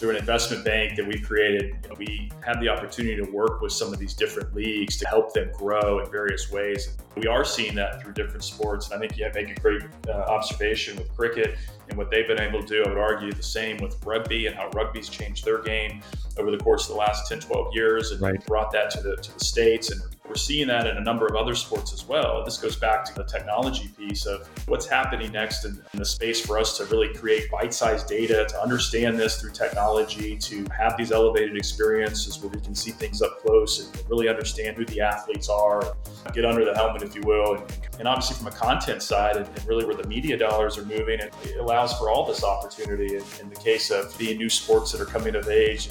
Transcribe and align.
through 0.00 0.10
an 0.10 0.16
investment 0.16 0.64
bank 0.64 0.96
that 0.96 1.06
we've 1.06 1.22
created, 1.22 1.76
we 1.98 2.30
have 2.40 2.58
the 2.58 2.68
opportunity 2.70 3.14
to 3.16 3.30
work 3.30 3.60
with 3.60 3.70
some 3.70 3.92
of 3.92 3.98
these 3.98 4.14
different 4.14 4.54
leagues 4.54 4.96
to 4.96 5.06
help 5.06 5.34
them 5.34 5.50
grow 5.52 5.98
in 5.98 6.10
various 6.10 6.50
ways. 6.50 6.96
We 7.16 7.26
are 7.26 7.44
seeing 7.44 7.74
that 7.74 8.00
through 8.00 8.14
different 8.14 8.42
sports. 8.42 8.90
And 8.90 8.96
I 8.96 8.98
think 8.98 9.18
you 9.18 9.30
make 9.34 9.50
a 9.50 9.60
great 9.60 9.82
uh, 10.08 10.12
observation 10.12 10.96
with 10.96 11.14
cricket 11.14 11.58
and 11.90 11.98
what 11.98 12.10
they've 12.10 12.26
been 12.26 12.40
able 12.40 12.62
to 12.62 12.66
do. 12.66 12.82
I 12.82 12.88
would 12.88 12.96
argue 12.96 13.30
the 13.30 13.42
same 13.42 13.76
with 13.76 14.02
rugby 14.06 14.46
and 14.46 14.56
how 14.56 14.70
rugby's 14.70 15.10
changed 15.10 15.44
their 15.44 15.60
game 15.60 16.00
over 16.38 16.50
the 16.50 16.56
course 16.56 16.88
of 16.88 16.94
the 16.94 16.98
last 16.98 17.28
10, 17.28 17.40
12 17.40 17.74
years 17.74 18.12
and 18.12 18.22
right. 18.22 18.46
brought 18.46 18.72
that 18.72 18.90
to 18.92 19.02
the, 19.02 19.16
to 19.16 19.34
the 19.34 19.44
States. 19.44 19.90
And 19.90 20.00
we're 20.30 20.36
seeing 20.36 20.68
that 20.68 20.86
in 20.86 20.96
a 20.96 21.00
number 21.00 21.26
of 21.26 21.34
other 21.34 21.56
sports 21.56 21.92
as 21.92 22.06
well. 22.06 22.44
This 22.44 22.56
goes 22.56 22.76
back 22.76 23.04
to 23.06 23.14
the 23.14 23.24
technology 23.24 23.88
piece 23.98 24.26
of 24.26 24.48
what's 24.68 24.86
happening 24.86 25.32
next 25.32 25.64
in, 25.64 25.82
in 25.92 25.98
the 25.98 26.04
space 26.04 26.40
for 26.40 26.56
us 26.56 26.76
to 26.78 26.84
really 26.84 27.12
create 27.12 27.50
bite 27.50 27.74
sized 27.74 28.06
data, 28.06 28.46
to 28.48 28.62
understand 28.62 29.18
this 29.18 29.40
through 29.40 29.50
technology, 29.50 30.36
to 30.36 30.64
have 30.66 30.96
these 30.96 31.10
elevated 31.10 31.56
experiences 31.56 32.40
where 32.40 32.48
we 32.48 32.60
can 32.60 32.76
see 32.76 32.92
things 32.92 33.22
up 33.22 33.40
close 33.40 33.84
and 33.84 34.08
really 34.08 34.28
understand 34.28 34.76
who 34.76 34.84
the 34.84 35.00
athletes 35.00 35.48
are, 35.48 35.96
get 36.32 36.44
under 36.44 36.64
the 36.64 36.74
helmet, 36.76 37.02
if 37.02 37.12
you 37.12 37.22
will. 37.22 37.56
And, 37.56 37.64
and 37.98 38.06
obviously, 38.06 38.36
from 38.36 38.46
a 38.46 38.52
content 38.52 39.02
side 39.02 39.36
and, 39.36 39.46
and, 39.46 39.66
really 39.66 39.84
where 39.84 39.96
the 39.96 40.06
media 40.06 40.36
dollars 40.36 40.78
are 40.78 40.84
moving, 40.84 41.18
it, 41.18 41.34
it 41.42 41.58
allows 41.58 41.92
for 41.98 42.08
all 42.08 42.24
this 42.24 42.44
opportunity 42.44 43.16
in, 43.16 43.24
in 43.40 43.50
the 43.50 43.56
case 43.56 43.90
of 43.90 44.16
the 44.16 44.36
new 44.36 44.48
sports 44.48 44.92
that 44.92 45.00
are 45.00 45.06
coming 45.06 45.34
of 45.34 45.48
age 45.48 45.88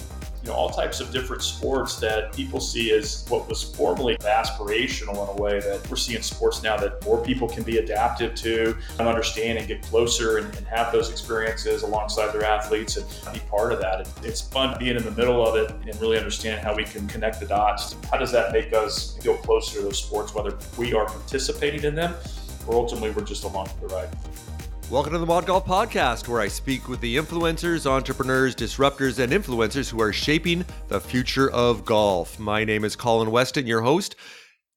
know, 0.50 0.56
all 0.56 0.70
types 0.70 1.00
of 1.00 1.12
different 1.12 1.42
sports 1.42 1.98
that 1.98 2.34
people 2.34 2.60
see 2.60 2.92
as 2.92 3.26
what 3.30 3.48
was 3.48 3.64
formerly 3.64 4.16
aspirational 4.18 5.24
in 5.24 5.38
a 5.38 5.42
way 5.42 5.60
that 5.60 5.88
we're 5.90 5.96
seeing 5.96 6.22
sports 6.22 6.62
now 6.64 6.78
that 6.78 7.04
more 7.06 7.24
people 7.24 7.48
can 7.48 7.64
be 7.64 7.78
adaptive 7.78 8.36
to 8.36 8.76
and 8.98 9.08
understand 9.08 9.58
and 9.58 9.68
get 9.68 9.82
closer 9.84 10.38
and, 10.38 10.56
and 10.56 10.68
have 10.68 10.92
those 10.92 11.10
experiences 11.10 11.84
alongside 11.84 12.32
their 12.34 12.44
athletes 12.44 12.98
and 12.98 13.34
be 13.34 13.40
part 13.50 13.72
of 13.72 13.80
that. 13.80 14.08
It's 14.24 14.42
fun 14.42 14.78
being 14.80 14.98
in 14.98 15.04
the 15.04 15.12
middle 15.12 15.46
of 15.46 15.56
it 15.56 15.72
and 15.72 16.02
really 16.02 16.18
understand 16.18 16.60
how 16.60 16.76
we 16.76 16.84
can 16.84 17.08
connect 17.08 17.40
the 17.40 17.46
dots. 17.46 17.96
How 18.12 18.18
does 18.18 18.32
that 18.32 18.52
make 18.52 18.74
us 18.74 19.18
feel 19.18 19.38
closer 19.38 19.78
to 19.78 19.82
those 19.84 20.04
sports, 20.04 20.34
whether 20.34 20.58
we 20.78 20.94
are 20.94 21.06
participating 21.06 21.84
in 21.84 21.96
them 21.96 22.14
or 22.68 22.76
ultimately 22.76 23.12
we're 23.12 23.24
just 23.24 23.44
along 23.44 23.68
for 23.68 23.88
the 23.88 23.96
ride? 23.96 24.10
Welcome 24.90 25.14
to 25.14 25.20
the 25.20 25.26
Mod 25.28 25.46
Golf 25.46 25.68
Podcast, 25.68 26.28
where 26.28 26.42
I 26.42 26.48
speak 26.48 26.90
with 26.90 27.00
the 27.00 27.16
influencers, 27.16 27.86
entrepreneurs, 27.86 28.56
disruptors, 28.56 29.20
and 29.20 29.32
influencers 29.32 29.88
who 29.88 30.02
are 30.02 30.12
shaping 30.12 30.66
the 30.88 31.00
future 31.00 31.48
of 31.52 31.86
golf. 31.86 32.40
My 32.40 32.64
name 32.64 32.84
is 32.84 32.96
Colin 32.96 33.30
Weston, 33.30 33.68
your 33.68 33.82
host. 33.82 34.16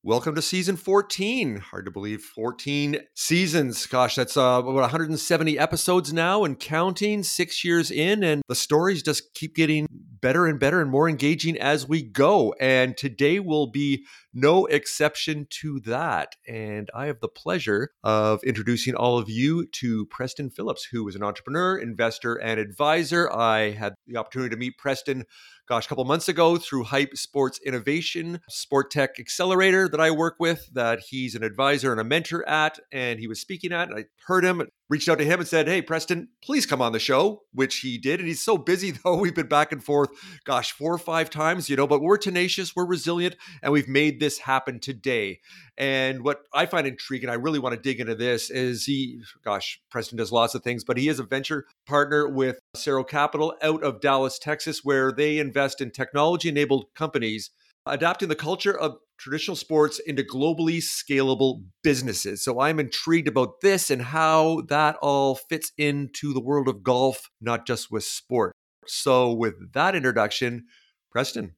Welcome 0.03 0.35
to 0.35 0.43
season 0.43 0.77
14. 0.77 1.57
Hard 1.57 1.87
to 1.87 1.91
believe 1.91 2.21
14 2.21 2.99
seasons. 3.15 3.87
Gosh, 3.87 4.17
that's 4.17 4.37
uh, 4.37 4.61
about 4.61 4.75
170 4.75 5.59
episodes 5.59 6.13
now 6.13 6.45
and 6.45 6.61
counting, 6.61 7.23
six 7.23 7.65
years 7.65 7.91
in. 7.91 8.23
And 8.23 8.43
the 8.49 8.55
stories 8.55 9.03
just 9.03 9.33
keep 9.33 9.55
getting 9.55 9.87
better 9.91 10.47
and 10.47 10.61
better 10.61 10.83
and 10.83 10.91
more 10.91 11.09
engaging 11.09 11.57
as 11.57 11.89
we 11.89 12.03
go. 12.03 12.53
And 12.61 12.99
today 12.99 13.41
we'll 13.41 13.69
be 13.69 14.05
no 14.33 14.67
exception 14.67 15.47
to 15.61 15.81
that. 15.81 16.37
And 16.49 16.91
I 16.95 17.07
have 17.07 17.21
the 17.21 17.29
pleasure 17.29 17.91
of 18.03 18.43
introducing 18.45 18.95
all 18.95 19.19
of 19.19 19.29
you 19.29 19.67
to 19.67 20.07
Preston 20.07 20.51
Phillips, 20.51 20.89
who 20.91 21.07
is 21.09 21.15
an 21.15 21.23
entrepreneur, 21.23 21.77
investor, 21.77 22.35
and 22.35 22.59
advisor. 22.59 23.33
I 23.33 23.71
had 23.71 23.95
the 24.07 24.17
opportunity 24.17 24.55
to 24.55 24.59
meet 24.59 24.79
Preston 24.79 25.25
gosh, 25.69 25.87
a 25.87 25.89
couple 25.89 26.05
months 26.05 26.29
ago 26.29 26.57
through 26.57 26.85
Hype 26.85 27.17
Sports 27.17 27.59
Innovation, 27.65 28.41
Sport 28.49 28.91
Tech 28.91 29.19
Accelerator 29.19 29.89
that 29.89 30.01
I 30.01 30.11
work 30.11 30.37
with, 30.39 30.69
that 30.73 31.01
he's 31.09 31.35
an 31.35 31.43
advisor 31.43 31.93
and 31.93 32.01
a 32.01 32.05
mentor 32.05 32.47
at, 32.49 32.79
and 32.93 33.19
he 33.19 33.27
was 33.27 33.41
speaking 33.41 33.73
at. 33.73 33.91
I 33.91 34.05
heard 34.27 34.45
him, 34.45 34.63
reached 34.89 35.09
out 35.09 35.19
to 35.19 35.25
him 35.25 35.41
and 35.41 35.49
said, 35.49 35.69
Hey, 35.69 35.81
Preston, 35.81 36.29
please 36.43 36.67
come 36.67 36.83
on 36.83 36.93
the 36.93 36.99
show, 36.99 37.43
which 37.53 37.79
he 37.79 37.97
did. 37.97 38.21
And 38.21 38.29
he's 38.29 38.45
so 38.45 38.59
busy, 38.59 38.91
though. 39.05 39.17
We've 39.17 39.35
been 39.35 39.47
back 39.47 39.73
and 39.73 39.83
forth, 39.83 40.11
gosh, 40.45 40.73
four 40.73 40.93
or 40.93 40.99
five 40.99 41.31
times, 41.31 41.71
you 41.71 41.77
know, 41.77 41.87
but 41.87 42.03
we're 42.03 42.19
tenacious, 42.19 42.77
we're 42.77 42.87
resilient, 42.87 43.37
and 43.63 43.73
we've 43.73 43.89
made 43.89 44.21
this 44.23 44.39
happen 44.39 44.79
today. 44.79 45.41
And 45.77 46.23
what 46.23 46.43
I 46.55 46.67
find 46.67 46.87
intriguing, 46.87 47.29
I 47.29 47.35
really 47.35 47.59
want 47.59 47.75
to 47.75 47.81
dig 47.81 47.99
into 47.99 48.15
this, 48.15 48.51
is 48.51 48.85
he, 48.85 49.21
gosh, 49.45 49.81
Preston 49.91 50.17
does 50.17 50.31
lots 50.31 50.55
of 50.55 50.63
things, 50.63 50.85
but 50.85 50.97
he 50.97 51.09
is 51.09 51.19
a 51.19 51.25
venture 51.25 51.67
partner 51.87 52.29
with 52.29 52.61
Cerro 52.77 53.03
Capital 53.03 53.55
out 53.63 53.83
of 53.83 54.01
Dallas, 54.01 54.39
Texas, 54.39 54.85
where 54.85 55.11
they 55.11 55.39
invest 55.39 55.81
in 55.81 55.91
technology 55.91 56.49
enabled 56.49 56.87
companies 56.95 57.51
adapting 57.85 58.29
the 58.29 58.37
culture 58.37 58.79
of 58.79 58.99
traditional 59.19 59.57
sports 59.57 59.99
into 59.99 60.23
globally 60.23 60.79
scalable 60.79 61.65
businesses. 61.83 62.45
So 62.45 62.61
I'm 62.61 62.79
intrigued 62.79 63.27
about 63.27 63.61
this 63.61 63.91
and 63.91 64.03
how 64.03 64.63
that 64.69 64.97
all 65.03 65.35
fits 65.35 65.73
into 65.77 66.33
the 66.33 66.41
world 66.41 66.69
of 66.69 66.85
golf, 66.85 67.29
not 67.41 67.67
just 67.67 67.91
with 67.91 68.05
sport. 68.05 68.53
So, 68.87 69.33
with 69.33 69.73
that 69.75 69.95
introduction, 69.95 70.65
Preston, 71.13 71.55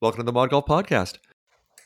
welcome 0.00 0.18
to 0.18 0.24
the 0.24 0.32
Mod 0.32 0.50
Golf 0.50 0.66
Podcast. 0.66 1.18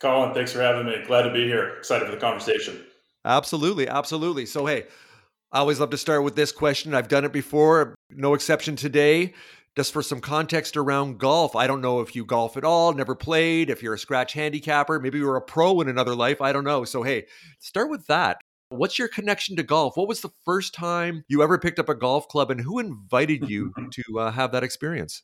Colin, 0.00 0.32
thanks 0.32 0.52
for 0.52 0.60
having 0.60 0.86
me. 0.86 1.02
Glad 1.06 1.22
to 1.22 1.32
be 1.32 1.44
here. 1.44 1.76
Excited 1.78 2.06
for 2.06 2.14
the 2.14 2.20
conversation. 2.20 2.84
Absolutely. 3.24 3.88
Absolutely. 3.88 4.46
So, 4.46 4.66
hey, 4.66 4.84
I 5.50 5.58
always 5.58 5.80
love 5.80 5.90
to 5.90 5.98
start 5.98 6.22
with 6.22 6.36
this 6.36 6.52
question. 6.52 6.94
I've 6.94 7.08
done 7.08 7.24
it 7.24 7.32
before, 7.32 7.94
no 8.10 8.34
exception 8.34 8.76
today. 8.76 9.34
Just 9.76 9.92
for 9.92 10.02
some 10.02 10.20
context 10.20 10.76
around 10.76 11.18
golf, 11.18 11.54
I 11.54 11.66
don't 11.66 11.80
know 11.80 12.00
if 12.00 12.16
you 12.16 12.24
golf 12.24 12.56
at 12.56 12.64
all, 12.64 12.92
never 12.92 13.14
played, 13.14 13.70
if 13.70 13.80
you're 13.80 13.94
a 13.94 13.98
scratch 13.98 14.32
handicapper, 14.32 14.98
maybe 14.98 15.18
you 15.18 15.26
were 15.26 15.36
a 15.36 15.40
pro 15.40 15.80
in 15.80 15.88
another 15.88 16.16
life. 16.16 16.40
I 16.40 16.52
don't 16.52 16.64
know. 16.64 16.84
So, 16.84 17.02
hey, 17.04 17.26
start 17.60 17.88
with 17.88 18.06
that. 18.08 18.38
What's 18.70 18.98
your 18.98 19.08
connection 19.08 19.56
to 19.56 19.62
golf? 19.62 19.96
What 19.96 20.08
was 20.08 20.20
the 20.20 20.32
first 20.44 20.74
time 20.74 21.24
you 21.28 21.42
ever 21.42 21.58
picked 21.58 21.78
up 21.78 21.88
a 21.88 21.94
golf 21.94 22.28
club 22.28 22.50
and 22.50 22.60
who 22.60 22.78
invited 22.78 23.48
you 23.48 23.72
to 23.92 24.18
uh, 24.18 24.30
have 24.32 24.52
that 24.52 24.64
experience? 24.64 25.22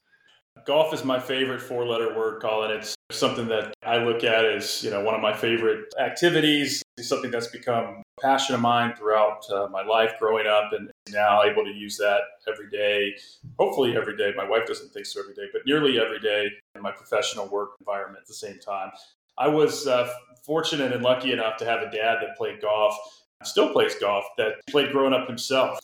Golf 0.65 0.95
is 0.95 1.05
my 1.05 1.21
favorite 1.21 1.61
four 1.61 1.87
letter 1.87 2.17
word, 2.17 2.41
Colin. 2.41 2.71
It's 2.71 2.95
something 3.11 3.49
that 3.49 3.75
I 3.83 3.99
look 3.99 4.25
at 4.25 4.47
as, 4.47 4.83
you 4.83 4.91
know, 4.91 5.03
one 5.03 5.15
of 5.15 5.21
my 5.21 5.35
favorite 5.35 5.93
activities. 6.01 6.83
It's 6.97 7.09
something 7.09 7.31
that's 7.31 7.49
become 7.49 8.03
a 8.19 8.21
passion 8.23 8.55
of 8.55 8.63
mine 8.63 8.95
throughout 8.97 9.45
uh, 9.51 9.69
my 9.71 9.83
life 9.83 10.13
growing 10.19 10.47
up 10.47 10.73
and 10.73 10.91
now 11.11 11.43
able 11.43 11.65
to 11.65 11.71
use 11.71 11.99
that 11.99 12.21
every 12.49 12.71
day, 12.71 13.15
hopefully 13.59 13.95
every 13.95 14.17
day. 14.17 14.33
My 14.37 14.49
wife 14.49 14.67
doesn't 14.67 14.91
think 14.95 15.05
so 15.05 15.21
every 15.21 15.35
day, 15.35 15.49
but 15.53 15.63
nearly 15.67 16.01
every 16.01 16.21
day 16.21 16.49
in 16.75 16.81
my 16.81 16.93
professional 16.93 17.47
work 17.49 17.73
environment 17.81 18.23
at 18.23 18.27
the 18.27 18.35
same 18.35 18.59
time. 18.59 18.91
I 19.37 19.49
was 19.49 19.87
uh, 19.87 20.09
fortunate 20.47 20.93
and 20.93 21.03
lucky 21.03 21.33
enough 21.33 21.59
to 21.59 21.67
have 21.67 21.83
a 21.83 21.91
dad 21.91 22.19
that 22.23 22.39
played 22.39 22.63
golf, 22.63 22.97
still 23.43 23.71
plays 23.71 23.97
golf, 23.97 24.25
that 24.39 24.55
played 24.71 24.93
growing 24.93 25.13
up 25.13 25.27
himself 25.27 25.79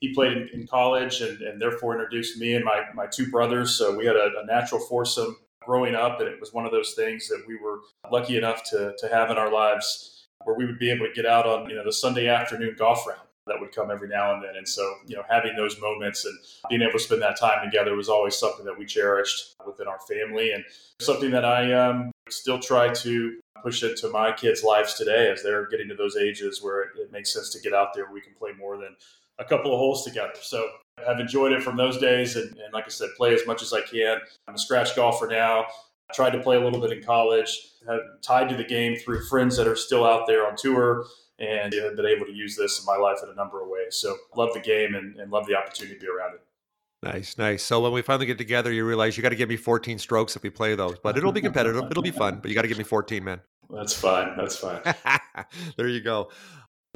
he 0.00 0.12
played 0.14 0.32
in, 0.32 0.48
in 0.52 0.66
college 0.66 1.20
and, 1.20 1.40
and, 1.40 1.60
therefore 1.60 1.94
introduced 1.94 2.38
me 2.38 2.54
and 2.54 2.64
my, 2.64 2.82
my 2.94 3.06
two 3.06 3.30
brothers. 3.30 3.74
So 3.74 3.96
we 3.96 4.06
had 4.06 4.16
a, 4.16 4.30
a, 4.42 4.46
natural 4.46 4.80
foursome 4.80 5.36
growing 5.64 5.94
up. 5.94 6.20
And 6.20 6.28
it 6.28 6.38
was 6.38 6.52
one 6.52 6.66
of 6.66 6.72
those 6.72 6.92
things 6.92 7.28
that 7.28 7.42
we 7.46 7.56
were 7.56 7.80
lucky 8.10 8.36
enough 8.36 8.62
to, 8.70 8.94
to 8.98 9.08
have 9.08 9.30
in 9.30 9.38
our 9.38 9.50
lives 9.50 10.26
where 10.44 10.56
we 10.56 10.66
would 10.66 10.78
be 10.78 10.90
able 10.90 11.06
to 11.06 11.12
get 11.12 11.26
out 11.26 11.46
on, 11.46 11.68
you 11.68 11.76
know, 11.76 11.84
the 11.84 11.92
Sunday 11.92 12.28
afternoon 12.28 12.76
golf 12.78 13.06
round 13.06 13.20
that 13.46 13.60
would 13.60 13.72
come 13.72 13.90
every 13.90 14.08
now 14.08 14.34
and 14.34 14.42
then. 14.42 14.56
And 14.56 14.68
so, 14.68 14.82
you 15.06 15.16
know, 15.16 15.22
having 15.28 15.54
those 15.56 15.80
moments 15.80 16.24
and 16.24 16.36
being 16.68 16.82
able 16.82 16.92
to 16.92 16.98
spend 16.98 17.22
that 17.22 17.38
time 17.38 17.64
together 17.64 17.94
was 17.94 18.08
always 18.08 18.36
something 18.36 18.64
that 18.64 18.76
we 18.76 18.84
cherished 18.84 19.54
within 19.66 19.86
our 19.86 20.00
family 20.00 20.52
and 20.52 20.64
something 21.00 21.30
that 21.30 21.44
I 21.44 21.72
um, 21.72 22.10
still 22.28 22.58
try 22.58 22.92
to 22.92 23.38
push 23.62 23.82
into 23.82 24.08
my 24.10 24.32
kids' 24.32 24.64
lives 24.64 24.94
today 24.94 25.30
as 25.30 25.42
they're 25.42 25.66
getting 25.68 25.88
to 25.88 25.94
those 25.94 26.16
ages 26.16 26.62
where 26.62 26.82
it, 26.82 26.88
it 26.98 27.12
makes 27.12 27.32
sense 27.32 27.50
to 27.50 27.60
get 27.60 27.72
out 27.72 27.94
there. 27.94 28.10
We 28.12 28.20
can 28.20 28.34
play 28.34 28.50
more 28.58 28.76
than 28.76 28.96
a 29.38 29.44
couple 29.44 29.72
of 29.72 29.78
holes 29.78 30.04
together. 30.04 30.32
So 30.40 30.68
I've 31.06 31.20
enjoyed 31.20 31.52
it 31.52 31.62
from 31.62 31.76
those 31.76 31.98
days. 31.98 32.36
And, 32.36 32.50
and, 32.56 32.72
like 32.72 32.84
I 32.84 32.88
said, 32.88 33.10
play 33.16 33.34
as 33.34 33.46
much 33.46 33.62
as 33.62 33.72
I 33.72 33.80
can. 33.82 34.18
I'm 34.48 34.54
a 34.54 34.58
scratch 34.58 34.96
golfer 34.96 35.26
now. 35.26 35.66
I 36.08 36.14
tried 36.14 36.30
to 36.30 36.40
play 36.40 36.56
a 36.56 36.60
little 36.60 36.80
bit 36.80 36.92
in 36.92 37.02
college, 37.02 37.58
tied 38.22 38.48
to 38.48 38.56
the 38.56 38.64
game 38.64 38.96
through 38.96 39.26
friends 39.26 39.56
that 39.56 39.66
are 39.66 39.76
still 39.76 40.04
out 40.04 40.26
there 40.26 40.46
on 40.46 40.54
tour 40.56 41.04
and 41.38 41.74
have 41.74 41.96
been 41.96 42.06
able 42.06 42.24
to 42.26 42.32
use 42.32 42.56
this 42.56 42.78
in 42.78 42.86
my 42.86 42.96
life 42.96 43.18
in 43.22 43.28
a 43.28 43.34
number 43.34 43.60
of 43.62 43.68
ways. 43.68 43.96
So 43.96 44.16
love 44.36 44.54
the 44.54 44.60
game 44.60 44.94
and, 44.94 45.16
and 45.16 45.30
love 45.30 45.46
the 45.46 45.56
opportunity 45.56 45.96
to 45.96 46.00
be 46.00 46.06
around 46.06 46.34
it. 46.34 46.42
Nice, 47.02 47.36
nice. 47.36 47.62
So 47.62 47.80
when 47.80 47.92
we 47.92 48.02
finally 48.02 48.26
get 48.26 48.38
together, 48.38 48.72
you 48.72 48.86
realize 48.86 49.16
you 49.16 49.22
got 49.22 49.28
to 49.30 49.36
give 49.36 49.48
me 49.48 49.56
14 49.56 49.98
strokes 49.98 50.34
if 50.34 50.42
we 50.42 50.50
play 50.50 50.74
those, 50.74 50.98
but 50.98 51.18
it'll 51.18 51.32
be 51.32 51.42
competitive. 51.42 51.84
It'll 51.90 52.02
be 52.02 52.10
fun, 52.10 52.38
but 52.40 52.48
you 52.48 52.54
got 52.54 52.62
to 52.62 52.68
give 52.68 52.78
me 52.78 52.84
14, 52.84 53.22
man. 53.22 53.40
That's 53.68 53.92
fine. 53.92 54.36
That's 54.36 54.56
fine. 54.56 54.80
there 55.76 55.88
you 55.88 56.00
go 56.00 56.30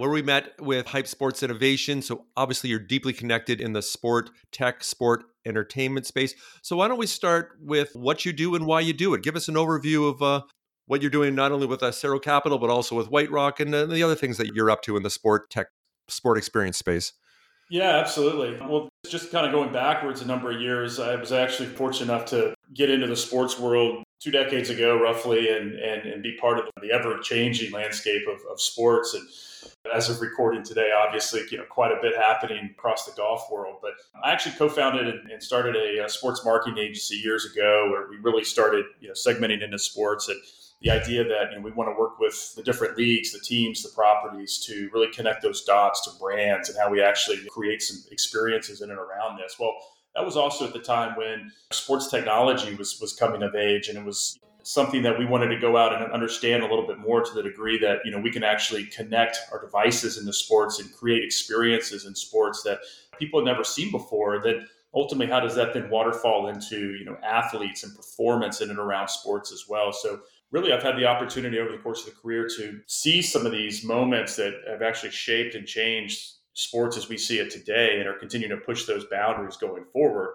where 0.00 0.10
we 0.10 0.22
met 0.22 0.54
with 0.58 0.86
Hype 0.86 1.06
Sports 1.06 1.42
Innovation. 1.42 2.00
So, 2.00 2.24
obviously, 2.36 2.70
you're 2.70 2.78
deeply 2.78 3.12
connected 3.12 3.60
in 3.60 3.74
the 3.74 3.82
sport, 3.82 4.30
tech, 4.50 4.82
sport, 4.82 5.24
entertainment 5.44 6.06
space. 6.06 6.34
So, 6.62 6.76
why 6.76 6.88
don't 6.88 6.98
we 6.98 7.06
start 7.06 7.58
with 7.60 7.90
what 7.94 8.24
you 8.24 8.32
do 8.32 8.54
and 8.54 8.66
why 8.66 8.80
you 8.80 8.92
do 8.92 9.12
it? 9.14 9.22
Give 9.22 9.36
us 9.36 9.46
an 9.48 9.56
overview 9.56 10.08
of 10.08 10.22
uh, 10.22 10.42
what 10.86 11.02
you're 11.02 11.10
doing, 11.10 11.34
not 11.34 11.52
only 11.52 11.66
with 11.66 11.82
uh, 11.82 11.92
Capital, 12.20 12.58
but 12.58 12.70
also 12.70 12.96
with 12.96 13.10
White 13.10 13.30
Rock 13.30 13.60
and 13.60 13.74
uh, 13.74 13.86
the 13.86 14.02
other 14.02 14.14
things 14.14 14.38
that 14.38 14.54
you're 14.54 14.70
up 14.70 14.82
to 14.82 14.96
in 14.96 15.02
the 15.02 15.10
sport, 15.10 15.50
tech, 15.50 15.68
sport 16.08 16.38
experience 16.38 16.78
space. 16.78 17.12
Yeah, 17.70 17.98
absolutely. 17.98 18.58
Well, 18.66 18.88
just 19.06 19.30
kind 19.30 19.46
of 19.46 19.52
going 19.52 19.72
backwards 19.72 20.22
a 20.22 20.26
number 20.26 20.50
of 20.50 20.60
years, 20.60 20.98
I 20.98 21.14
was 21.14 21.30
actually 21.30 21.68
fortunate 21.68 22.12
enough 22.12 22.26
to 22.30 22.54
get 22.74 22.90
into 22.90 23.06
the 23.06 23.14
sports 23.14 23.58
world 23.58 24.02
two 24.20 24.30
decades 24.30 24.68
ago, 24.68 25.00
roughly, 25.00 25.50
and, 25.50 25.72
and, 25.74 26.06
and 26.06 26.22
be 26.22 26.36
part 26.36 26.58
of 26.58 26.66
the 26.82 26.92
ever 26.92 27.18
changing 27.18 27.72
landscape 27.72 28.22
of, 28.28 28.38
of 28.50 28.60
sports. 28.60 29.14
And 29.14 29.26
as 29.94 30.10
of 30.10 30.20
recording 30.20 30.62
today, 30.62 30.90
obviously, 30.96 31.42
you 31.50 31.58
know, 31.58 31.64
quite 31.68 31.90
a 31.90 31.98
bit 32.02 32.14
happening 32.14 32.70
across 32.78 33.06
the 33.06 33.12
golf 33.16 33.50
world. 33.50 33.76
But 33.80 33.92
I 34.22 34.30
actually 34.30 34.56
co-founded 34.56 35.06
and 35.06 35.42
started 35.42 35.74
a, 35.74 36.04
a 36.04 36.08
sports 36.08 36.44
marketing 36.44 36.78
agency 36.78 37.16
years 37.16 37.50
ago, 37.50 37.88
where 37.90 38.08
we 38.08 38.16
really 38.18 38.44
started, 38.44 38.84
you 39.00 39.08
know, 39.08 39.14
segmenting 39.14 39.62
into 39.62 39.78
sports 39.78 40.28
and 40.28 40.38
the 40.82 40.90
idea 40.90 41.24
that 41.24 41.50
you 41.50 41.56
know, 41.56 41.62
we 41.62 41.70
want 41.72 41.90
to 41.94 41.98
work 41.98 42.18
with 42.18 42.54
the 42.56 42.62
different 42.62 42.96
leagues, 42.96 43.32
the 43.32 43.40
teams, 43.40 43.82
the 43.82 43.90
properties 43.90 44.58
to 44.66 44.88
really 44.92 45.10
connect 45.12 45.42
those 45.42 45.62
dots 45.64 46.02
to 46.04 46.18
brands 46.18 46.70
and 46.70 46.78
how 46.78 46.90
we 46.90 47.02
actually 47.02 47.38
create 47.50 47.82
some 47.82 47.98
experiences 48.10 48.80
in 48.80 48.90
and 48.90 48.98
around 48.98 49.38
this. 49.38 49.56
Well, 49.60 49.74
that 50.14 50.24
was 50.24 50.36
also 50.36 50.66
at 50.66 50.72
the 50.72 50.80
time 50.80 51.16
when 51.16 51.52
sports 51.72 52.08
technology 52.08 52.74
was 52.74 52.98
was 53.00 53.12
coming 53.12 53.42
of 53.42 53.54
age, 53.54 53.88
and 53.88 53.98
it 53.98 54.04
was 54.04 54.38
something 54.62 55.02
that 55.02 55.18
we 55.18 55.24
wanted 55.24 55.48
to 55.48 55.58
go 55.58 55.76
out 55.76 55.94
and 55.94 56.12
understand 56.12 56.62
a 56.62 56.66
little 56.66 56.86
bit 56.86 56.98
more 56.98 57.22
to 57.22 57.34
the 57.34 57.42
degree 57.42 57.78
that 57.78 57.98
you 58.04 58.10
know 58.10 58.18
we 58.18 58.30
can 58.30 58.44
actually 58.44 58.84
connect 58.86 59.38
our 59.52 59.60
devices 59.60 60.18
into 60.18 60.32
sports 60.32 60.80
and 60.80 60.92
create 60.92 61.24
experiences 61.24 62.04
in 62.04 62.14
sports 62.14 62.62
that 62.62 62.80
people 63.18 63.40
had 63.40 63.46
never 63.46 63.64
seen 63.64 63.90
before 63.90 64.40
that 64.42 64.56
ultimately 64.94 65.32
how 65.32 65.40
does 65.40 65.54
that 65.54 65.72
then 65.72 65.88
waterfall 65.88 66.48
into 66.48 66.94
you 66.94 67.04
know 67.04 67.16
athletes 67.22 67.84
and 67.84 67.94
performance 67.96 68.60
in 68.60 68.70
and 68.70 68.78
around 68.78 69.08
sports 69.08 69.52
as 69.52 69.64
well? 69.68 69.92
So 69.92 70.20
really 70.50 70.72
i've 70.72 70.82
had 70.82 70.96
the 70.96 71.06
opportunity 71.06 71.58
over 71.58 71.70
the 71.70 71.78
course 71.78 72.06
of 72.06 72.12
the 72.12 72.20
career 72.20 72.48
to 72.56 72.80
see 72.86 73.22
some 73.22 73.46
of 73.46 73.52
these 73.52 73.84
moments 73.84 74.36
that 74.36 74.54
have 74.68 74.82
actually 74.82 75.12
shaped 75.12 75.54
and 75.54 75.66
changed 75.66 76.32
sports 76.60 76.96
as 76.96 77.08
we 77.08 77.18
see 77.18 77.38
it 77.38 77.50
today 77.50 77.98
and 77.98 78.08
are 78.08 78.18
continuing 78.18 78.56
to 78.56 78.64
push 78.64 78.84
those 78.84 79.04
boundaries 79.06 79.56
going 79.56 79.84
forward. 79.92 80.34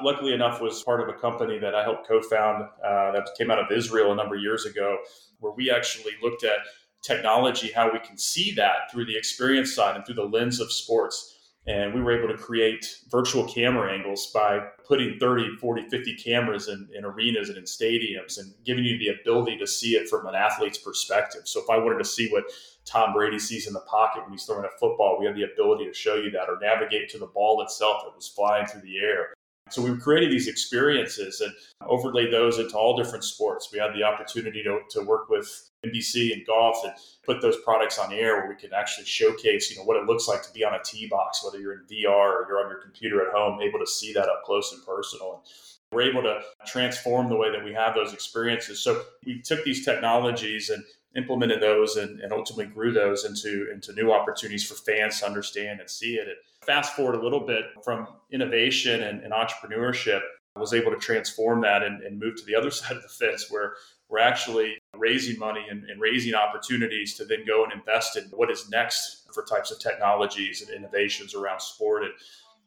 Luckily 0.00 0.32
enough 0.32 0.60
was 0.60 0.82
part 0.82 1.00
of 1.02 1.08
a 1.08 1.18
company 1.18 1.58
that 1.58 1.74
i 1.74 1.82
helped 1.82 2.08
co-found 2.08 2.64
uh, 2.84 3.12
that 3.12 3.28
came 3.36 3.50
out 3.50 3.58
of 3.58 3.70
israel 3.70 4.12
a 4.12 4.16
number 4.16 4.36
of 4.36 4.40
years 4.40 4.64
ago 4.64 4.96
where 5.40 5.52
we 5.52 5.70
actually 5.70 6.12
looked 6.22 6.44
at 6.44 6.60
technology 7.02 7.70
how 7.72 7.92
we 7.92 7.98
can 7.98 8.16
see 8.16 8.52
that 8.52 8.90
through 8.90 9.04
the 9.04 9.16
experience 9.16 9.74
side 9.74 9.96
and 9.96 10.06
through 10.06 10.14
the 10.14 10.24
lens 10.24 10.60
of 10.60 10.72
sports. 10.72 11.38
And 11.64 11.94
we 11.94 12.00
were 12.00 12.18
able 12.18 12.34
to 12.34 12.42
create 12.42 12.84
virtual 13.08 13.44
camera 13.44 13.92
angles 13.92 14.32
by 14.34 14.60
putting 14.86 15.18
30 15.20 15.56
40 15.60 15.88
50 15.88 16.16
cameras 16.16 16.68
in, 16.68 16.88
in, 16.92 17.04
arenas 17.04 17.50
and 17.50 17.58
in 17.58 17.64
stadiums 17.64 18.38
and 18.38 18.52
giving 18.64 18.84
you 18.84 18.98
the 18.98 19.20
ability 19.20 19.58
to 19.58 19.66
see 19.66 19.94
it 19.94 20.08
from 20.08 20.26
an 20.26 20.34
athlete's 20.34 20.78
perspective. 20.78 21.42
So 21.44 21.60
if 21.60 21.70
i 21.70 21.78
wanted 21.78 21.98
to 21.98 22.04
see 22.04 22.28
what 22.30 22.44
tom 22.84 23.12
brady 23.12 23.38
sees 23.38 23.66
in 23.66 23.72
the 23.72 23.80
pocket 23.80 24.22
when 24.22 24.32
he's 24.32 24.44
throwing 24.44 24.64
a 24.64 24.78
football 24.78 25.16
we 25.18 25.26
have 25.26 25.36
the 25.36 25.44
ability 25.44 25.84
to 25.84 25.94
show 25.94 26.16
you 26.16 26.30
that 26.30 26.48
or 26.48 26.58
navigate 26.60 27.08
to 27.08 27.18
the 27.18 27.26
ball 27.26 27.62
itself 27.62 28.02
that 28.04 28.14
was 28.14 28.28
flying 28.28 28.66
through 28.66 28.82
the 28.82 28.98
air 28.98 29.34
so 29.72 29.80
we've 29.80 30.00
created 30.00 30.30
these 30.30 30.48
experiences 30.48 31.40
and 31.40 31.52
overlaid 31.88 32.30
those 32.30 32.58
into 32.58 32.76
all 32.76 32.96
different 32.96 33.24
sports. 33.24 33.70
We 33.72 33.78
had 33.78 33.94
the 33.94 34.02
opportunity 34.02 34.62
to, 34.64 34.80
to 34.90 35.00
work 35.02 35.30
with 35.30 35.70
NBC 35.86 36.34
and 36.34 36.46
golf 36.46 36.84
and 36.84 36.92
put 37.24 37.40
those 37.40 37.56
products 37.64 37.98
on 37.98 38.12
air 38.12 38.36
where 38.36 38.48
we 38.48 38.56
can 38.56 38.74
actually 38.74 39.06
showcase, 39.06 39.70
you 39.70 39.78
know, 39.78 39.84
what 39.84 39.96
it 39.96 40.04
looks 40.04 40.28
like 40.28 40.42
to 40.42 40.52
be 40.52 40.62
on 40.62 40.74
a 40.74 40.82
tee 40.84 41.06
box, 41.08 41.42
whether 41.42 41.58
you're 41.58 41.72
in 41.72 41.86
VR 41.90 42.06
or 42.08 42.46
you're 42.48 42.62
on 42.62 42.70
your 42.70 42.82
computer 42.82 43.26
at 43.26 43.32
home, 43.32 43.62
able 43.62 43.78
to 43.78 43.86
see 43.86 44.12
that 44.12 44.28
up 44.28 44.42
close 44.44 44.72
and 44.72 44.84
personal. 44.84 45.34
And 45.34 45.42
we're 45.90 46.02
able 46.02 46.22
to 46.22 46.40
transform 46.66 47.30
the 47.30 47.36
way 47.36 47.50
that 47.50 47.64
we 47.64 47.72
have 47.72 47.94
those 47.94 48.12
experiences. 48.12 48.80
So 48.80 49.02
we 49.24 49.40
took 49.40 49.64
these 49.64 49.84
technologies 49.84 50.68
and 50.68 50.84
implemented 51.16 51.60
those 51.60 51.96
and, 51.96 52.20
and 52.20 52.32
ultimately 52.32 52.72
grew 52.72 52.92
those 52.92 53.24
into, 53.24 53.70
into 53.72 53.92
new 53.92 54.12
opportunities 54.12 54.64
for 54.64 54.74
fans 54.74 55.20
to 55.20 55.26
understand 55.26 55.80
and 55.80 55.88
see 55.88 56.14
it. 56.14 56.28
And 56.28 56.36
fast 56.64 56.94
forward 56.94 57.16
a 57.16 57.22
little 57.22 57.46
bit 57.46 57.64
from 57.84 58.06
innovation 58.30 59.02
and, 59.02 59.20
and 59.22 59.32
entrepreneurship, 59.32 60.20
I 60.56 60.60
was 60.60 60.74
able 60.74 60.90
to 60.90 60.98
transform 60.98 61.62
that 61.62 61.82
and, 61.82 62.02
and, 62.02 62.18
move 62.18 62.36
to 62.36 62.44
the 62.44 62.54
other 62.54 62.70
side 62.70 62.96
of 62.96 63.02
the 63.02 63.08
fence 63.08 63.50
where 63.50 63.74
we're 64.08 64.18
actually 64.18 64.76
raising 64.96 65.38
money 65.38 65.64
and, 65.70 65.84
and, 65.84 66.00
raising 66.00 66.34
opportunities 66.34 67.14
to 67.14 67.24
then 67.24 67.46
go 67.46 67.64
and 67.64 67.72
invest 67.72 68.18
in 68.18 68.24
what 68.24 68.50
is 68.50 68.68
next 68.68 69.26
for 69.32 69.42
types 69.44 69.70
of 69.70 69.78
technologies 69.78 70.60
and 70.60 70.70
innovations 70.70 71.34
around 71.34 71.60
sport. 71.60 72.02
And 72.04 72.12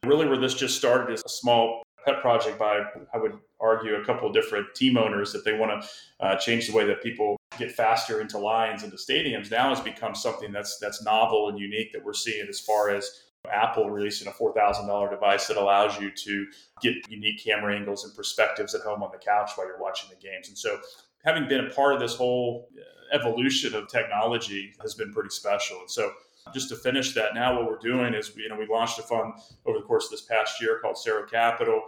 really, 0.04 0.28
where 0.28 0.40
this 0.40 0.56
just 0.56 0.76
started 0.76 1.14
as 1.14 1.22
a 1.24 1.30
small 1.30 1.84
pet 2.06 2.22
project 2.22 2.60
by, 2.60 2.82
I 3.14 3.18
would 3.18 3.38
argue, 3.60 3.96
a 3.96 4.06
couple 4.06 4.32
different 4.32 4.68
team 4.76 4.98
owners 4.98 5.34
that 5.34 5.44
they 5.44 5.54
want 5.58 5.82
to 5.82 5.90
uh, 6.26 6.36
change 6.38 6.68
the 6.68 6.74
way 6.74 6.86
that 6.86 7.02
people 7.02 7.38
get 7.58 7.72
faster 7.72 8.22
into 8.22 8.38
lines 8.38 8.84
into 8.84 8.98
stadiums. 8.98 9.50
Now 9.50 9.70
has 9.70 9.80
become 9.80 10.14
something 10.14 10.52
that's 10.52 10.78
that's 10.80 11.04
novel 11.04 11.50
and 11.50 11.58
unique 11.58 11.94
that 11.94 12.04
we're 12.04 12.14
seeing 12.14 12.48
as 12.48 12.60
far 12.60 12.90
as 12.90 13.24
Apple 13.52 13.90
releasing 13.90 14.28
a 14.28 14.32
$4,000 14.32 15.10
device 15.10 15.48
that 15.48 15.58
allows 15.58 16.00
you 16.00 16.12
to 16.12 16.48
get 16.82 16.96
unique 17.10 17.44
camera 17.44 17.76
angles 17.76 18.04
and 18.04 18.16
perspectives 18.16 18.74
at 18.74 18.82
home 18.82 19.04
on 19.04 19.12
the 19.12 19.18
couch 19.18 19.52
while 19.56 19.68
you're 19.68 19.80
watching 19.80 20.10
the 20.10 20.16
games. 20.16 20.48
And 20.48 20.58
so, 20.58 20.80
having 21.24 21.48
been 21.48 21.66
a 21.66 21.70
part 21.70 21.94
of 21.94 22.00
this 22.00 22.16
whole 22.16 22.70
uh, 22.78 23.16
evolution 23.16 23.74
of 23.76 23.88
technology 23.88 24.74
has 24.82 24.94
been 24.94 25.12
pretty 25.12 25.30
special. 25.30 25.80
And 25.80 25.90
so, 25.90 26.12
just 26.54 26.70
to 26.70 26.76
finish 26.76 27.14
that, 27.14 27.34
now 27.34 27.56
what 27.56 27.66
we're 27.70 27.78
doing 27.78 28.14
is, 28.14 28.32
you 28.36 28.50
know, 28.50 28.58
we 28.58 28.68
launched 28.68 29.00
a 29.00 29.02
fund 29.02 29.34
over 29.66 29.80
the 29.80 29.86
course 29.86 30.06
of 30.06 30.12
this 30.12 30.22
past 30.22 30.62
year 30.62 30.80
called 30.82 30.96
Cero 30.96 31.30
Capital. 31.30 31.82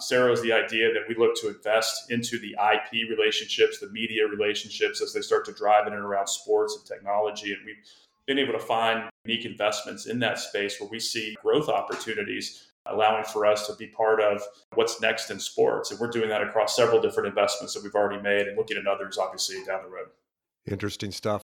Cero 0.00 0.32
is 0.32 0.42
the 0.42 0.52
idea 0.52 0.92
that 0.92 1.02
we 1.08 1.14
look 1.14 1.34
to 1.36 1.48
invest 1.48 2.10
into 2.10 2.38
the 2.38 2.52
IP 2.52 3.08
relationships, 3.08 3.78
the 3.78 3.90
media 3.90 4.26
relationships 4.26 5.00
as 5.00 5.12
they 5.12 5.20
start 5.20 5.44
to 5.44 5.52
drive 5.52 5.86
in 5.86 5.92
and 5.92 6.02
around 6.02 6.26
sports 6.26 6.76
and 6.76 6.86
technology. 6.86 7.52
And 7.52 7.60
we've 7.64 7.76
been 8.26 8.38
able 8.38 8.52
to 8.54 8.58
find 8.58 9.08
unique 9.24 9.44
investments 9.44 10.06
in 10.06 10.18
that 10.20 10.38
space 10.38 10.80
where 10.80 10.88
we 10.88 10.98
see 10.98 11.36
growth 11.42 11.68
opportunities 11.68 12.68
allowing 12.86 13.24
for 13.24 13.46
us 13.46 13.66
to 13.66 13.74
be 13.74 13.86
part 13.86 14.20
of 14.20 14.42
what's 14.74 15.00
next 15.00 15.30
in 15.30 15.38
sports. 15.38 15.90
And 15.90 16.00
we're 16.00 16.10
doing 16.10 16.28
that 16.28 16.42
across 16.42 16.76
several 16.76 17.00
different 17.00 17.28
investments 17.28 17.72
that 17.74 17.82
we've 17.82 17.94
already 17.94 18.20
made 18.20 18.46
and 18.46 18.56
looking 18.56 18.76
at 18.76 18.86
others, 18.86 19.16
obviously, 19.16 19.64
down 19.64 19.82
the 19.84 19.90
road. 19.90 20.08
Interesting 20.66 21.10
stuff. 21.10 21.43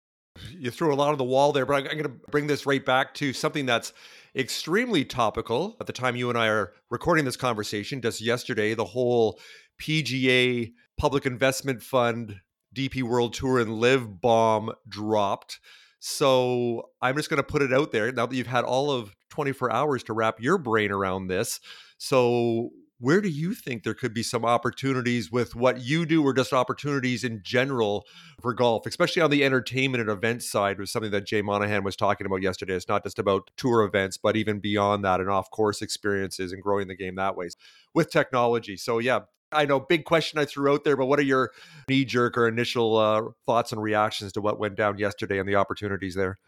You 0.51 0.71
threw 0.71 0.93
a 0.93 0.97
lot 0.97 1.11
on 1.11 1.19
the 1.19 1.25
wall 1.25 1.53
there, 1.53 1.67
but 1.67 1.75
I'm 1.75 1.85
going 1.85 2.03
to 2.03 2.09
bring 2.09 2.47
this 2.47 2.67
right 2.67 2.85
back 2.85 3.15
to 3.15 3.33
something 3.33 3.67
that's 3.67 3.93
extremely 4.35 5.05
topical 5.05 5.77
at 5.81 5.87
the 5.87 5.93
time 5.93 6.17
you 6.17 6.29
and 6.29 6.39
I 6.39 6.49
are 6.49 6.73
recording 6.91 7.25
this 7.25 7.37
conversation. 7.37 8.01
Just 8.01 8.21
yesterday, 8.21 8.75
the 8.75 8.85
whole 8.85 9.39
PGA 9.81 10.73
Public 10.97 11.27
Investment 11.27 11.83
Fund 11.83 12.41
DP 12.75 13.03
World 13.03 13.35
Tour 13.35 13.61
and 13.61 13.79
LIV 13.79 14.21
bomb 14.21 14.73
dropped. 14.89 15.61
So 15.99 16.91
I'm 17.01 17.17
just 17.17 17.31
going 17.31 17.39
to 17.39 17.43
put 17.43 17.63
it 17.63 17.73
out 17.73 17.93
there 17.93 18.11
now 18.11 18.27
that 18.27 18.35
you've 18.35 18.47
had 18.47 18.65
all 18.65 18.91
of 18.91 19.15
24 19.31 19.73
hours 19.73 20.03
to 20.05 20.13
wrap 20.13 20.41
your 20.41 20.59
brain 20.59 20.91
around 20.91 21.29
this. 21.29 21.61
So, 21.99 22.71
where 23.03 23.21
do 23.21 23.29
you 23.29 23.53
think 23.53 23.83
there 23.83 23.95
could 23.95 24.15
be 24.15 24.23
some 24.23 24.45
opportunities 24.45 25.33
with 25.33 25.57
what 25.57 25.81
you 25.81 26.07
do 26.07 26.23
or 26.23 26.33
just 26.33 26.53
opportunities 26.53 27.25
in 27.25 27.41
general 27.43 28.07
for 28.41 28.55
golf, 28.55 28.87
especially 28.87 29.21
on 29.21 29.29
the 29.29 29.43
entertainment 29.43 30.01
and 30.01 30.09
event 30.09 30.41
side 30.41 30.79
was 30.79 30.93
something 30.93 31.11
that 31.11 31.27
Jay 31.27 31.43
Monahan 31.43 31.83
was 31.83 31.97
talking 31.97 32.29
about 32.29 32.43
yesterday. 32.43 32.75
It's 32.75 32.89
not 32.89 33.03
just 33.03 33.19
about 33.19 33.51
tour 33.57 33.83
events, 33.83 34.17
but 34.17 34.37
even 34.37 34.61
beyond 34.61 35.05
that 35.05 35.19
and 35.19 35.29
off 35.29 35.51
course 35.51 35.83
experiences 35.83 36.53
and 36.53 36.63
growing 36.63 36.87
the 36.87 36.95
game 36.95 37.17
that 37.17 37.37
way 37.37 37.49
with 37.93 38.09
technology. 38.09 38.77
So 38.77 39.01
yeah, 39.01 39.23
I 39.51 39.65
know, 39.65 39.81
big 39.81 40.05
question 40.05 40.39
I 40.39 40.45
threw 40.45 40.73
out 40.73 40.85
there, 40.85 40.97
but 40.97 41.07
what 41.07 41.19
are 41.19 41.23
your 41.23 41.51
knee 41.89 42.05
jerk 42.05 42.39
or 42.39 42.47
initial 42.47 42.97
uh, 42.97 43.23
thoughts 43.47 43.73
and 43.73 43.83
reactions 43.83 44.31
to 44.35 44.41
what 44.41 44.61
went 44.61 44.77
down 44.77 44.99
yesterday 44.99 45.41
and 45.41 45.49
the 45.49 45.57
opportunities 45.57 46.15
there? 46.15 46.39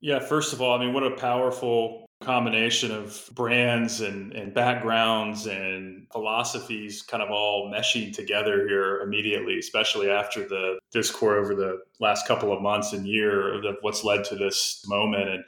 Yeah, 0.00 0.18
first 0.18 0.52
of 0.52 0.62
all, 0.62 0.78
I 0.78 0.84
mean, 0.84 0.94
what 0.94 1.02
a 1.04 1.10
powerful 1.10 2.06
combination 2.22 2.90
of 2.90 3.28
brands 3.34 4.02
and, 4.02 4.32
and 4.34 4.52
backgrounds 4.52 5.46
and 5.46 6.06
philosophies 6.12 7.00
kind 7.00 7.22
of 7.22 7.30
all 7.30 7.72
meshing 7.72 8.14
together 8.14 8.68
here 8.68 9.00
immediately, 9.00 9.58
especially 9.58 10.10
after 10.10 10.46
the 10.46 10.78
discord 10.92 11.38
over 11.38 11.54
the 11.54 11.80
last 11.98 12.26
couple 12.26 12.52
of 12.52 12.60
months 12.60 12.92
and 12.92 13.06
year 13.06 13.54
of 13.54 13.76
what's 13.80 14.04
led 14.04 14.24
to 14.24 14.36
this 14.36 14.84
moment. 14.86 15.30
And 15.30 15.44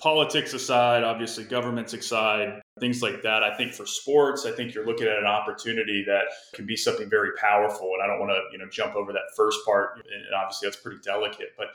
politics 0.00 0.52
aside, 0.52 1.04
obviously 1.04 1.44
governments 1.44 1.94
aside, 1.94 2.60
things 2.80 3.02
like 3.02 3.22
that. 3.22 3.44
I 3.44 3.56
think 3.56 3.72
for 3.72 3.86
sports, 3.86 4.46
I 4.46 4.50
think 4.50 4.74
you're 4.74 4.86
looking 4.86 5.06
at 5.06 5.18
an 5.18 5.26
opportunity 5.26 6.04
that 6.08 6.24
can 6.54 6.66
be 6.66 6.76
something 6.76 7.08
very 7.08 7.30
powerful. 7.38 7.92
And 7.94 8.02
I 8.02 8.06
don't 8.08 8.18
want 8.18 8.30
to, 8.30 8.40
you 8.52 8.58
know, 8.58 8.68
jump 8.70 8.96
over 8.96 9.12
that 9.12 9.34
first 9.36 9.60
part. 9.64 9.96
And 9.96 10.34
obviously 10.34 10.68
that's 10.68 10.80
pretty 10.80 10.98
delicate. 11.04 11.50
But 11.56 11.68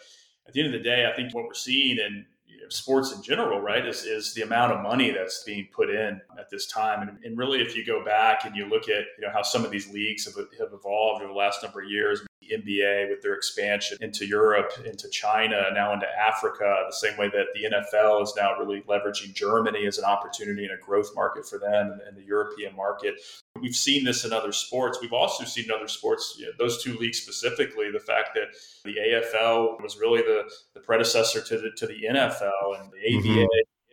at 0.48 0.54
the 0.54 0.62
end 0.62 0.74
of 0.74 0.82
the 0.82 0.84
day, 0.84 1.08
I 1.12 1.16
think 1.16 1.34
what 1.34 1.46
we're 1.46 1.54
seeing 1.54 1.98
in 1.98 2.26
sports 2.70 3.14
in 3.14 3.22
general, 3.22 3.60
right, 3.60 3.86
is, 3.86 4.06
is 4.06 4.34
the 4.34 4.42
amount 4.42 4.72
of 4.72 4.82
money 4.82 5.12
that's 5.12 5.44
being 5.44 5.68
put 5.74 5.90
in 5.90 6.22
at 6.40 6.50
this 6.50 6.68
time. 6.68 7.08
And, 7.08 7.18
and 7.24 7.38
really, 7.38 7.62
if 7.62 7.76
you 7.76 7.86
go 7.86 8.04
back 8.04 8.46
and 8.46 8.56
you 8.56 8.66
look 8.66 8.84
at, 8.84 9.06
you 9.18 9.26
know, 9.26 9.32
how 9.32 9.42
some 9.42 9.66
of 9.66 9.72
these 9.72 9.92
leagues 9.92 10.26
have, 10.26 10.36
have 10.36 10.74
evolved 10.74 11.24
over 11.24 11.32
the 11.32 11.38
last 11.38 11.64
number 11.64 11.82
of 11.82 11.90
years, 11.90 12.22
NBA 12.52 13.10
with 13.10 13.22
their 13.22 13.34
expansion 13.34 13.98
into 14.02 14.26
Europe, 14.26 14.72
into 14.86 15.10
China, 15.10 15.70
now 15.74 15.94
into 15.94 16.08
Africa, 16.20 16.86
the 16.88 16.96
same 16.96 17.18
way 17.18 17.30
that 17.30 17.48
the 17.54 17.70
NFL 17.70 18.24
is 18.24 18.34
now 18.36 18.58
really 18.58 18.82
leveraging 18.82 19.34
Germany 19.34 19.86
as 19.86 19.98
an 19.98 20.06
opportunity 20.06 20.66
and 20.66 20.74
a 20.74 20.78
growth 20.78 21.12
market 21.16 21.48
for 21.48 21.60
them 21.60 22.00
and, 22.08 22.18
the 22.18 22.24
European 22.24 22.76
market. 22.76 23.16
We've 23.60 23.76
seen 23.76 24.04
this 24.04 24.26
in 24.26 24.34
other 24.34 24.52
sports. 24.52 25.00
We've 25.02 25.14
also 25.14 25.46
seen 25.46 25.66
in 25.66 25.72
other 25.72 25.88
sports, 25.88 26.36
you 26.38 26.46
know, 26.46 26.52
those 26.60 26.84
two 26.84 26.98
leagues 26.98 27.20
specifically, 27.20 27.90
the 27.90 28.00
fact 28.00 28.32
that 28.36 28.50
the 28.84 28.96
AFL 28.96 29.82
was 29.82 29.98
really 29.98 30.22
the, 30.22 30.52
the 30.74 30.82
predecessor 30.82 31.42
to 31.42 31.58
the, 31.58 31.72
to 31.78 31.88
the 31.88 32.04
NFL 32.10 32.82
and 32.82 32.92
the 32.92 33.18
ABA. 33.18 33.28
Mm-hmm 33.28 33.46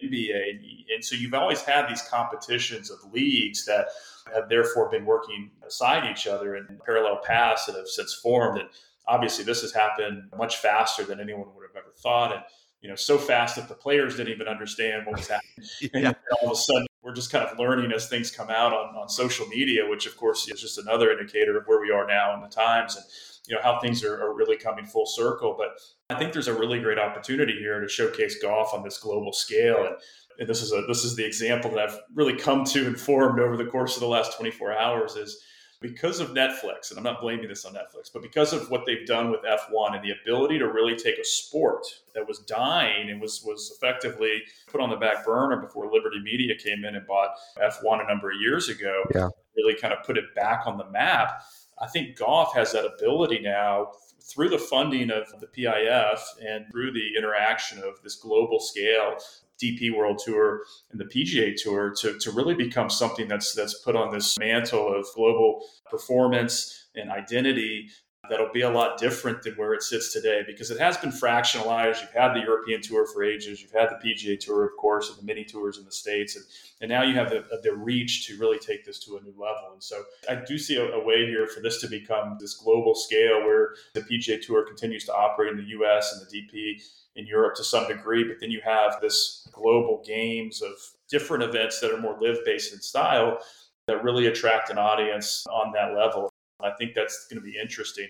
NBA. 0.02 0.84
And 0.94 1.04
so 1.04 1.16
you've 1.16 1.34
always 1.34 1.62
had 1.62 1.88
these 1.88 2.02
competitions 2.02 2.90
of 2.90 2.98
leagues 3.12 3.64
that 3.66 3.88
have 4.34 4.48
therefore 4.48 4.90
been 4.90 5.04
working 5.04 5.50
beside 5.62 6.10
each 6.10 6.26
other 6.26 6.56
in 6.56 6.78
parallel 6.84 7.20
paths 7.24 7.66
that 7.66 7.76
have 7.76 7.88
since 7.88 8.14
formed. 8.14 8.60
And 8.60 8.68
obviously, 9.06 9.44
this 9.44 9.62
has 9.62 9.72
happened 9.72 10.24
much 10.36 10.58
faster 10.58 11.04
than 11.04 11.20
anyone 11.20 11.46
would 11.54 11.66
have 11.68 11.76
ever 11.76 11.92
thought. 11.96 12.32
And 12.32 12.42
you 12.80 12.88
know, 12.88 12.94
so 12.94 13.18
fast 13.18 13.56
that 13.56 13.68
the 13.68 13.74
players 13.74 14.16
didn't 14.16 14.32
even 14.32 14.46
understand 14.46 15.06
what 15.06 15.16
was 15.16 15.28
happening. 15.28 15.68
yeah. 15.80 16.08
And 16.08 16.16
all 16.40 16.50
of 16.50 16.52
a 16.52 16.60
sudden, 16.60 16.86
we're 17.02 17.14
just 17.14 17.32
kind 17.32 17.44
of 17.44 17.58
learning 17.58 17.92
as 17.92 18.08
things 18.08 18.30
come 18.30 18.50
out 18.50 18.72
on, 18.72 18.94
on 18.94 19.08
social 19.08 19.46
media, 19.46 19.88
which 19.88 20.06
of 20.06 20.16
course 20.16 20.48
is 20.48 20.60
just 20.60 20.78
another 20.78 21.10
indicator 21.10 21.56
of 21.58 21.64
where 21.66 21.80
we 21.80 21.90
are 21.90 22.06
now 22.06 22.34
in 22.34 22.40
the 22.40 22.48
times 22.48 22.96
and 22.96 23.04
you 23.48 23.56
know 23.56 23.62
how 23.62 23.80
things 23.80 24.04
are, 24.04 24.22
are 24.22 24.34
really 24.34 24.56
coming 24.56 24.84
full 24.84 25.06
circle. 25.06 25.56
But 25.56 25.80
I 26.14 26.18
think 26.18 26.32
there's 26.32 26.48
a 26.48 26.58
really 26.58 26.80
great 26.80 26.98
opportunity 26.98 27.54
here 27.58 27.80
to 27.80 27.88
showcase 27.88 28.40
golf 28.40 28.74
on 28.74 28.82
this 28.82 28.98
global 28.98 29.32
scale. 29.32 29.86
And, 29.86 29.96
and 30.38 30.48
this 30.48 30.62
is 30.62 30.72
a 30.72 30.82
this 30.86 31.04
is 31.04 31.16
the 31.16 31.24
example 31.24 31.70
that 31.72 31.88
I've 31.88 31.98
really 32.14 32.36
come 32.36 32.64
to 32.64 32.86
and 32.86 32.98
formed 32.98 33.40
over 33.40 33.56
the 33.56 33.66
course 33.66 33.96
of 33.96 34.00
the 34.00 34.08
last 34.08 34.36
24 34.36 34.78
hours 34.78 35.16
is 35.16 35.42
because 35.80 36.18
of 36.18 36.30
Netflix, 36.30 36.90
and 36.90 36.98
I'm 36.98 37.04
not 37.04 37.20
blaming 37.20 37.46
this 37.46 37.64
on 37.64 37.72
Netflix, 37.72 38.12
but 38.12 38.20
because 38.20 38.52
of 38.52 38.68
what 38.68 38.84
they've 38.84 39.06
done 39.06 39.30
with 39.30 39.42
F1 39.42 39.94
and 39.94 40.04
the 40.04 40.12
ability 40.22 40.58
to 40.58 40.66
really 40.66 40.96
take 40.96 41.18
a 41.18 41.24
sport 41.24 41.86
that 42.14 42.26
was 42.26 42.40
dying 42.40 43.10
and 43.10 43.20
was 43.20 43.42
was 43.44 43.72
effectively 43.76 44.42
put 44.66 44.80
on 44.80 44.90
the 44.90 44.96
back 44.96 45.24
burner 45.24 45.56
before 45.60 45.92
Liberty 45.92 46.20
Media 46.22 46.54
came 46.56 46.84
in 46.84 46.96
and 46.96 47.06
bought 47.06 47.30
F1 47.58 48.04
a 48.04 48.08
number 48.08 48.30
of 48.30 48.40
years 48.40 48.68
ago, 48.68 49.04
yeah. 49.14 49.28
really 49.56 49.74
kind 49.74 49.94
of 49.94 50.04
put 50.04 50.18
it 50.18 50.34
back 50.34 50.66
on 50.66 50.78
the 50.78 50.90
map. 50.90 51.42
I 51.80 51.86
think 51.86 52.16
golf 52.16 52.54
has 52.54 52.72
that 52.72 52.84
ability 52.84 53.40
now 53.40 53.92
through 54.20 54.50
the 54.50 54.58
funding 54.58 55.10
of 55.10 55.28
the 55.40 55.46
PIF 55.46 56.20
and 56.46 56.66
through 56.70 56.92
the 56.92 57.16
interaction 57.16 57.78
of 57.78 58.02
this 58.02 58.16
global 58.16 58.60
scale 58.60 59.16
DP 59.62 59.94
World 59.94 60.20
Tour 60.24 60.62
and 60.90 61.00
the 61.00 61.04
PGA 61.04 61.54
Tour 61.56 61.92
to, 62.00 62.18
to 62.18 62.30
really 62.30 62.54
become 62.54 62.90
something 62.90 63.26
that's 63.28 63.54
that's 63.54 63.74
put 63.74 63.96
on 63.96 64.12
this 64.12 64.38
mantle 64.38 64.94
of 64.94 65.06
global 65.14 65.64
performance 65.90 66.86
and 66.94 67.10
identity 67.10 67.88
that'll 68.28 68.52
be 68.52 68.62
a 68.62 68.70
lot 68.70 68.98
different 68.98 69.42
than 69.42 69.54
where 69.54 69.74
it 69.74 69.82
sits 69.82 70.12
today 70.12 70.42
because 70.46 70.70
it 70.70 70.78
has 70.78 70.96
been 70.96 71.10
fractionalized. 71.10 72.00
You've 72.00 72.12
had 72.12 72.34
the 72.34 72.40
European 72.40 72.82
Tour 72.82 73.06
for 73.06 73.22
ages, 73.22 73.62
you've 73.62 73.72
had 73.72 73.88
the 73.90 73.96
PGA 74.04 74.38
Tour, 74.38 74.64
of 74.64 74.76
course, 74.78 75.08
and 75.08 75.18
the 75.18 75.24
mini 75.24 75.44
tours 75.44 75.78
in 75.78 75.84
the 75.84 75.92
States, 75.92 76.36
and, 76.36 76.44
and 76.80 76.90
now 76.90 77.02
you 77.02 77.14
have 77.14 77.30
the, 77.30 77.44
the 77.62 77.74
reach 77.74 78.26
to 78.26 78.38
really 78.38 78.58
take 78.58 78.84
this 78.84 78.98
to 79.00 79.16
a 79.16 79.22
new 79.22 79.34
level. 79.36 79.70
And 79.72 79.82
so 79.82 80.02
I 80.28 80.36
do 80.36 80.58
see 80.58 80.76
a, 80.76 80.84
a 80.92 81.04
way 81.04 81.26
here 81.26 81.46
for 81.46 81.60
this 81.60 81.80
to 81.80 81.88
become 81.88 82.36
this 82.40 82.54
global 82.54 82.94
scale 82.94 83.40
where 83.40 83.74
the 83.94 84.02
PGA 84.02 84.40
Tour 84.44 84.66
continues 84.66 85.04
to 85.06 85.14
operate 85.14 85.52
in 85.52 85.56
the 85.56 85.78
US 85.80 86.12
and 86.12 86.26
the 86.26 86.40
DP 86.40 86.82
in 87.16 87.26
Europe 87.26 87.56
to 87.56 87.64
some 87.64 87.88
degree, 87.88 88.24
but 88.24 88.36
then 88.40 88.50
you 88.50 88.60
have 88.64 89.00
this 89.00 89.48
global 89.52 90.02
games 90.06 90.62
of 90.62 90.72
different 91.08 91.42
events 91.42 91.80
that 91.80 91.92
are 91.92 92.00
more 92.00 92.16
live 92.20 92.38
based 92.44 92.72
in 92.72 92.80
style 92.80 93.38
that 93.86 94.04
really 94.04 94.26
attract 94.26 94.70
an 94.70 94.78
audience 94.78 95.46
on 95.50 95.72
that 95.72 95.94
level. 95.94 96.30
I 96.60 96.70
think 96.70 96.94
that's 96.94 97.26
going 97.26 97.40
to 97.40 97.44
be 97.44 97.58
interesting. 97.58 98.08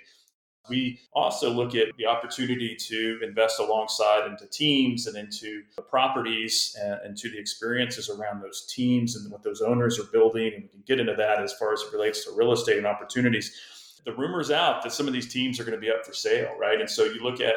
We 0.68 1.00
also 1.14 1.50
look 1.50 1.74
at 1.74 1.88
the 1.96 2.06
opportunity 2.06 2.76
to 2.76 3.20
invest 3.22 3.58
alongside 3.58 4.26
into 4.26 4.46
teams 4.46 5.06
and 5.06 5.16
into 5.16 5.62
the 5.76 5.82
properties 5.82 6.76
and, 6.80 7.00
and, 7.04 7.16
to 7.18 7.30
the 7.30 7.38
experiences 7.38 8.10
around 8.10 8.42
those 8.42 8.66
teams 8.66 9.16
and 9.16 9.32
what 9.32 9.42
those 9.42 9.62
owners 9.62 9.98
are 9.98 10.10
building. 10.12 10.52
And 10.54 10.62
we 10.64 10.68
can 10.68 10.82
get 10.86 11.00
into 11.00 11.14
that 11.14 11.42
as 11.42 11.54
far 11.54 11.72
as 11.72 11.80
it 11.80 11.92
relates 11.92 12.24
to 12.24 12.32
real 12.32 12.52
estate 12.52 12.76
and 12.76 12.86
opportunities. 12.86 14.00
The 14.04 14.12
rumor's 14.12 14.50
out 14.50 14.82
that 14.82 14.92
some 14.92 15.06
of 15.06 15.14
these 15.14 15.32
teams 15.32 15.58
are 15.58 15.64
going 15.64 15.74
to 15.74 15.80
be 15.80 15.90
up 15.90 16.04
for 16.04 16.12
sale, 16.12 16.54
right? 16.58 16.80
And 16.80 16.88
so 16.88 17.04
you 17.04 17.22
look 17.22 17.40
at 17.40 17.54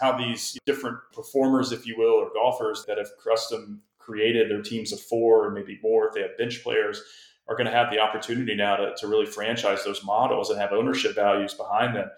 how 0.00 0.16
these 0.16 0.56
different 0.64 0.96
performers, 1.12 1.70
if 1.70 1.86
you 1.86 1.96
will, 1.98 2.14
or 2.14 2.30
golfers 2.32 2.84
that 2.88 2.96
have 2.96 3.08
custom 3.22 3.82
created 3.98 4.50
their 4.50 4.62
teams 4.62 4.92
of 4.92 5.00
four 5.00 5.46
or 5.46 5.50
maybe 5.50 5.78
more 5.82 6.08
if 6.08 6.14
they 6.14 6.22
have 6.22 6.36
bench 6.36 6.62
players 6.62 7.02
are 7.48 7.56
going 7.56 7.66
to 7.66 7.72
have 7.72 7.90
the 7.90 7.98
opportunity 7.98 8.54
now 8.54 8.76
to, 8.76 8.94
to 8.96 9.06
really 9.06 9.26
franchise 9.26 9.84
those 9.84 10.04
models 10.04 10.50
and 10.50 10.58
have 10.58 10.72
ownership 10.72 11.14
values 11.14 11.54
behind 11.54 11.94
them. 11.94 12.08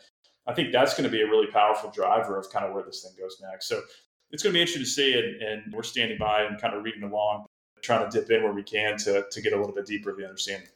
I 0.46 0.54
think 0.54 0.72
that's 0.72 0.94
going 0.94 1.04
to 1.04 1.10
be 1.10 1.22
a 1.22 1.26
really 1.26 1.48
powerful 1.48 1.90
driver 1.90 2.38
of 2.38 2.50
kind 2.50 2.64
of 2.64 2.72
where 2.72 2.84
this 2.84 3.02
thing 3.02 3.12
goes 3.18 3.40
next. 3.50 3.68
So 3.68 3.82
it's 4.30 4.42
going 4.42 4.52
to 4.52 4.56
be 4.56 4.60
interesting 4.60 4.84
to 4.84 4.88
see, 4.88 5.18
and, 5.18 5.42
and 5.42 5.74
we're 5.74 5.82
standing 5.82 6.18
by 6.18 6.42
and 6.42 6.60
kind 6.60 6.74
of 6.74 6.84
reading 6.84 7.02
along, 7.02 7.46
trying 7.82 8.08
to 8.08 8.20
dip 8.20 8.30
in 8.30 8.44
where 8.44 8.52
we 8.52 8.62
can 8.62 8.96
to, 8.98 9.24
to 9.30 9.40
get 9.40 9.52
a 9.52 9.56
little 9.56 9.74
bit 9.74 9.86
deeper 9.86 10.10
of 10.10 10.16
the 10.16 10.24
understanding. 10.24 10.68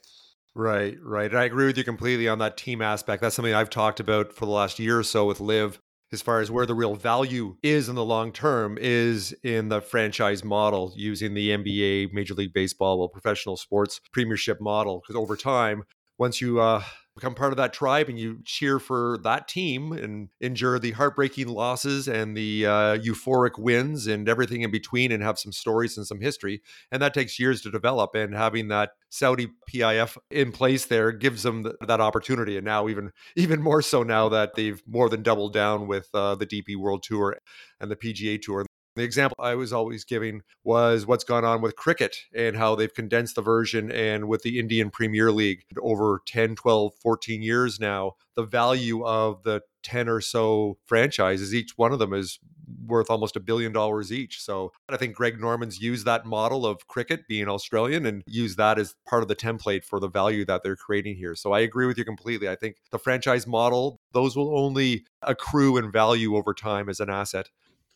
Right, 0.54 0.98
right. 1.00 1.30
And 1.30 1.38
I 1.38 1.44
agree 1.44 1.66
with 1.66 1.78
you 1.78 1.84
completely 1.84 2.28
on 2.28 2.40
that 2.40 2.56
team 2.56 2.82
aspect. 2.82 3.22
That's 3.22 3.36
something 3.36 3.54
I've 3.54 3.70
talked 3.70 4.00
about 4.00 4.32
for 4.32 4.46
the 4.46 4.50
last 4.50 4.80
year 4.80 4.98
or 4.98 5.04
so 5.04 5.26
with 5.26 5.40
LIV 5.40 5.78
as 6.12 6.22
far 6.22 6.40
as 6.40 6.50
where 6.50 6.66
the 6.66 6.74
real 6.74 6.96
value 6.96 7.56
is 7.62 7.88
in 7.88 7.94
the 7.94 8.04
long 8.04 8.32
term 8.32 8.76
is 8.80 9.32
in 9.42 9.68
the 9.68 9.80
franchise 9.80 10.42
model 10.42 10.92
using 10.96 11.34
the 11.34 11.50
NBA, 11.50 12.12
Major 12.12 12.34
League 12.34 12.52
Baseball, 12.52 12.98
well, 12.98 13.08
professional 13.08 13.56
sports 13.56 14.00
premiership 14.12 14.60
model. 14.60 15.00
Because 15.00 15.16
over 15.16 15.36
time, 15.36 15.84
once 16.18 16.40
you 16.40 16.60
uh, 16.60 16.82
become 17.20 17.34
part 17.34 17.52
of 17.52 17.58
that 17.58 17.74
tribe 17.74 18.08
and 18.08 18.18
you 18.18 18.38
cheer 18.46 18.78
for 18.78 19.18
that 19.22 19.46
team 19.46 19.92
and 19.92 20.30
endure 20.40 20.78
the 20.78 20.92
heartbreaking 20.92 21.48
losses 21.48 22.08
and 22.08 22.34
the 22.34 22.64
uh, 22.64 22.96
euphoric 22.96 23.58
wins 23.58 24.06
and 24.06 24.26
everything 24.26 24.62
in 24.62 24.70
between 24.70 25.12
and 25.12 25.22
have 25.22 25.38
some 25.38 25.52
stories 25.52 25.98
and 25.98 26.06
some 26.06 26.18
history. 26.18 26.62
And 26.90 27.02
that 27.02 27.12
takes 27.12 27.38
years 27.38 27.60
to 27.62 27.70
develop. 27.70 28.14
And 28.14 28.34
having 28.34 28.68
that 28.68 28.92
Saudi 29.10 29.48
PIF 29.70 30.16
in 30.30 30.50
place 30.50 30.86
there 30.86 31.12
gives 31.12 31.42
them 31.42 31.64
th- 31.64 31.76
that 31.86 32.00
opportunity. 32.00 32.56
And 32.56 32.64
now 32.64 32.88
even 32.88 33.12
even 33.36 33.60
more 33.60 33.82
so 33.82 34.02
now 34.02 34.30
that 34.30 34.54
they've 34.54 34.82
more 34.86 35.10
than 35.10 35.22
doubled 35.22 35.52
down 35.52 35.86
with 35.86 36.08
uh, 36.14 36.36
the 36.36 36.46
DP 36.46 36.76
World 36.76 37.02
Tour 37.02 37.36
and 37.80 37.90
the 37.90 37.96
PGA 37.96 38.40
Tour. 38.40 38.64
The 39.00 39.06
example 39.06 39.38
I 39.40 39.54
was 39.54 39.72
always 39.72 40.04
giving 40.04 40.42
was 40.62 41.06
what's 41.06 41.24
gone 41.24 41.42
on 41.42 41.62
with 41.62 41.74
cricket 41.74 42.18
and 42.34 42.54
how 42.54 42.74
they've 42.74 42.92
condensed 42.92 43.34
the 43.34 43.40
version 43.40 43.90
and 43.90 44.28
with 44.28 44.42
the 44.42 44.58
Indian 44.58 44.90
Premier 44.90 45.32
League 45.32 45.64
over 45.80 46.20
10, 46.26 46.54
12, 46.54 46.92
14 47.00 47.42
years 47.42 47.80
now, 47.80 48.12
the 48.36 48.42
value 48.42 49.02
of 49.02 49.42
the 49.42 49.62
10 49.84 50.06
or 50.10 50.20
so 50.20 50.76
franchises, 50.84 51.54
each 51.54 51.78
one 51.78 51.92
of 51.92 51.98
them 51.98 52.12
is 52.12 52.40
worth 52.86 53.08
almost 53.08 53.36
a 53.36 53.40
billion 53.40 53.72
dollars 53.72 54.12
each. 54.12 54.42
So 54.42 54.70
I 54.90 54.98
think 54.98 55.16
Greg 55.16 55.40
Norman's 55.40 55.80
used 55.80 56.04
that 56.04 56.26
model 56.26 56.66
of 56.66 56.86
cricket 56.86 57.26
being 57.26 57.48
Australian 57.48 58.04
and 58.04 58.22
use 58.26 58.56
that 58.56 58.78
as 58.78 58.96
part 59.08 59.22
of 59.22 59.28
the 59.28 59.34
template 59.34 59.82
for 59.82 59.98
the 59.98 60.10
value 60.10 60.44
that 60.44 60.62
they're 60.62 60.76
creating 60.76 61.16
here. 61.16 61.34
So 61.34 61.52
I 61.52 61.60
agree 61.60 61.86
with 61.86 61.96
you 61.96 62.04
completely. 62.04 62.50
I 62.50 62.54
think 62.54 62.76
the 62.90 62.98
franchise 62.98 63.46
model, 63.46 63.98
those 64.12 64.36
will 64.36 64.58
only 64.58 65.06
accrue 65.22 65.78
in 65.78 65.90
value 65.90 66.36
over 66.36 66.52
time 66.52 66.90
as 66.90 67.00
an 67.00 67.08
asset. 67.08 67.48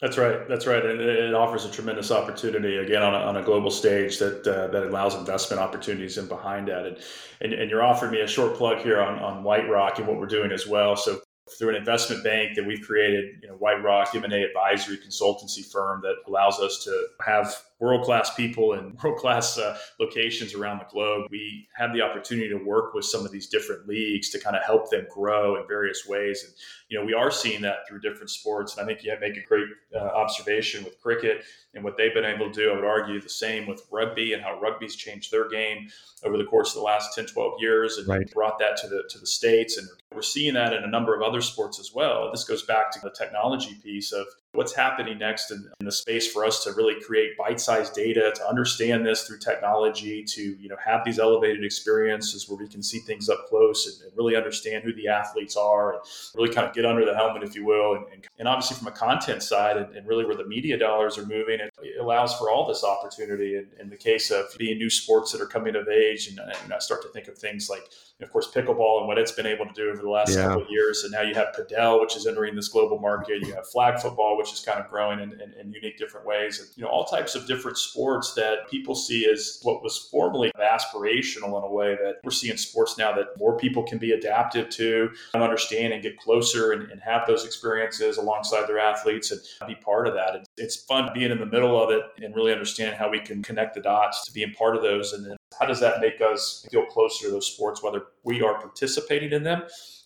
That's 0.04 0.18
right. 0.18 0.46
That's 0.46 0.66
right, 0.66 0.84
and 0.84 1.00
it 1.00 1.32
offers 1.32 1.64
a 1.64 1.70
tremendous 1.70 2.10
opportunity 2.10 2.76
again 2.76 3.02
on 3.02 3.14
a, 3.14 3.16
on 3.16 3.38
a 3.38 3.42
global 3.42 3.70
stage 3.70 4.18
that 4.18 4.46
uh, 4.46 4.66
that 4.66 4.82
allows 4.82 5.14
investment 5.14 5.62
opportunities 5.62 6.18
in 6.18 6.28
behind 6.28 6.68
that. 6.68 6.84
And, 6.84 6.98
and, 7.40 7.54
and 7.54 7.70
you're 7.70 7.82
offering 7.82 8.12
me 8.12 8.20
a 8.20 8.26
short 8.26 8.54
plug 8.54 8.82
here 8.82 9.00
on 9.00 9.18
on 9.20 9.42
White 9.42 9.66
Rock 9.66 9.98
and 9.98 10.06
what 10.06 10.18
we're 10.18 10.26
doing 10.26 10.52
as 10.52 10.66
well. 10.66 10.94
So 10.94 11.22
through 11.58 11.70
an 11.70 11.76
investment 11.76 12.22
bank 12.22 12.54
that 12.56 12.66
we've 12.66 12.82
created, 12.82 13.36
you 13.40 13.48
know, 13.48 13.54
White 13.54 13.82
Rock 13.82 14.14
M&A 14.14 14.42
advisory 14.42 14.98
consultancy 14.98 15.64
firm 15.64 16.02
that 16.02 16.16
allows 16.26 16.60
us 16.60 16.84
to 16.84 17.06
have 17.24 17.56
world 17.80 18.04
class 18.04 18.34
people 18.34 18.72
and 18.74 18.96
world 19.02 19.18
class 19.18 19.58
uh, 19.58 19.76
locations 20.00 20.54
around 20.54 20.78
the 20.78 20.86
globe. 20.90 21.26
We 21.30 21.68
have 21.76 21.92
the 21.92 22.02
opportunity 22.02 22.48
to 22.48 22.56
work 22.56 22.94
with 22.94 23.04
some 23.04 23.24
of 23.24 23.32
these 23.32 23.48
different 23.48 23.86
leagues 23.86 24.30
to 24.30 24.40
kind 24.40 24.56
of 24.56 24.62
help 24.62 24.90
them 24.90 25.06
grow 25.10 25.56
in 25.60 25.66
various 25.66 26.06
ways. 26.06 26.44
And, 26.44 26.54
you 26.88 26.98
know, 26.98 27.04
we 27.04 27.14
are 27.14 27.30
seeing 27.30 27.62
that 27.62 27.86
through 27.88 28.00
different 28.00 28.30
sports. 28.30 28.76
And 28.76 28.84
I 28.84 28.86
think 28.86 29.04
you 29.04 29.14
make 29.20 29.36
a 29.36 29.46
great 29.46 29.66
uh, 29.94 29.98
observation 29.98 30.84
with 30.84 31.00
cricket 31.00 31.44
and 31.74 31.82
what 31.82 31.96
they've 31.96 32.14
been 32.14 32.24
able 32.24 32.50
to 32.50 32.52
do. 32.52 32.70
I 32.70 32.76
would 32.76 32.84
argue 32.84 33.20
the 33.20 33.28
same 33.28 33.66
with 33.66 33.82
rugby 33.90 34.32
and 34.32 34.42
how 34.42 34.60
rugby's 34.60 34.96
changed 34.96 35.30
their 35.30 35.48
game 35.48 35.88
over 36.24 36.38
the 36.38 36.44
course 36.44 36.70
of 36.70 36.76
the 36.76 36.84
last 36.84 37.14
10, 37.14 37.26
12 37.26 37.54
years 37.60 37.98
and 37.98 38.08
right. 38.08 38.30
brought 38.32 38.58
that 38.60 38.76
to 38.78 38.88
the, 38.88 39.04
to 39.10 39.18
the 39.18 39.26
States. 39.26 39.76
And 39.76 39.88
we're 40.14 40.22
seeing 40.22 40.54
that 40.54 40.72
in 40.72 40.84
a 40.84 40.88
number 40.88 41.14
of 41.14 41.22
other 41.22 41.40
sports 41.40 41.80
as 41.80 41.92
well. 41.92 42.30
This 42.30 42.44
goes 42.44 42.62
back 42.62 42.90
to 42.92 43.00
the 43.00 43.10
technology 43.10 43.76
piece 43.82 44.12
of 44.12 44.26
what's 44.54 44.74
happening 44.74 45.18
next 45.18 45.50
in, 45.50 45.68
in, 45.80 45.86
the 45.86 45.92
space 45.92 46.32
for 46.32 46.44
us 46.44 46.64
to 46.64 46.72
really 46.72 47.00
create 47.00 47.36
bite-sized 47.36 47.94
data 47.94 48.32
to 48.34 48.46
understand 48.46 49.04
this 49.04 49.26
through 49.26 49.38
technology 49.38 50.22
to 50.24 50.56
you 50.58 50.68
know 50.68 50.76
have 50.82 51.04
these 51.04 51.18
elevated 51.18 51.64
experiences 51.64 52.48
where 52.48 52.56
we 52.56 52.68
can 52.68 52.82
see 52.82 53.00
things 53.00 53.28
up 53.28 53.46
close 53.48 53.86
and, 53.86 54.08
and 54.08 54.16
really 54.16 54.36
understand 54.36 54.84
who 54.84 54.94
the 54.94 55.08
athletes 55.08 55.56
are 55.56 55.94
and 55.94 56.02
really 56.34 56.52
kind 56.52 56.66
of 56.66 56.74
get 56.74 56.86
under 56.86 57.04
the 57.04 57.14
helmet 57.14 57.42
if 57.42 57.54
you 57.54 57.64
will 57.64 57.96
and, 57.96 58.04
and, 58.12 58.26
and 58.38 58.48
obviously 58.48 58.76
from 58.76 58.88
a 58.88 58.92
content 58.92 59.42
side 59.42 59.76
and, 59.76 59.94
and, 59.94 60.06
really 60.06 60.24
where 60.24 60.36
the 60.36 60.46
media 60.46 60.78
dollars 60.78 61.16
are 61.16 61.26
moving 61.26 61.58
it, 61.60 61.72
allows 62.00 62.34
for 62.36 62.50
all 62.50 62.66
this 62.66 62.84
opportunity 62.84 63.56
in, 63.56 63.66
in, 63.80 63.88
the 63.88 63.96
case 63.96 64.30
of 64.30 64.44
being 64.58 64.76
new 64.76 64.90
sports 64.90 65.32
that 65.32 65.40
are 65.40 65.46
coming 65.46 65.74
of 65.76 65.88
age 65.88 66.28
and, 66.28 66.38
and 66.38 66.72
i 66.72 66.78
start 66.78 67.02
to 67.02 67.08
think 67.08 67.26
of 67.26 67.36
things 67.36 67.68
like 67.70 67.88
of 68.20 68.30
course 68.30 68.48
pickleball 68.52 68.98
and 68.98 69.08
what 69.08 69.18
it's 69.18 69.32
been 69.32 69.46
able 69.46 69.66
to 69.66 69.72
do 69.74 69.90
over 69.90 70.02
the 70.02 70.08
last 70.08 70.34
yeah. 70.34 70.46
couple 70.46 70.62
of 70.62 70.68
years 70.70 71.02
and 71.02 71.12
now 71.12 71.22
you 71.22 71.34
have 71.34 71.48
padel 71.54 72.00
which 72.00 72.16
is 72.16 72.26
entering 72.26 72.54
this 72.54 72.68
global 72.68 72.98
market 72.98 73.40
you 73.46 73.54
have 73.54 73.66
flag 73.68 73.98
football 74.00 74.36
which 74.36 74.52
is 74.52 74.60
kind 74.60 74.80
of 74.80 74.90
growing 74.90 75.20
in, 75.20 75.32
in, 75.40 75.52
in, 75.60 75.72
unique 75.72 75.98
different 75.98 76.26
ways. 76.26 76.60
And, 76.60 76.68
you 76.76 76.84
know, 76.84 76.88
all 76.88 77.04
types 77.04 77.34
of 77.34 77.46
different 77.46 77.76
sports 77.76 78.34
that 78.34 78.68
people 78.70 78.94
see 78.94 79.28
as 79.28 79.58
what 79.62 79.82
was 79.82 80.08
formerly 80.10 80.52
aspirational 80.60 81.58
in 81.58 81.64
a 81.64 81.70
way 81.70 81.96
that 81.96 82.16
we're 82.22 82.30
seeing 82.30 82.56
sports 82.56 82.96
now 82.96 83.12
that 83.12 83.36
more 83.38 83.56
people 83.56 83.82
can 83.82 83.98
be 83.98 84.12
adaptive 84.12 84.68
to 84.70 85.10
and 85.34 85.42
understand 85.42 85.92
and 85.92 86.02
get 86.02 86.16
closer 86.18 86.72
and, 86.72 86.90
and 86.90 87.00
have 87.00 87.26
those 87.26 87.44
experiences 87.44 88.16
alongside 88.16 88.68
their 88.68 88.78
athletes 88.78 89.32
and 89.32 89.40
be 89.66 89.74
part 89.74 90.06
of 90.06 90.14
that. 90.14 90.36
And 90.36 90.46
it's 90.56 90.76
fun 90.76 91.10
being 91.12 91.30
in 91.30 91.38
the 91.38 91.46
middle 91.46 91.64
middle 91.64 91.82
of 91.82 91.90
it 91.90 92.24
and 92.24 92.34
really 92.34 92.52
understand 92.52 92.96
how 92.96 93.10
we 93.10 93.20
can 93.20 93.42
connect 93.42 93.74
the 93.74 93.80
dots 93.80 94.24
to 94.26 94.32
being 94.32 94.52
part 94.52 94.76
of 94.76 94.82
those. 94.82 95.12
And 95.12 95.24
then 95.24 95.36
how 95.58 95.66
does 95.66 95.80
that 95.80 96.00
make 96.00 96.20
us 96.20 96.66
feel 96.70 96.86
closer 96.86 97.26
to 97.26 97.32
those 97.32 97.52
sports, 97.52 97.82
whether 97.82 98.02
we 98.24 98.42
are 98.42 98.60
participating 98.60 99.32
in 99.32 99.42
them 99.42 99.62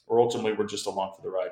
or 0.08 0.20
ultimately 0.20 0.52
we're 0.52 0.66
just 0.66 0.86
along 0.86 1.12
for 1.14 1.22
the 1.22 1.30
ride. 1.30 1.50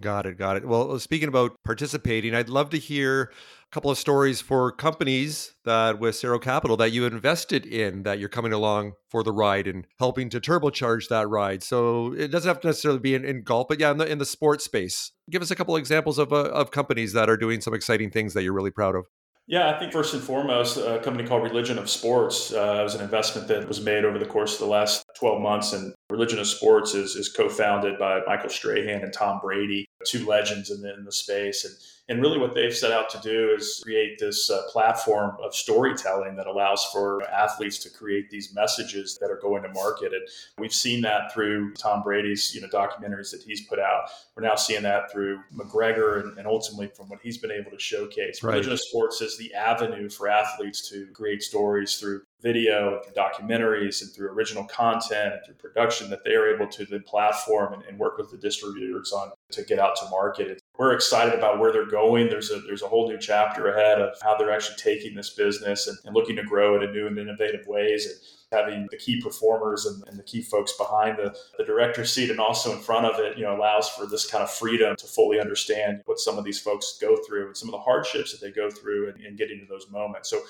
Got 0.00 0.26
it. 0.26 0.38
Got 0.38 0.56
it. 0.56 0.66
Well, 0.66 0.98
speaking 1.00 1.28
about 1.28 1.56
participating, 1.64 2.32
I'd 2.32 2.48
love 2.48 2.70
to 2.70 2.78
hear 2.78 3.22
a 3.22 3.74
couple 3.74 3.90
of 3.90 3.98
stories 3.98 4.40
for 4.40 4.70
companies 4.70 5.54
that 5.64 5.98
with 5.98 6.14
Cerro 6.14 6.38
Capital 6.38 6.76
that 6.76 6.92
you 6.92 7.06
invested 7.06 7.66
in 7.66 8.04
that 8.04 8.20
you're 8.20 8.28
coming 8.28 8.52
along 8.52 8.92
for 9.08 9.24
the 9.24 9.32
ride 9.32 9.66
and 9.66 9.86
helping 9.98 10.30
to 10.30 10.40
turbocharge 10.40 11.08
that 11.08 11.28
ride. 11.28 11.64
So 11.64 12.12
it 12.12 12.28
doesn't 12.28 12.48
have 12.48 12.60
to 12.60 12.68
necessarily 12.68 13.00
be 13.00 13.16
in, 13.16 13.24
in 13.24 13.42
golf, 13.42 13.66
but 13.68 13.80
yeah, 13.80 13.90
in 13.90 13.98
the 13.98 14.06
in 14.06 14.18
the 14.18 14.24
sports 14.24 14.64
space. 14.64 15.10
Give 15.28 15.42
us 15.42 15.50
a 15.50 15.56
couple 15.56 15.74
of 15.74 15.80
examples 15.80 16.18
of 16.18 16.32
uh, 16.32 16.50
of 16.50 16.70
companies 16.70 17.12
that 17.14 17.28
are 17.28 17.36
doing 17.36 17.60
some 17.60 17.74
exciting 17.74 18.12
things 18.12 18.32
that 18.34 18.44
you're 18.44 18.52
really 18.52 18.70
proud 18.70 18.94
of. 18.94 19.06
Yeah, 19.50 19.68
I 19.68 19.76
think 19.80 19.90
first 19.90 20.14
and 20.14 20.22
foremost, 20.22 20.76
a 20.76 21.00
company 21.00 21.28
called 21.28 21.42
Religion 21.42 21.76
of 21.76 21.90
Sports 21.90 22.52
uh, 22.52 22.82
was 22.84 22.94
an 22.94 23.00
investment 23.00 23.48
that 23.48 23.66
was 23.66 23.80
made 23.80 24.04
over 24.04 24.16
the 24.16 24.24
course 24.24 24.52
of 24.52 24.60
the 24.60 24.66
last 24.66 25.04
12 25.18 25.42
months. 25.42 25.72
And 25.72 25.92
Religion 26.08 26.38
of 26.38 26.46
Sports 26.46 26.94
is, 26.94 27.16
is 27.16 27.28
co 27.28 27.48
founded 27.48 27.98
by 27.98 28.20
Michael 28.28 28.48
Strahan 28.48 29.02
and 29.02 29.12
Tom 29.12 29.40
Brady, 29.42 29.88
two 30.06 30.24
legends 30.24 30.70
in 30.70 30.80
the, 30.82 30.94
in 30.94 31.04
the 31.04 31.10
space. 31.10 31.64
And 31.64 31.74
and 32.10 32.20
really, 32.20 32.38
what 32.38 32.54
they've 32.56 32.76
set 32.76 32.90
out 32.90 33.08
to 33.10 33.20
do 33.20 33.54
is 33.56 33.80
create 33.84 34.18
this 34.18 34.50
uh, 34.50 34.62
platform 34.68 35.36
of 35.40 35.54
storytelling 35.54 36.34
that 36.34 36.48
allows 36.48 36.84
for 36.86 37.22
athletes 37.30 37.78
to 37.78 37.88
create 37.88 38.28
these 38.30 38.52
messages 38.52 39.16
that 39.20 39.30
are 39.30 39.38
going 39.40 39.62
to 39.62 39.68
market. 39.68 40.12
And 40.12 40.22
we've 40.58 40.74
seen 40.74 41.02
that 41.02 41.32
through 41.32 41.72
Tom 41.74 42.02
Brady's 42.02 42.52
you 42.52 42.62
know 42.62 42.66
documentaries 42.66 43.30
that 43.30 43.42
he's 43.46 43.64
put 43.64 43.78
out. 43.78 44.10
We're 44.34 44.42
now 44.42 44.56
seeing 44.56 44.82
that 44.82 45.12
through 45.12 45.38
McGregor 45.56 46.20
and, 46.20 46.36
and 46.36 46.48
ultimately 46.48 46.88
from 46.88 47.08
what 47.08 47.20
he's 47.22 47.38
been 47.38 47.52
able 47.52 47.70
to 47.70 47.78
showcase. 47.78 48.42
Right. 48.42 48.54
Religion 48.54 48.72
of 48.72 48.80
sports 48.80 49.20
is 49.20 49.38
the 49.38 49.54
avenue 49.54 50.10
for 50.10 50.26
athletes 50.28 50.90
to 50.90 51.06
create 51.14 51.44
stories 51.44 51.94
through 51.96 52.22
video 52.42 52.94
and 52.94 53.04
through 53.04 53.22
documentaries 53.22 54.02
and 54.02 54.10
through 54.12 54.30
original 54.30 54.64
content 54.64 55.34
and 55.34 55.44
through 55.44 55.54
production 55.54 56.10
that 56.10 56.24
they 56.24 56.34
are 56.34 56.54
able 56.54 56.66
to 56.68 56.84
then 56.86 57.02
platform 57.02 57.74
and, 57.74 57.82
and, 57.84 57.98
work 57.98 58.16
with 58.16 58.30
the 58.30 58.36
distributors 58.38 59.12
on 59.12 59.30
to 59.50 59.62
get 59.62 59.78
out 59.78 59.94
to 59.96 60.08
market. 60.10 60.60
we're 60.78 60.94
excited 60.94 61.34
about 61.34 61.58
where 61.58 61.72
they're 61.72 61.90
going. 61.90 62.28
There's 62.28 62.50
a 62.50 62.60
there's 62.60 62.82
a 62.82 62.88
whole 62.88 63.08
new 63.08 63.18
chapter 63.18 63.68
ahead 63.68 64.00
of 64.00 64.14
how 64.22 64.36
they're 64.36 64.52
actually 64.52 64.76
taking 64.76 65.14
this 65.14 65.30
business 65.30 65.86
and, 65.86 65.98
and 66.04 66.14
looking 66.14 66.36
to 66.36 66.42
grow 66.42 66.76
it 66.76 66.82
in 66.82 66.92
new 66.92 67.06
and 67.06 67.18
innovative 67.18 67.66
ways. 67.66 68.06
And 68.06 68.14
having 68.52 68.88
the 68.90 68.96
key 68.96 69.20
performers 69.20 69.86
and, 69.86 70.02
and, 70.08 70.18
the 70.18 70.22
key 70.24 70.42
folks 70.42 70.72
behind 70.76 71.16
the, 71.16 71.34
the 71.56 71.64
director's 71.64 72.12
seat 72.12 72.30
and 72.30 72.40
also 72.40 72.72
in 72.72 72.80
front 72.80 73.06
of 73.06 73.18
it, 73.20 73.38
you 73.38 73.44
know, 73.44 73.56
allows 73.56 73.88
for 73.88 74.06
this 74.06 74.28
kind 74.28 74.42
of 74.42 74.50
freedom 74.50 74.96
to 74.96 75.06
fully 75.06 75.38
understand 75.38 76.02
what 76.06 76.18
some 76.18 76.36
of 76.36 76.44
these 76.44 76.60
folks 76.60 76.98
go 77.00 77.16
through 77.26 77.46
and 77.46 77.56
some 77.56 77.68
of 77.68 77.72
the 77.72 77.78
hardships 77.78 78.32
that 78.32 78.44
they 78.44 78.50
go 78.50 78.70
through 78.70 79.08
and, 79.08 79.20
in 79.22 79.36
getting 79.36 79.60
to 79.60 79.66
those 79.66 79.88
moments. 79.90 80.30
So 80.30 80.40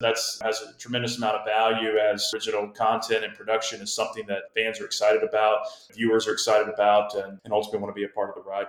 that's 0.00 0.38
has 0.42 0.60
a 0.60 0.76
tremendous 0.78 1.16
amount 1.16 1.36
of 1.36 1.46
value 1.46 1.96
as 1.98 2.30
original 2.34 2.68
content 2.68 3.24
and 3.24 3.34
production 3.34 3.80
is 3.80 3.94
something 3.94 4.24
that 4.26 4.42
fans 4.54 4.80
are 4.80 4.84
excited 4.84 5.22
about, 5.22 5.60
viewers 5.94 6.26
are 6.28 6.32
excited 6.32 6.68
about, 6.68 7.14
and, 7.14 7.38
and 7.44 7.52
ultimately 7.52 7.80
want 7.80 7.94
to 7.94 7.98
be 7.98 8.04
a 8.04 8.08
part 8.08 8.28
of 8.28 8.34
the 8.34 8.48
ride. 8.48 8.66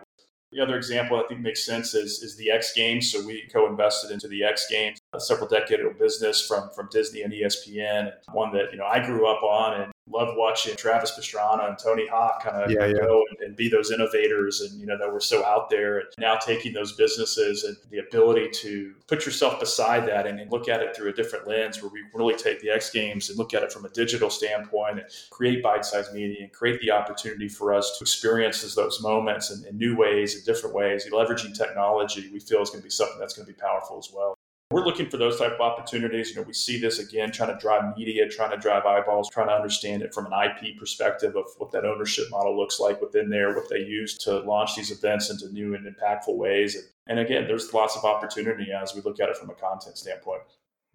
The 0.51 0.61
other 0.61 0.77
example 0.77 1.17
I 1.17 1.27
think 1.27 1.41
makes 1.41 1.65
sense 1.65 1.93
is, 1.93 2.23
is 2.23 2.37
the 2.37 2.49
X 2.49 2.71
Games. 2.73 3.11
So 3.11 3.25
we 3.25 3.47
co-invested 3.51 4.11
into 4.11 4.29
the 4.29 4.43
X 4.43 4.67
Games, 4.69 4.97
a 5.13 5.19
several 5.19 5.47
decade 5.47 5.81
old 5.81 5.99
business 5.99 6.47
from 6.47 6.69
from 6.73 6.87
Disney 6.89 7.23
and 7.23 7.33
ESPN, 7.33 8.13
one 8.31 8.53
that 8.53 8.71
you 8.71 8.77
know 8.77 8.85
I 8.85 9.05
grew 9.05 9.27
up 9.27 9.43
on 9.43 9.81
and 9.81 9.91
loved 10.09 10.37
watching 10.37 10.75
Travis 10.75 11.11
Pastrana 11.11 11.67
and 11.67 11.77
Tony 11.77 12.07
Hawk 12.07 12.43
kind 12.43 12.63
of 12.63 12.71
yeah, 12.71 12.85
yeah. 12.85 12.93
go 12.93 13.23
and, 13.29 13.39
and, 13.41 13.55
be 13.55 13.69
those 13.69 13.91
innovators 13.91 14.61
and 14.61 14.79
you 14.79 14.85
know 14.85 14.97
that 14.97 15.11
were 15.11 15.19
so 15.19 15.43
out 15.45 15.69
there 15.69 15.99
and 15.99 16.07
now 16.17 16.35
taking 16.35 16.73
those 16.73 16.93
businesses 16.93 17.63
and 17.63 17.75
the 17.89 17.99
ability 17.99 18.49
to 18.51 18.93
put 19.07 19.25
yourself 19.25 19.59
beside 19.59 20.07
that 20.07 20.25
and, 20.25 20.39
and, 20.39 20.51
look 20.51 20.69
at 20.69 20.81
it 20.81 20.95
through 20.95 21.09
a 21.09 21.13
different 21.13 21.47
lens 21.47 21.81
where 21.81 21.91
we 21.91 22.01
really 22.13 22.35
take 22.35 22.61
the 22.61 22.69
X 22.69 22.89
Games 22.89 23.29
and 23.29 23.37
look 23.37 23.53
at 23.53 23.63
it 23.63 23.71
from 23.71 23.85
a 23.85 23.89
digital 23.89 24.29
standpoint 24.29 24.99
and 24.99 25.07
create 25.29 25.61
bite-sized 25.61 26.13
media 26.13 26.43
and 26.43 26.53
create 26.53 26.79
the 26.79 26.89
opportunity 26.89 27.49
for 27.49 27.73
us 27.73 27.97
to 27.97 28.03
experience 28.03 28.73
those 28.75 29.01
moments 29.01 29.51
in, 29.51 29.65
in 29.65 29.77
new 29.77 29.95
ways 29.95 30.35
and 30.35 30.45
different 30.45 30.75
ways 30.75 31.05
leveraging 31.11 31.55
technology 31.57 32.29
we 32.31 32.39
feel 32.39 32.61
is 32.61 32.69
going 32.69 32.79
to 32.79 32.83
be 32.83 32.89
something 32.89 33.19
that's 33.19 33.33
going 33.33 33.45
to 33.45 33.53
be 33.53 33.59
powerful 33.59 33.97
as 33.97 34.09
well 34.13 34.37
we're 34.69 34.83
looking 34.83 35.09
for 35.09 35.17
those 35.17 35.39
type 35.39 35.53
of 35.53 35.61
opportunities. 35.61 36.29
You 36.29 36.35
know, 36.35 36.41
we 36.41 36.53
see 36.53 36.79
this 36.79 36.99
again, 36.99 37.31
trying 37.31 37.53
to 37.53 37.59
drive 37.59 37.97
media, 37.97 38.27
trying 38.27 38.51
to 38.51 38.57
drive 38.57 38.85
eyeballs, 38.85 39.29
trying 39.29 39.47
to 39.47 39.53
understand 39.53 40.01
it 40.01 40.13
from 40.13 40.25
an 40.25 40.33
IP 40.33 40.77
perspective 40.77 41.37
of 41.37 41.45
what 41.57 41.71
that 41.71 41.85
ownership 41.85 42.25
model 42.29 42.57
looks 42.57 42.79
like 42.79 43.01
within 43.01 43.29
there, 43.29 43.55
what 43.55 43.69
they 43.69 43.79
use 43.79 44.17
to 44.19 44.39
launch 44.39 44.75
these 44.75 44.91
events 44.91 45.29
into 45.29 45.51
new 45.53 45.73
and 45.73 45.85
impactful 45.85 46.35
ways. 46.35 46.75
And, 46.75 46.85
and 47.07 47.19
again, 47.19 47.47
there's 47.47 47.73
lots 47.73 47.95
of 47.95 48.03
opportunity 48.03 48.71
as 48.71 48.93
we 48.93 49.01
look 49.01 49.21
at 49.21 49.29
it 49.29 49.37
from 49.37 49.49
a 49.49 49.53
content 49.53 49.97
standpoint. 49.97 50.41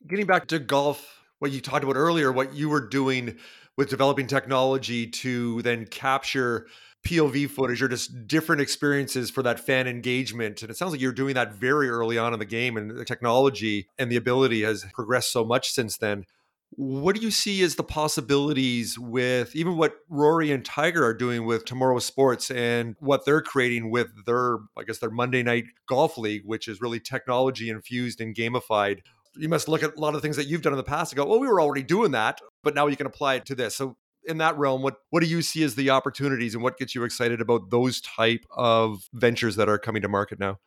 Getting 0.07 0.27
back 0.27 0.45
to 0.49 0.59
golf, 0.59 1.19
what 1.39 1.51
you 1.51 1.61
talked 1.61 1.83
about 1.83 1.95
earlier, 1.95 2.31
what 2.31 2.53
you 2.53 2.69
were 2.69 2.87
doing 2.87 3.39
with 3.75 3.89
developing 3.89 4.27
technology 4.27 5.07
to 5.07 5.63
then 5.63 5.87
capture 5.87 6.67
POV 7.05 7.49
footage 7.49 7.81
or 7.81 7.87
just 7.87 8.27
different 8.27 8.61
experiences 8.61 9.29
for 9.29 9.43
that 9.43 9.59
fan 9.59 9.87
engagement. 9.87 10.61
And 10.61 10.71
it 10.71 10.77
sounds 10.77 10.91
like 10.91 11.01
you're 11.01 11.11
doing 11.11 11.35
that 11.35 11.53
very 11.53 11.89
early 11.89 12.17
on 12.17 12.33
in 12.33 12.39
the 12.39 12.45
game, 12.45 12.75
and 12.75 12.91
the 12.91 13.05
technology 13.05 13.87
and 13.97 14.11
the 14.11 14.17
ability 14.17 14.63
has 14.63 14.85
progressed 14.93 15.31
so 15.31 15.45
much 15.45 15.71
since 15.71 15.97
then. 15.97 16.25
What 16.71 17.15
do 17.15 17.21
you 17.21 17.31
see 17.31 17.61
as 17.61 17.75
the 17.75 17.83
possibilities 17.83 18.99
with 18.99 19.55
even 19.55 19.77
what 19.77 19.95
Rory 20.09 20.51
and 20.51 20.65
Tiger 20.65 21.05
are 21.05 21.13
doing 21.13 21.45
with 21.45 21.63
Tomorrow 21.63 21.99
Sports 21.99 22.51
and 22.51 22.95
what 22.99 23.23
they're 23.23 23.41
creating 23.41 23.91
with 23.91 24.07
their, 24.25 24.57
I 24.77 24.83
guess, 24.83 24.97
their 24.97 25.11
Monday 25.11 25.41
Night 25.41 25.65
Golf 25.87 26.17
League, 26.17 26.41
which 26.43 26.67
is 26.67 26.81
really 26.81 26.99
technology 26.99 27.69
infused 27.69 28.19
and 28.19 28.35
gamified? 28.35 29.01
You 29.37 29.47
must 29.47 29.69
look 29.69 29.83
at 29.83 29.95
a 29.95 29.99
lot 29.99 30.15
of 30.15 30.21
things 30.21 30.35
that 30.37 30.47
you've 30.47 30.63
done 30.63 30.73
in 30.73 30.77
the 30.77 30.83
past 30.83 31.13
and 31.13 31.17
go, 31.17 31.25
well, 31.25 31.39
we 31.39 31.47
were 31.47 31.61
already 31.61 31.83
doing 31.83 32.11
that, 32.11 32.41
but 32.63 32.75
now 32.75 32.87
you 32.87 32.97
can 32.97 33.07
apply 33.07 33.35
it 33.35 33.45
to 33.45 33.55
this. 33.55 33.75
So 33.75 33.95
in 34.27 34.37
that 34.39 34.57
realm, 34.57 34.81
what 34.81 34.95
what 35.09 35.21
do 35.21 35.27
you 35.27 35.41
see 35.41 35.63
as 35.63 35.75
the 35.75 35.89
opportunities 35.89 36.53
and 36.53 36.63
what 36.63 36.77
gets 36.77 36.95
you 36.95 37.03
excited 37.03 37.41
about 37.41 37.69
those 37.69 38.01
type 38.01 38.45
of 38.55 39.09
ventures 39.13 39.55
that 39.55 39.69
are 39.69 39.77
coming 39.77 40.01
to 40.01 40.07
market 40.07 40.39
now? 40.39 40.59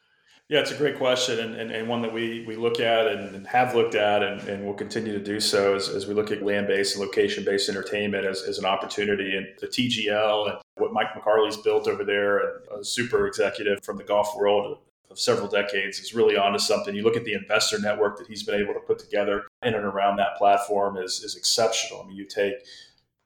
Yeah, 0.48 0.60
it's 0.60 0.70
a 0.70 0.76
great 0.78 0.96
question 0.96 1.40
and, 1.40 1.54
and, 1.54 1.70
and 1.70 1.88
one 1.90 2.00
that 2.00 2.14
we, 2.14 2.42
we 2.46 2.56
look 2.56 2.80
at 2.80 3.06
and, 3.06 3.34
and 3.34 3.46
have 3.46 3.74
looked 3.74 3.94
at 3.94 4.22
and, 4.22 4.40
and 4.48 4.64
will 4.64 4.72
continue 4.72 5.12
to 5.12 5.22
do 5.22 5.40
so 5.40 5.74
as, 5.74 5.90
as 5.90 6.06
we 6.06 6.14
look 6.14 6.30
at 6.30 6.42
land 6.42 6.66
based 6.66 6.96
and 6.96 7.04
location 7.04 7.44
based 7.44 7.68
entertainment 7.68 8.24
as, 8.24 8.42
as 8.44 8.58
an 8.58 8.64
opportunity. 8.64 9.36
And 9.36 9.46
the 9.60 9.66
TGL 9.66 10.50
and 10.50 10.58
what 10.76 10.94
Mike 10.94 11.08
McCarley's 11.14 11.58
built 11.58 11.86
over 11.86 12.02
there, 12.02 12.38
and 12.38 12.80
a 12.80 12.82
super 12.84 13.26
executive 13.26 13.84
from 13.84 13.98
the 13.98 14.04
golf 14.04 14.34
world 14.34 14.78
of 15.10 15.18
several 15.18 15.48
decades, 15.48 15.98
is 15.98 16.14
really 16.14 16.38
onto 16.38 16.58
something. 16.58 16.94
You 16.94 17.02
look 17.02 17.16
at 17.16 17.24
the 17.24 17.34
investor 17.34 17.78
network 17.78 18.16
that 18.16 18.26
he's 18.26 18.42
been 18.42 18.58
able 18.58 18.72
to 18.72 18.80
put 18.80 18.98
together 18.98 19.44
in 19.62 19.74
and 19.74 19.84
around 19.84 20.16
that 20.16 20.38
platform 20.38 20.96
is, 20.96 21.22
is 21.22 21.36
exceptional. 21.36 22.00
I 22.00 22.06
mean, 22.06 22.16
you 22.16 22.24
take 22.24 22.54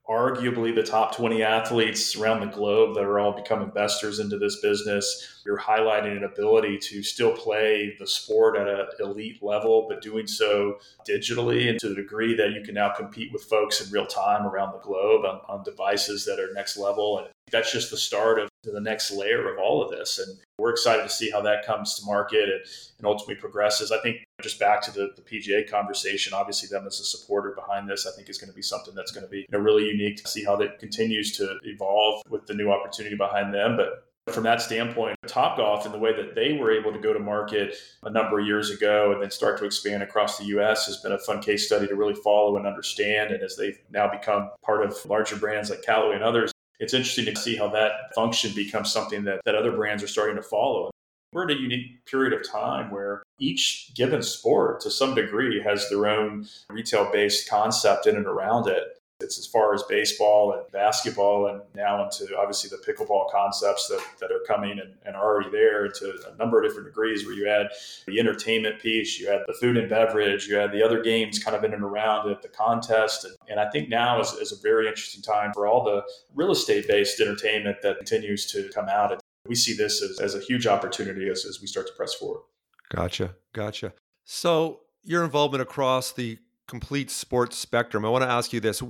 arguably 0.09 0.75
the 0.75 0.83
top 0.83 1.17
20 1.17 1.43
athletes 1.43 2.17
around 2.17 2.41
the 2.41 2.47
globe 2.47 2.95
that 2.95 3.05
are 3.05 3.21
all 3.21 3.33
become 3.33 3.63
investors 3.63 4.19
into 4.19 4.37
this 4.37 4.61
business. 4.61 5.41
You're 5.47 5.59
highlighting 5.59 6.17
an 6.17 6.25
ability 6.25 6.79
to 6.79 7.03
still 7.03 7.33
play 7.37 7.95
the 7.99 8.07
sport 8.07 8.57
at 8.57 8.67
an 8.67 8.87
elite 8.99 9.43
level, 9.43 9.87
but 9.89 10.03
doing 10.03 10.27
so 10.27 10.79
digitally 11.09 11.71
and 11.71 11.79
to 11.79 11.89
the 11.89 11.95
degree 11.95 12.35
that 12.35 12.51
you 12.51 12.63
can 12.63 12.75
now 12.75 12.91
compete 12.91 13.33
with 13.33 13.45
folks 13.45 13.81
in 13.81 13.93
real 13.93 14.07
time 14.07 14.45
around 14.45 14.73
the 14.73 14.81
globe 14.81 15.25
on, 15.25 15.41
on 15.49 15.63
devices 15.63 16.25
that 16.25 16.41
are 16.41 16.53
next 16.53 16.77
level. 16.77 17.19
And 17.19 17.29
that's 17.53 17.73
just 17.73 17.91
the 17.91 17.97
start 17.97 18.41
of 18.41 18.49
the 18.65 18.81
next 18.81 19.13
layer 19.13 19.53
of 19.53 19.59
all 19.59 19.83
of 19.85 19.91
this. 19.91 20.19
And 20.19 20.37
we're 20.63 20.71
excited 20.71 21.03
to 21.03 21.09
see 21.09 21.29
how 21.29 21.41
that 21.43 21.67
comes 21.67 21.97
to 21.97 22.07
market 22.07 22.45
and, 22.49 22.63
and 22.99 23.07
ultimately 23.07 23.35
progresses. 23.35 23.91
I 23.91 24.01
think 24.01 24.19
just 24.41 24.61
back 24.61 24.81
to 24.83 24.93
the, 24.93 25.11
the 25.17 25.23
PGA 25.23 25.69
conversation, 25.69 26.33
obviously 26.33 26.69
them 26.69 26.87
as 26.87 27.01
a 27.01 27.05
supporter 27.05 27.53
behind 27.55 27.91
this, 27.91 28.07
I 28.07 28.15
think 28.15 28.29
is 28.29 28.39
going 28.39 28.51
to 28.51 28.55
be 28.55 28.63
something 28.63 28.95
that's 28.95 29.11
going 29.11 29.27
to 29.27 29.31
be 29.31 29.39
you 29.39 29.47
know, 29.51 29.59
really 29.59 29.87
unique 29.87 30.23
to 30.23 30.29
see 30.29 30.45
how 30.45 30.55
that 30.57 30.79
continues 30.79 31.37
to 31.39 31.59
evolve 31.65 32.23
with 32.31 32.47
the 32.47 32.55
new 32.55 32.71
opportunity 32.71 33.17
behind 33.17 33.53
them. 33.53 33.77
But 33.77 34.07
from 34.33 34.45
that 34.45 34.63
standpoint, 34.63 35.17
Top 35.27 35.57
Golf 35.57 35.85
and 35.85 35.93
the 35.93 35.99
way 35.99 36.15
that 36.15 36.37
they 36.37 36.53
were 36.53 36.71
able 36.71 36.93
to 36.93 36.99
go 37.01 37.13
to 37.13 37.19
market 37.19 37.75
a 38.05 38.11
number 38.11 38.39
of 38.39 38.47
years 38.47 38.71
ago 38.71 39.11
and 39.13 39.21
then 39.21 39.33
start 39.33 39.59
to 39.59 39.65
expand 39.65 40.05
across 40.05 40.39
the 40.39 40.45
US 40.45 40.87
has 40.87 40.99
been 40.99 41.11
a 41.11 41.19
fun 41.19 41.43
case 41.43 41.67
study 41.67 41.89
to 41.89 41.97
really 41.97 42.15
follow 42.15 42.57
and 42.57 42.69
understand. 42.69 43.33
And 43.33 43.43
as 43.43 43.57
they've 43.57 43.79
now 43.91 44.09
become 44.09 44.51
part 44.65 44.85
of 44.85 44.97
larger 45.07 45.35
brands 45.35 45.71
like 45.71 45.83
Callaway 45.83 46.15
and 46.15 46.25
others, 46.25 46.52
it's 46.81 46.95
interesting 46.95 47.27
to 47.27 47.37
see 47.37 47.57
how 47.57 47.69
that 47.69 48.15
function 48.15 48.53
becomes 48.55 48.93
something 48.93 49.25
that, 49.25 49.41
that 49.45 49.55
other 49.55 49.73
brands 49.73 50.03
are 50.03 50.09
starting 50.09 50.37
to 50.37 50.43
follow. 50.43 50.91
We're 51.33 51.49
in 51.49 51.57
a 51.57 51.61
unique 51.61 52.05
period 52.05 52.33
of 52.33 52.47
time 52.47 52.91
where 52.91 53.23
each 53.39 53.93
given 53.95 54.23
sport, 54.23 54.81
to 54.81 54.91
some 54.91 55.15
degree, 55.15 55.63
has 55.63 55.89
their 55.89 56.07
own 56.07 56.47
retail 56.69 57.11
based 57.11 57.49
concept 57.49 58.07
in 58.07 58.17
and 58.17 58.27
around 58.27 58.69
it. 58.69 58.99
It's 59.23 59.39
as 59.39 59.47
far 59.47 59.75
as 59.75 59.83
baseball 59.85 60.53
and 60.53 60.63
basketball, 60.73 61.47
and 61.49 61.63
now 61.75 62.05
into 62.05 62.37
obviously 62.39 62.71
the 62.71 62.83
pickleball 62.83 63.31
concepts 63.31 63.89
that, 63.89 64.03
that 64.21 64.31
are 64.31 64.41
coming 64.47 64.79
and, 64.79 64.95
and 65.07 65.17
are 65.17 65.25
already 65.25 65.51
there 65.51 65.89
to 65.89 66.19
a 66.33 66.37
number 66.37 66.59
of 66.59 66.69
different 66.69 66.89
degrees. 66.89 67.25
Where 67.25 67.35
you 67.35 67.47
had 67.47 67.69
the 68.07 68.19
entertainment 68.19 68.81
piece, 68.81 69.19
you 69.19 69.29
had 69.29 69.43
the 69.47 69.55
food 69.55 69.77
and 69.77 69.89
beverage, 69.89 70.47
you 70.47 70.57
had 70.57 70.73
the 70.73 70.83
other 70.83 71.03
games 71.03 71.43
kind 71.43 71.57
of 71.57 71.65
in 71.65 71.73
and 71.73 71.83
around 71.83 72.29
it, 72.31 72.43
the 72.43 72.49
contest. 72.49 73.25
And, 73.25 73.35
and 73.49 73.61
I 73.61 73.71
think 73.71 73.89
now 73.89 74.21
is, 74.21 74.33
is 74.33 74.53
a 74.53 74.61
very 74.61 74.89
interesting 74.89 75.23
time 75.23 75.53
for 75.55 75.67
all 75.67 75.85
the 75.85 76.03
real 76.35 76.51
estate 76.51 76.89
based 76.89 77.21
entertainment 77.21 77.79
that 77.83 77.99
continues 77.99 78.47
to 78.53 78.71
come 78.75 78.89
out. 78.89 79.13
And 79.13 79.21
we 79.47 79.55
see 79.55 79.75
this 79.75 80.03
as, 80.03 80.21
as 80.21 80.35
a 80.35 80.41
huge 80.41 80.67
opportunity 80.67 81.29
as, 81.29 81.45
as 81.45 81.61
we 81.61 81.67
start 81.67 81.87
to 81.87 81.93
press 81.95 82.15
forward. 82.15 82.43
Gotcha. 82.91 83.35
Gotcha. 83.53 83.93
So, 84.25 84.81
your 85.05 85.25
involvement 85.25 85.63
across 85.63 86.13
the 86.13 86.39
complete 86.69 87.11
sports 87.11 87.57
spectrum, 87.57 88.05
I 88.05 88.09
want 88.09 88.23
to 88.23 88.31
ask 88.31 88.53
you 88.53 88.61
this 88.61 88.83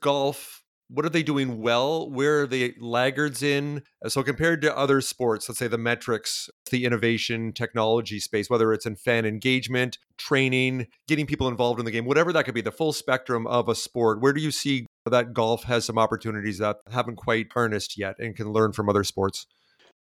golf 0.00 0.62
what 0.90 1.04
are 1.04 1.10
they 1.10 1.22
doing 1.22 1.60
well? 1.60 2.10
Where 2.10 2.42
are 2.42 2.46
they 2.46 2.74
laggards 2.80 3.42
in? 3.42 3.82
Uh, 4.02 4.08
so 4.08 4.22
compared 4.22 4.62
to 4.62 4.76
other 4.76 5.00
sports 5.00 5.48
let's 5.48 5.58
say 5.58 5.68
the 5.68 5.78
metrics 5.78 6.48
the 6.70 6.84
innovation 6.84 7.52
technology 7.52 8.18
space 8.20 8.48
whether 8.48 8.72
it's 8.72 8.86
in 8.86 8.96
fan 8.96 9.24
engagement 9.24 9.98
training 10.16 10.86
getting 11.06 11.26
people 11.26 11.48
involved 11.48 11.78
in 11.78 11.84
the 11.84 11.90
game 11.90 12.04
whatever 12.04 12.32
that 12.32 12.44
could 12.44 12.54
be 12.54 12.60
the 12.60 12.70
full 12.70 12.92
spectrum 12.92 13.46
of 13.46 13.68
a 13.68 13.74
sport 13.74 14.20
where 14.20 14.32
do 14.32 14.40
you 14.40 14.50
see 14.50 14.86
that 15.04 15.32
golf 15.32 15.64
has 15.64 15.84
some 15.84 15.98
opportunities 15.98 16.58
that 16.58 16.76
haven't 16.90 17.16
quite 17.16 17.46
harnessed 17.52 17.98
yet 17.98 18.14
and 18.18 18.36
can 18.36 18.52
learn 18.52 18.72
from 18.72 18.88
other 18.88 19.04
sports 19.04 19.46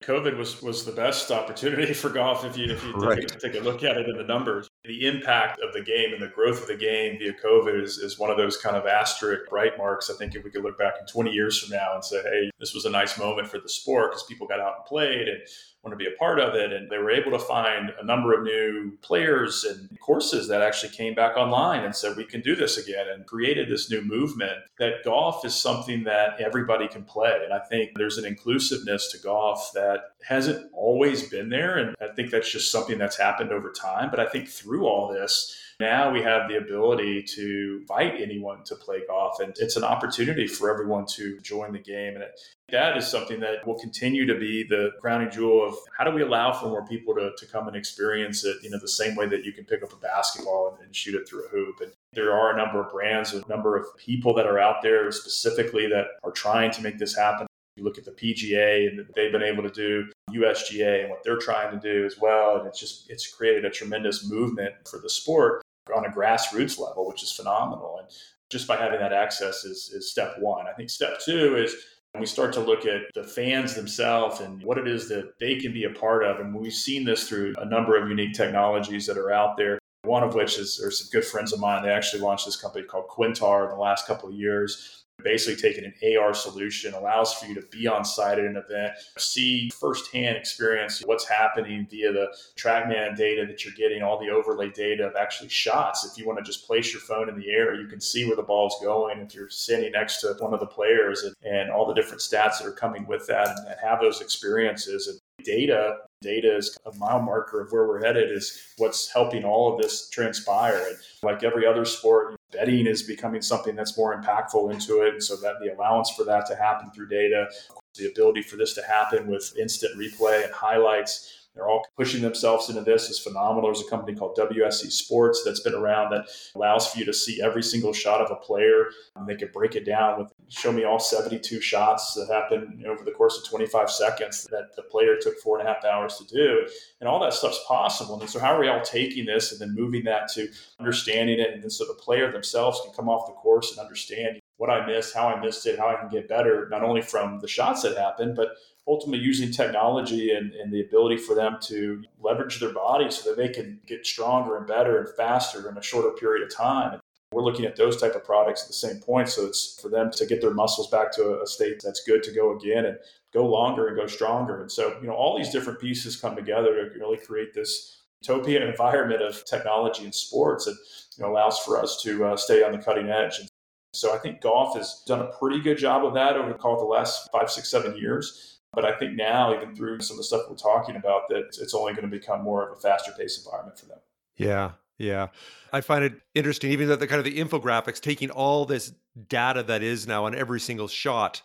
COVID 0.05 0.37
was 0.37 0.61
was 0.61 0.85
the 0.85 0.91
best 0.91 1.31
opportunity 1.31 1.93
for 2.01 2.09
golf 2.09 2.45
if 2.45 2.57
you 2.57 2.65
if 2.65 2.83
you 2.83 2.93
right. 2.93 3.27
take, 3.27 3.39
take, 3.39 3.55
a 3.55 3.63
look 3.63 3.83
at 3.83 3.97
it 3.97 4.07
in 4.07 4.17
the 4.17 4.23
numbers. 4.23 4.69
The 4.83 5.07
impact 5.07 5.61
of 5.61 5.73
the 5.73 5.81
game 5.81 6.13
and 6.13 6.21
the 6.21 6.27
growth 6.27 6.61
of 6.61 6.67
the 6.67 6.75
game 6.75 7.17
via 7.17 7.33
COVID 7.33 7.81
is, 7.81 7.97
is 7.97 8.19
one 8.19 8.29
of 8.29 8.37
those 8.37 8.57
kind 8.57 8.75
of 8.75 8.85
asterisk 8.85 9.49
bright 9.49 9.77
marks. 9.77 10.09
I 10.09 10.15
think 10.15 10.35
if 10.35 10.43
we 10.43 10.51
could 10.51 10.63
look 10.63 10.77
back 10.77 10.95
in 10.99 11.05
20 11.07 11.31
years 11.31 11.59
from 11.59 11.77
now 11.77 11.93
and 11.93 12.03
say, 12.03 12.21
hey, 12.21 12.51
this 12.59 12.73
was 12.73 12.85
a 12.85 12.89
nice 12.89 13.17
moment 13.17 13.47
for 13.47 13.59
the 13.59 13.69
sport 13.69 14.11
because 14.11 14.23
people 14.23 14.45
got 14.45 14.59
out 14.59 14.75
and 14.77 14.85
played 14.85 15.27
and 15.27 15.41
want 15.83 15.91
to 15.91 15.97
be 15.97 16.09
a 16.09 16.17
part 16.17 16.39
of 16.39 16.55
it. 16.55 16.71
And 16.71 16.89
they 16.89 16.97
were 16.97 17.11
able 17.11 17.31
to 17.31 17.39
find 17.39 17.91
a 18.01 18.05
number 18.05 18.33
of 18.33 18.43
new 18.43 18.97
players 19.01 19.65
and 19.65 19.99
courses 19.99 20.47
that 20.47 20.61
actually 20.61 20.93
came 20.93 21.13
back 21.13 21.35
online 21.35 21.83
and 21.83 21.93
said, 21.93 22.15
we 22.15 22.23
can 22.23 22.41
do 22.41 22.55
this 22.55 22.77
again 22.77 23.07
and 23.13 23.25
created 23.25 23.69
this 23.69 23.89
new 23.89 24.01
movement 24.01 24.57
that 24.79 25.03
golf 25.03 25.43
is 25.45 25.53
something 25.53 26.03
that 26.05 26.39
everybody 26.39 26.87
can 26.87 27.03
play. 27.03 27.41
And 27.43 27.53
I 27.53 27.59
think 27.59 27.91
there's 27.95 28.17
an 28.17 28.25
inclusiveness 28.25 29.11
to 29.11 29.17
golf 29.17 29.71
that 29.73 30.11
hasn't 30.25 30.71
always 30.73 31.27
been 31.27 31.49
there. 31.49 31.77
And 31.77 31.95
I 32.01 32.13
think 32.15 32.31
that's 32.31 32.51
just 32.51 32.71
something 32.71 32.97
that's 32.97 33.17
happened 33.17 33.51
over 33.51 33.71
time. 33.71 34.09
But 34.09 34.21
I 34.21 34.25
think 34.27 34.47
through 34.47 34.87
all 34.87 35.11
this, 35.11 35.59
now 35.83 36.09
we 36.09 36.21
have 36.21 36.47
the 36.47 36.57
ability 36.57 37.21
to 37.21 37.79
invite 37.81 38.19
anyone 38.19 38.63
to 38.63 38.75
play 38.75 39.01
golf, 39.05 39.41
and 39.41 39.53
it's 39.59 39.75
an 39.75 39.83
opportunity 39.83 40.47
for 40.47 40.71
everyone 40.71 41.05
to 41.05 41.39
join 41.41 41.73
the 41.73 41.79
game. 41.79 42.15
And 42.15 42.23
that 42.69 42.95
is 42.95 43.05
something 43.05 43.41
that 43.41 43.67
will 43.67 43.77
continue 43.77 44.25
to 44.25 44.39
be 44.39 44.63
the 44.63 44.91
crowning 45.01 45.29
jewel 45.29 45.67
of 45.67 45.75
how 45.97 46.05
do 46.05 46.11
we 46.11 46.21
allow 46.21 46.53
for 46.53 46.67
more 46.67 46.85
people 46.87 47.13
to, 47.15 47.31
to 47.37 47.45
come 47.45 47.67
and 47.67 47.75
experience 47.75 48.45
it, 48.45 48.57
you 48.63 48.69
know, 48.69 48.79
the 48.79 48.87
same 48.87 49.15
way 49.15 49.27
that 49.27 49.43
you 49.43 49.51
can 49.51 49.65
pick 49.65 49.83
up 49.83 49.91
a 49.91 49.97
basketball 49.97 50.73
and, 50.73 50.85
and 50.85 50.95
shoot 50.95 51.15
it 51.15 51.27
through 51.27 51.45
a 51.45 51.49
hoop. 51.49 51.81
And 51.81 51.91
there 52.13 52.31
are 52.31 52.53
a 52.53 52.57
number 52.57 52.81
of 52.81 52.89
brands, 52.91 53.33
a 53.33 53.45
number 53.49 53.75
of 53.75 53.85
people 53.97 54.33
that 54.35 54.45
are 54.45 54.59
out 54.59 54.81
there 54.81 55.11
specifically 55.11 55.87
that 55.87 56.05
are 56.23 56.31
trying 56.31 56.71
to 56.71 56.81
make 56.81 56.97
this 56.97 57.15
happen. 57.15 57.45
You 57.75 57.83
look 57.83 57.97
at 57.97 58.05
the 58.05 58.11
PGA 58.11 58.87
and 58.87 59.05
they've 59.15 59.31
been 59.31 59.43
able 59.43 59.63
to 59.63 59.69
do 59.69 60.09
USGA 60.31 61.01
and 61.01 61.09
what 61.09 61.23
they're 61.25 61.39
trying 61.39 61.77
to 61.77 61.79
do 61.79 62.05
as 62.05 62.17
well. 62.19 62.57
And 62.57 62.67
it's 62.67 62.79
just, 62.79 63.09
it's 63.09 63.27
created 63.27 63.65
a 63.65 63.69
tremendous 63.69 64.29
movement 64.29 64.75
for 64.87 64.99
the 64.99 65.09
sport 65.09 65.61
on 65.95 66.05
a 66.05 66.09
grassroots 66.09 66.79
level, 66.79 67.07
which 67.07 67.23
is 67.23 67.31
phenomenal. 67.31 67.97
And 67.99 68.07
just 68.49 68.67
by 68.67 68.77
having 68.77 68.99
that 68.99 69.13
access 69.13 69.63
is, 69.63 69.91
is 69.93 70.11
step 70.11 70.35
one. 70.39 70.67
I 70.67 70.73
think 70.73 70.89
step 70.89 71.19
two 71.23 71.57
is 71.57 71.75
when 72.11 72.21
we 72.21 72.27
start 72.27 72.53
to 72.53 72.59
look 72.59 72.85
at 72.85 73.01
the 73.15 73.23
fans 73.23 73.73
themselves 73.73 74.39
and 74.39 74.63
what 74.63 74.77
it 74.77 74.87
is 74.87 75.09
that 75.09 75.39
they 75.39 75.55
can 75.55 75.73
be 75.73 75.85
a 75.85 75.89
part 75.89 76.23
of. 76.23 76.39
And 76.39 76.53
we've 76.53 76.73
seen 76.73 77.03
this 77.03 77.27
through 77.27 77.55
a 77.57 77.65
number 77.65 78.01
of 78.01 78.09
unique 78.09 78.33
technologies 78.33 79.05
that 79.07 79.17
are 79.17 79.31
out 79.31 79.57
there. 79.57 79.79
One 80.03 80.23
of 80.23 80.35
which 80.35 80.59
is, 80.59 80.77
there's 80.79 80.99
some 80.99 81.07
good 81.11 81.25
friends 81.25 81.53
of 81.53 81.59
mine. 81.59 81.81
They 81.81 81.89
actually 81.89 82.21
launched 82.21 82.45
this 82.45 82.57
company 82.57 82.85
called 82.85 83.07
Quintar 83.07 83.65
in 83.65 83.69
the 83.69 83.81
last 83.81 84.05
couple 84.05 84.29
of 84.29 84.35
years 84.35 85.02
basically 85.23 85.61
taking 85.61 85.85
an 85.85 86.17
AR 86.17 86.33
solution 86.33 86.93
allows 86.93 87.33
for 87.33 87.45
you 87.45 87.55
to 87.55 87.63
be 87.71 87.87
on 87.87 88.03
site 88.03 88.39
at 88.39 88.45
an 88.45 88.57
event, 88.57 88.93
see 89.17 89.69
firsthand 89.69 90.37
experience 90.37 91.01
what's 91.05 91.27
happening 91.27 91.87
via 91.89 92.11
the 92.11 92.27
TrackMan 92.57 93.15
data 93.15 93.45
that 93.45 93.63
you're 93.63 93.73
getting, 93.73 94.03
all 94.03 94.19
the 94.19 94.29
overlay 94.29 94.69
data 94.69 95.05
of 95.05 95.15
actually 95.15 95.49
shots. 95.49 96.05
If 96.05 96.17
you 96.17 96.27
want 96.27 96.39
to 96.39 96.43
just 96.43 96.67
place 96.67 96.91
your 96.91 97.01
phone 97.01 97.29
in 97.29 97.39
the 97.39 97.49
air, 97.49 97.75
you 97.75 97.87
can 97.87 98.01
see 98.01 98.25
where 98.25 98.35
the 98.35 98.43
ball's 98.43 98.75
going. 98.83 99.19
If 99.19 99.33
you're 99.33 99.49
sitting 99.49 99.91
next 99.91 100.21
to 100.21 100.35
one 100.39 100.53
of 100.53 100.59
the 100.59 100.65
players 100.65 101.23
and, 101.23 101.35
and 101.43 101.71
all 101.71 101.85
the 101.85 101.93
different 101.93 102.21
stats 102.21 102.59
that 102.59 102.67
are 102.67 102.73
coming 102.73 103.05
with 103.07 103.27
that 103.27 103.49
and, 103.49 103.67
and 103.67 103.77
have 103.81 104.01
those 104.01 104.21
experiences. 104.21 105.07
And 105.07 105.19
data 105.45 105.97
data 106.21 106.55
is 106.55 106.77
a 106.85 106.97
mile 106.97 107.21
marker 107.21 107.59
of 107.61 107.71
where 107.71 107.85
we're 107.85 108.03
headed 108.03 108.31
is 108.31 108.73
what's 108.77 109.11
helping 109.11 109.43
all 109.43 109.73
of 109.73 109.81
this 109.81 110.09
transpire 110.09 110.81
and 110.87 110.97
like 111.21 111.43
every 111.43 111.67
other 111.67 111.83
sport 111.83 112.37
betting 112.53 112.87
is 112.87 113.03
becoming 113.03 113.41
something 113.41 113.75
that's 113.75 113.97
more 113.97 114.19
impactful 114.19 114.71
into 114.71 115.01
it. 115.01 115.21
So 115.23 115.35
that 115.37 115.55
the 115.61 115.73
allowance 115.73 116.11
for 116.11 116.23
that 116.25 116.45
to 116.47 116.55
happen 116.55 116.91
through 116.91 117.09
data, 117.09 117.49
the 117.95 118.07
ability 118.07 118.43
for 118.43 118.55
this 118.55 118.73
to 118.75 118.83
happen 118.83 119.27
with 119.27 119.53
instant 119.59 119.97
replay 119.97 120.43
and 120.43 120.53
highlights 120.53 121.42
they're 121.55 121.67
all 121.67 121.85
pushing 121.95 122.21
themselves 122.21 122.69
into 122.69 122.81
this 122.81 123.09
is 123.09 123.19
phenomenal. 123.19 123.63
There's 123.65 123.85
a 123.85 123.89
company 123.89 124.17
called 124.17 124.35
WSC 124.37 124.91
Sports 124.91 125.43
that's 125.45 125.59
been 125.59 125.75
around 125.75 126.11
that 126.11 126.25
allows 126.55 126.87
for 126.87 126.97
you 126.97 127.05
to 127.05 127.13
see 127.13 127.41
every 127.43 127.61
single 127.61 127.93
shot 127.93 128.21
of 128.21 128.31
a 128.31 128.35
player. 128.35 128.87
And 129.15 129.27
they 129.27 129.35
can 129.35 129.49
break 129.53 129.75
it 129.75 129.85
down 129.85 130.19
with 130.19 130.33
show 130.49 130.71
me 130.71 130.83
all 130.83 130.99
72 130.99 131.61
shots 131.61 132.15
that 132.15 132.27
happened 132.31 132.85
over 132.85 133.03
the 133.03 133.11
course 133.11 133.37
of 133.37 133.47
25 133.47 133.89
seconds 133.89 134.47
that 134.51 134.75
the 134.75 134.81
player 134.83 135.17
took 135.21 135.37
four 135.39 135.59
and 135.59 135.67
a 135.67 135.71
half 135.71 135.85
hours 135.85 136.17
to 136.17 136.25
do. 136.25 136.67
And 136.99 137.07
all 137.07 137.19
that 137.19 137.33
stuff's 137.33 137.63
possible. 137.67 138.19
And 138.19 138.29
so 138.29 138.39
how 138.39 138.55
are 138.55 138.59
we 138.59 138.67
all 138.67 138.81
taking 138.81 139.25
this 139.25 139.51
and 139.51 139.61
then 139.61 139.75
moving 139.75 140.03
that 140.05 140.29
to 140.33 140.49
understanding 140.79 141.39
it? 141.39 141.51
And 141.53 141.61
then 141.61 141.69
so 141.69 141.85
the 141.85 141.93
player 141.93 142.31
themselves 142.31 142.81
can 142.83 142.93
come 142.93 143.09
off 143.09 143.27
the 143.27 143.33
course 143.33 143.71
and 143.71 143.79
understand 143.79 144.39
what 144.57 144.69
I 144.69 144.85
missed, 144.85 145.13
how 145.13 145.27
I 145.27 145.39
missed 145.39 145.65
it, 145.65 145.77
how 145.77 145.89
I 145.89 145.95
can 145.95 146.09
get 146.09 146.27
better, 146.27 146.67
not 146.69 146.83
only 146.83 147.01
from 147.01 147.39
the 147.39 147.47
shots 147.47 147.81
that 147.81 147.97
happened, 147.97 148.35
but 148.35 148.49
ultimately 148.87 149.23
using 149.23 149.51
technology 149.51 150.31
and, 150.31 150.53
and 150.53 150.71
the 150.71 150.81
ability 150.81 151.17
for 151.17 151.35
them 151.35 151.57
to 151.61 152.03
leverage 152.21 152.59
their 152.59 152.73
body 152.73 153.09
so 153.09 153.29
that 153.29 153.37
they 153.37 153.47
can 153.47 153.79
get 153.85 154.05
stronger 154.05 154.57
and 154.57 154.67
better 154.67 154.99
and 154.99 155.09
faster 155.15 155.69
in 155.69 155.77
a 155.77 155.81
shorter 155.81 156.11
period 156.11 156.43
of 156.43 156.53
time. 156.53 156.99
We're 157.31 157.43
looking 157.43 157.65
at 157.65 157.75
those 157.75 157.99
type 157.99 158.13
of 158.13 158.23
products 158.23 158.63
at 158.63 158.67
the 158.67 158.73
same 158.73 158.99
point. 158.99 159.29
So 159.29 159.45
it's 159.45 159.79
for 159.81 159.89
them 159.89 160.11
to 160.11 160.25
get 160.25 160.41
their 160.41 160.53
muscles 160.53 160.89
back 160.89 161.11
to 161.13 161.41
a 161.41 161.47
state 161.47 161.81
that's 161.83 162.03
good 162.03 162.23
to 162.23 162.31
go 162.31 162.55
again 162.55 162.85
and 162.85 162.97
go 163.33 163.45
longer 163.45 163.87
and 163.87 163.97
go 163.97 164.05
stronger. 164.05 164.61
And 164.61 164.71
so, 164.71 164.97
you 165.01 165.07
know, 165.07 165.13
all 165.13 165.37
these 165.37 165.49
different 165.49 165.79
pieces 165.79 166.15
come 166.15 166.35
together 166.35 166.75
to 166.75 166.99
really 166.99 167.17
create 167.17 167.53
this 167.53 168.03
utopian 168.21 168.63
environment 168.63 169.21
of 169.21 169.43
technology 169.45 170.03
and 170.03 170.13
sports 170.13 170.65
that 170.65 170.77
you 171.17 171.23
know, 171.23 171.31
allows 171.31 171.59
for 171.59 171.79
us 171.79 172.01
to 172.03 172.25
uh, 172.25 172.37
stay 172.37 172.63
on 172.63 172.71
the 172.71 172.77
cutting 172.77 173.09
edge. 173.09 173.39
And 173.39 173.49
so 173.93 174.13
I 174.13 174.17
think 174.17 174.41
golf 174.41 174.75
has 174.77 175.03
done 175.05 175.21
a 175.21 175.31
pretty 175.39 175.61
good 175.61 175.77
job 175.77 176.05
of 176.05 176.13
that 176.13 176.35
over 176.35 176.53
call 176.53 176.75
it 176.75 176.79
the 176.79 176.85
last 176.85 177.29
five, 177.31 177.49
six, 177.49 177.69
seven 177.69 177.95
years. 177.97 178.52
But 178.73 178.85
I 178.85 178.97
think 178.97 179.15
now, 179.15 179.55
even 179.55 179.75
through 179.75 180.01
some 180.01 180.15
of 180.15 180.17
the 180.17 180.23
stuff 180.23 180.43
we're 180.49 180.55
talking 180.55 180.95
about, 180.95 181.29
that 181.29 181.57
it's 181.61 181.73
only 181.73 181.93
going 181.93 182.09
to 182.09 182.15
become 182.15 182.41
more 182.41 182.67
of 182.67 182.77
a 182.77 182.81
faster 182.81 183.11
paced 183.17 183.45
environment 183.45 183.77
for 183.77 183.85
them. 183.85 183.99
Yeah. 184.35 184.71
Yeah. 184.97 185.27
I 185.71 185.81
find 185.81 186.03
it 186.03 186.13
interesting, 186.33 186.71
even 186.71 186.87
that 186.87 186.99
the 186.99 187.07
kind 187.07 187.19
of 187.19 187.25
the 187.25 187.39
infographics 187.39 187.99
taking 187.99 188.29
all 188.29 188.65
this 188.65 188.93
data 189.27 189.63
that 189.63 189.83
is 189.83 190.07
now 190.07 190.25
on 190.25 190.35
every 190.35 190.59
single 190.59 190.87
shot. 190.87 191.41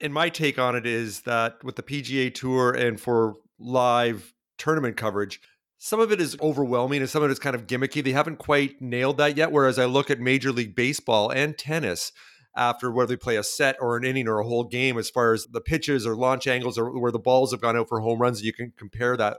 And 0.00 0.12
my 0.12 0.28
take 0.28 0.58
on 0.58 0.74
it 0.76 0.86
is 0.86 1.20
that 1.22 1.62
with 1.62 1.76
the 1.76 1.82
PGA 1.82 2.34
Tour 2.34 2.72
and 2.72 3.00
for 3.00 3.34
live 3.58 4.34
tournament 4.58 4.96
coverage, 4.96 5.40
some 5.78 6.00
of 6.00 6.12
it 6.12 6.20
is 6.20 6.36
overwhelming 6.40 7.00
and 7.00 7.10
some 7.10 7.22
of 7.22 7.30
it 7.30 7.32
is 7.32 7.38
kind 7.38 7.54
of 7.54 7.66
gimmicky. 7.66 8.02
They 8.02 8.12
haven't 8.12 8.38
quite 8.38 8.80
nailed 8.80 9.18
that 9.18 9.36
yet. 9.36 9.52
Whereas 9.52 9.78
I 9.78 9.84
look 9.84 10.10
at 10.10 10.20
Major 10.20 10.50
League 10.50 10.74
Baseball 10.74 11.30
and 11.30 11.56
tennis, 11.58 12.12
after 12.56 12.90
whether 12.90 13.08
they 13.08 13.16
play 13.16 13.36
a 13.36 13.42
set 13.42 13.76
or 13.80 13.96
an 13.96 14.04
inning 14.04 14.28
or 14.28 14.38
a 14.38 14.46
whole 14.46 14.64
game 14.64 14.98
as 14.98 15.10
far 15.10 15.32
as 15.32 15.46
the 15.46 15.60
pitches 15.60 16.06
or 16.06 16.14
launch 16.14 16.46
angles 16.46 16.78
or 16.78 16.98
where 16.98 17.12
the 17.12 17.18
balls 17.18 17.50
have 17.52 17.60
gone 17.60 17.76
out 17.76 17.88
for 17.88 18.00
home 18.00 18.20
runs. 18.20 18.42
You 18.42 18.52
can 18.52 18.72
compare 18.76 19.16
that. 19.16 19.38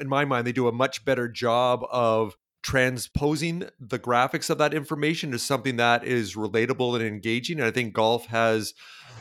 In 0.00 0.08
my 0.08 0.24
mind, 0.24 0.46
they 0.46 0.52
do 0.52 0.68
a 0.68 0.72
much 0.72 1.04
better 1.04 1.28
job 1.28 1.84
of 1.90 2.36
transposing 2.62 3.68
the 3.80 3.98
graphics 3.98 4.50
of 4.50 4.58
that 4.58 4.74
information 4.74 5.30
to 5.30 5.38
something 5.38 5.76
that 5.76 6.04
is 6.04 6.34
relatable 6.34 6.96
and 6.96 7.04
engaging. 7.04 7.58
And 7.58 7.66
I 7.66 7.70
think 7.70 7.94
golf 7.94 8.26
has 8.26 8.74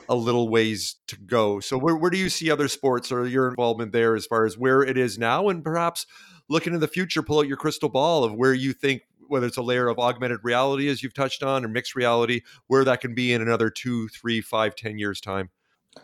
a 0.09 0.15
little 0.15 0.49
ways 0.49 0.95
to 1.07 1.17
go. 1.17 1.59
So 1.59 1.77
where, 1.77 1.95
where 1.95 2.09
do 2.09 2.17
you 2.17 2.29
see 2.29 2.49
other 2.49 2.67
sports 2.67 3.11
or 3.11 3.27
your 3.27 3.49
involvement 3.49 3.91
there 3.91 4.15
as 4.15 4.25
far 4.25 4.45
as 4.45 4.57
where 4.57 4.81
it 4.81 4.97
is 4.97 5.17
now 5.17 5.49
and 5.49 5.63
perhaps 5.63 6.05
looking 6.49 6.73
in 6.73 6.79
the 6.79 6.87
future, 6.87 7.21
pull 7.21 7.39
out 7.39 7.47
your 7.47 7.57
crystal 7.57 7.89
ball 7.89 8.23
of 8.23 8.33
where 8.33 8.53
you 8.53 8.73
think 8.73 9.03
whether 9.27 9.47
it's 9.47 9.57
a 9.57 9.61
layer 9.61 9.87
of 9.87 9.99
augmented 9.99 10.39
reality 10.43 10.89
as 10.89 11.03
you've 11.03 11.13
touched 11.13 11.43
on 11.43 11.65
or 11.65 11.67
mixed 11.67 11.95
reality, 11.95 12.41
where 12.67 12.83
that 12.83 13.01
can 13.01 13.13
be 13.13 13.33
in 13.33 13.41
another 13.41 13.69
two, 13.69 14.07
three, 14.09 14.41
five, 14.41 14.75
ten 14.75 14.97
years 14.97 15.21
time. 15.21 15.49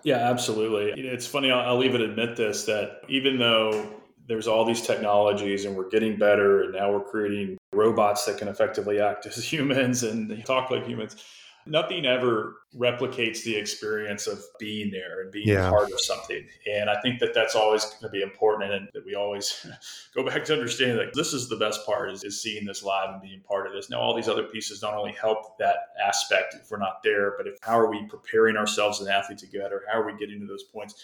Yeah, 0.04 0.18
absolutely. 0.18 1.00
It's 1.02 1.28
funny. 1.28 1.52
I'll, 1.52 1.76
I'll 1.76 1.84
even 1.84 2.02
admit 2.02 2.36
this 2.36 2.66
that 2.66 3.02
even 3.10 3.38
though 3.38 3.92
there's 4.28 4.48
all 4.48 4.66
these 4.66 4.82
technologies 4.82 5.66
and 5.66 5.76
we're 5.76 5.90
getting 5.90 6.18
better 6.18 6.64
and 6.64 6.74
now 6.74 6.92
we're 6.92 7.04
creating 7.04 7.58
robots 7.74 8.26
that 8.26 8.38
can 8.38 8.48
effectively 8.48 9.00
act 9.00 9.26
as 9.28 9.44
humans 9.44 10.04
and 10.04 10.44
talk 10.46 10.72
like 10.72 10.86
humans 10.86 11.16
nothing 11.66 12.06
ever 12.06 12.58
replicates 12.76 13.44
the 13.44 13.56
experience 13.56 14.28
of 14.28 14.44
being 14.60 14.92
there 14.92 15.22
and 15.22 15.32
being 15.32 15.48
yeah. 15.48 15.70
part 15.70 15.92
of 15.92 16.00
something. 16.00 16.46
And 16.72 16.90
I 16.90 17.00
think 17.02 17.20
that 17.20 17.34
that's 17.34 17.56
always 17.56 17.86
going 17.86 18.02
to 18.02 18.10
be 18.10 18.22
important 18.22 18.72
and 18.72 18.90
that 18.94 19.06
we 19.06 19.16
always 19.16 19.66
go 20.16 20.24
back 20.26 20.44
to 20.46 20.54
understanding 20.54 20.98
that 20.98 21.14
this 21.14 21.34
is 21.34 21.50
the 21.50 21.58
best 21.58 21.86
part 21.86 22.12
is, 22.12 22.24
is 22.24 22.42
seeing 22.42 22.66
this 22.66 22.84
live 22.84 23.10
and 23.12 23.22
being 23.22 23.42
part 23.42 23.68
of 23.68 23.74
this. 23.74 23.90
Now, 23.90 24.00
all 24.00 24.16
these 24.16 24.28
other 24.28 24.44
pieces 24.44 24.82
not 24.82 24.96
only 24.96 25.14
help 25.14 25.58
that 25.60 25.78
aspect 26.04 26.56
if 26.56 26.70
we're 26.70 26.78
not 26.78 27.04
there, 27.04 27.36
but 27.38 27.48
if 27.48 27.56
how 27.62 27.80
are 27.80 27.90
we 27.90 28.06
preparing 28.08 28.58
ourselves 28.58 29.00
as 29.00 29.08
an 29.08 29.14
athlete 29.14 29.40
to 29.40 29.48
get 29.48 29.72
or 29.72 29.84
How 29.92 30.00
are 30.00 30.06
we 30.06 30.18
getting 30.18 30.40
to 30.40 30.48
those 30.48 30.64
points? 30.64 30.96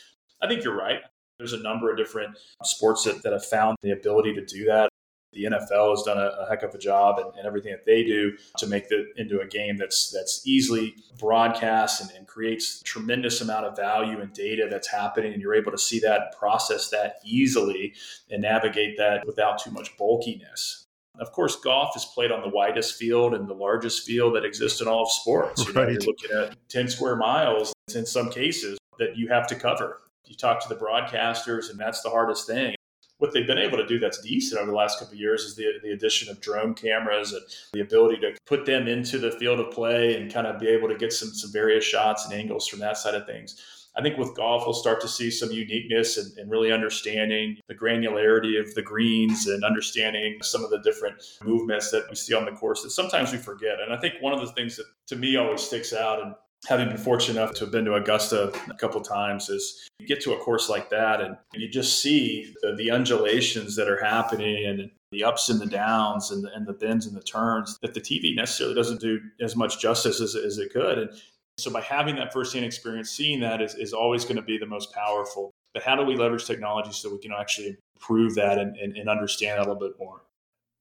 I 0.41 0.47
think 0.47 0.63
you're 0.63 0.77
right. 0.77 1.01
There's 1.37 1.53
a 1.53 1.59
number 1.61 1.89
of 1.89 1.97
different 1.97 2.37
sports 2.63 3.05
that, 3.05 3.23
that 3.23 3.31
have 3.31 3.45
found 3.45 3.77
the 3.81 3.91
ability 3.91 4.33
to 4.33 4.45
do 4.45 4.65
that. 4.65 4.88
The 5.33 5.43
NFL 5.43 5.91
has 5.91 6.03
done 6.03 6.17
a, 6.17 6.31
a 6.41 6.49
heck 6.49 6.63
of 6.63 6.73
a 6.73 6.77
job 6.77 7.19
and, 7.19 7.33
and, 7.35 7.45
everything 7.45 7.71
that 7.71 7.85
they 7.85 8.03
do 8.03 8.35
to 8.57 8.65
make 8.65 8.85
it 8.89 9.07
into 9.17 9.41
a 9.41 9.47
game 9.47 9.77
that's 9.77 10.09
that's 10.11 10.41
easily 10.45 10.95
broadcast 11.19 12.01
and, 12.01 12.09
and, 12.17 12.27
creates 12.27 12.81
tremendous 12.83 13.41
amount 13.41 13.65
of 13.65 13.75
value 13.75 14.21
and 14.21 14.33
data 14.33 14.67
that's 14.69 14.87
happening, 14.87 15.33
and 15.33 15.41
you're 15.41 15.53
able 15.53 15.71
to 15.71 15.77
see 15.77 15.99
that 15.99 16.21
and 16.21 16.31
process 16.37 16.89
that 16.89 17.15
easily 17.23 17.93
and 18.31 18.41
navigate 18.41 18.97
that 18.97 19.25
without 19.27 19.61
too 19.61 19.71
much 19.71 19.95
bulkiness. 19.97 20.85
Of 21.19 21.31
course, 21.31 21.57
golf 21.57 21.95
is 21.95 22.05
played 22.05 22.31
on 22.31 22.41
the 22.41 22.49
widest 22.49 22.95
field 22.95 23.33
and 23.33 23.47
the 23.47 23.53
largest 23.53 24.05
field 24.05 24.35
that 24.35 24.45
exists 24.45 24.79
in 24.81 24.87
all 24.87 25.03
of 25.03 25.11
sports. 25.11 25.65
You 25.65 25.73
know, 25.73 25.83
right. 25.83 25.91
You're 25.91 26.01
looking 26.01 26.31
at 26.35 26.55
10 26.69 26.87
square 26.87 27.17
miles 27.17 27.73
in 27.93 28.05
some 28.05 28.29
cases 28.29 28.77
that 28.99 29.17
you 29.17 29.27
have 29.27 29.45
to 29.47 29.55
cover. 29.55 30.01
You 30.25 30.35
talk 30.35 30.61
to 30.61 30.69
the 30.69 30.79
broadcasters, 30.79 31.69
and 31.69 31.79
that's 31.79 32.01
the 32.01 32.09
hardest 32.09 32.47
thing 32.47 32.75
what 33.19 33.33
they've 33.33 33.47
been 33.47 33.57
able 33.57 33.77
to 33.77 33.85
do 33.85 33.99
that's 33.99 34.21
decent 34.21 34.59
over 34.59 34.71
the 34.71 34.77
last 34.77 34.97
couple 34.97 35.13
of 35.13 35.19
years 35.19 35.43
is 35.43 35.55
the, 35.55 35.65
the 35.83 35.91
addition 35.91 36.29
of 36.29 36.41
drone 36.41 36.73
cameras 36.73 37.33
and 37.33 37.43
the 37.73 37.81
ability 37.81 38.19
to 38.21 38.33
put 38.45 38.65
them 38.65 38.87
into 38.87 39.19
the 39.19 39.31
field 39.33 39.59
of 39.59 39.71
play 39.71 40.15
and 40.15 40.33
kind 40.33 40.47
of 40.47 40.59
be 40.59 40.67
able 40.67 40.87
to 40.87 40.95
get 40.95 41.13
some, 41.13 41.29
some 41.29 41.51
various 41.51 41.83
shots 41.83 42.25
and 42.25 42.33
angles 42.33 42.67
from 42.67 42.79
that 42.79 42.97
side 42.97 43.15
of 43.15 43.25
things. 43.25 43.61
I 43.97 44.01
think 44.01 44.17
with 44.17 44.35
golf, 44.35 44.63
we'll 44.65 44.73
start 44.73 45.01
to 45.01 45.07
see 45.07 45.29
some 45.29 45.51
uniqueness 45.51 46.17
and, 46.17 46.37
and, 46.37 46.49
really 46.49 46.71
understanding 46.71 47.57
the 47.67 47.75
granularity 47.75 48.59
of 48.59 48.73
the 48.75 48.81
greens 48.81 49.47
and 49.47 49.63
understanding 49.63 50.37
some 50.41 50.63
of 50.63 50.69
the 50.69 50.79
different 50.79 51.15
movements 51.43 51.91
that 51.91 52.05
we 52.09 52.15
see 52.15 52.33
on 52.33 52.45
the 52.45 52.51
course 52.51 52.83
that 52.83 52.91
sometimes 52.91 53.31
we 53.31 53.37
forget. 53.37 53.81
And 53.81 53.91
I 53.91 53.97
think 53.97 54.13
one 54.21 54.31
of 54.31 54.39
the 54.39 54.53
things 54.53 54.77
that 54.77 54.85
to 55.07 55.15
me 55.15 55.35
always 55.35 55.61
sticks 55.61 55.91
out 55.91 56.21
and 56.21 56.33
having 56.67 56.89
been 56.89 56.97
fortunate 56.97 57.41
enough 57.41 57.55
to 57.55 57.61
have 57.61 57.71
been 57.71 57.85
to 57.85 57.93
Augusta 57.95 58.51
a 58.69 58.73
couple 58.73 58.99
times 59.01 59.49
is 59.49 59.87
you 59.99 60.07
get 60.07 60.21
to 60.21 60.33
a 60.33 60.37
course 60.37 60.69
like 60.69 60.89
that 60.89 61.21
and 61.21 61.37
you 61.53 61.69
just 61.69 62.01
see 62.01 62.53
the, 62.61 62.75
the 62.75 62.91
undulations 62.91 63.75
that 63.75 63.87
are 63.87 64.03
happening 64.03 64.65
and 64.65 64.91
the 65.11 65.23
ups 65.23 65.49
and 65.49 65.59
the 65.59 65.65
downs 65.65 66.31
and 66.31 66.43
the, 66.43 66.53
and 66.53 66.67
the 66.67 66.73
bends 66.73 67.05
and 67.05 67.15
the 67.15 67.23
turns 67.23 67.77
that 67.81 67.93
the 67.93 68.01
TV 68.01 68.35
necessarily 68.35 68.75
doesn't 68.75 68.99
do 68.99 69.19
as 69.41 69.55
much 69.55 69.79
justice 69.79 70.21
as, 70.21 70.35
as 70.35 70.57
it 70.57 70.71
could. 70.71 70.97
And 70.99 71.09
so 71.57 71.71
by 71.71 71.81
having 71.81 72.15
that 72.17 72.31
firsthand 72.31 72.65
experience, 72.65 73.09
seeing 73.09 73.39
that 73.39 73.61
is, 73.61 73.75
is 73.75 73.93
always 73.93 74.23
going 74.23 74.35
to 74.35 74.41
be 74.41 74.57
the 74.57 74.65
most 74.65 74.93
powerful. 74.93 75.51
But 75.73 75.83
how 75.83 75.95
do 75.95 76.03
we 76.03 76.15
leverage 76.15 76.45
technology 76.45 76.91
so 76.91 77.11
we 77.11 77.19
can 77.19 77.31
actually 77.31 77.77
improve 77.95 78.35
that 78.35 78.57
and, 78.57 78.75
and, 78.77 78.97
and 78.97 79.09
understand 79.09 79.59
that 79.59 79.67
a 79.67 79.71
little 79.71 79.89
bit 79.89 79.97
more? 79.99 80.21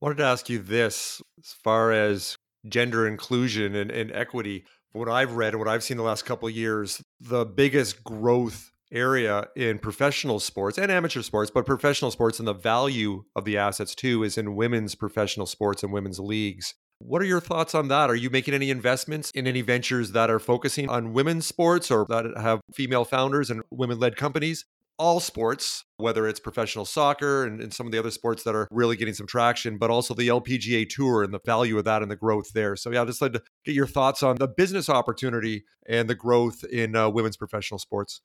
I 0.00 0.04
wanted 0.04 0.18
to 0.18 0.24
ask 0.24 0.48
you 0.48 0.58
this 0.58 1.20
as 1.40 1.52
far 1.52 1.92
as 1.92 2.36
gender 2.68 3.06
inclusion 3.06 3.74
and, 3.74 3.90
and 3.90 4.12
equity 4.12 4.64
what 4.92 5.08
I've 5.08 5.32
read 5.32 5.54
and 5.54 5.58
what 5.58 5.68
I've 5.68 5.82
seen 5.82 5.96
the 5.96 6.02
last 6.02 6.24
couple 6.24 6.48
years, 6.50 7.02
the 7.20 7.44
biggest 7.44 8.02
growth 8.04 8.72
area 8.90 9.48
in 9.54 9.78
professional 9.78 10.40
sports 10.40 10.78
and 10.78 10.90
amateur 10.90 11.22
sports, 11.22 11.50
but 11.50 11.66
professional 11.66 12.10
sports 12.10 12.38
and 12.38 12.48
the 12.48 12.54
value 12.54 13.24
of 13.36 13.44
the 13.44 13.58
assets 13.58 13.94
too 13.94 14.22
is 14.22 14.38
in 14.38 14.56
women's 14.56 14.94
professional 14.94 15.46
sports 15.46 15.82
and 15.82 15.92
women's 15.92 16.18
leagues. 16.18 16.74
What 17.00 17.22
are 17.22 17.26
your 17.26 17.40
thoughts 17.40 17.74
on 17.74 17.88
that? 17.88 18.10
Are 18.10 18.16
you 18.16 18.28
making 18.28 18.54
any 18.54 18.70
investments 18.70 19.30
in 19.30 19.46
any 19.46 19.60
ventures 19.60 20.12
that 20.12 20.30
are 20.30 20.40
focusing 20.40 20.88
on 20.88 21.12
women's 21.12 21.46
sports 21.46 21.90
or 21.92 22.04
that 22.08 22.24
have 22.36 22.60
female 22.74 23.04
founders 23.04 23.50
and 23.50 23.62
women 23.70 24.00
led 24.00 24.16
companies? 24.16 24.64
All 24.98 25.20
sports, 25.20 25.84
whether 25.96 26.26
it's 26.26 26.40
professional 26.40 26.84
soccer 26.84 27.44
and, 27.44 27.60
and, 27.60 27.72
some 27.72 27.86
of 27.86 27.92
the 27.92 27.98
other 27.98 28.10
sports 28.10 28.42
that 28.42 28.54
are 28.54 28.66
really 28.70 28.96
getting 28.96 29.14
some 29.14 29.26
traction, 29.26 29.78
but 29.78 29.90
also 29.90 30.14
the 30.14 30.28
LPGA 30.28 30.88
Tour 30.88 31.22
and 31.22 31.32
the 31.32 31.40
value 31.44 31.78
of 31.78 31.84
that 31.84 32.02
and 32.02 32.10
the 32.10 32.16
growth 32.16 32.52
there. 32.52 32.76
So, 32.76 32.90
yeah, 32.90 33.02
I'd 33.02 33.06
just 33.06 33.22
like 33.22 33.32
to 33.32 33.42
get 33.64 33.74
your 33.74 33.86
thoughts 33.86 34.22
on 34.22 34.36
the 34.36 34.48
business 34.48 34.88
opportunity 34.88 35.64
and 35.88 36.08
the 36.08 36.14
growth 36.14 36.64
in 36.64 36.96
uh, 36.96 37.08
women's 37.08 37.36
professional 37.36 37.78
sports. 37.78 38.20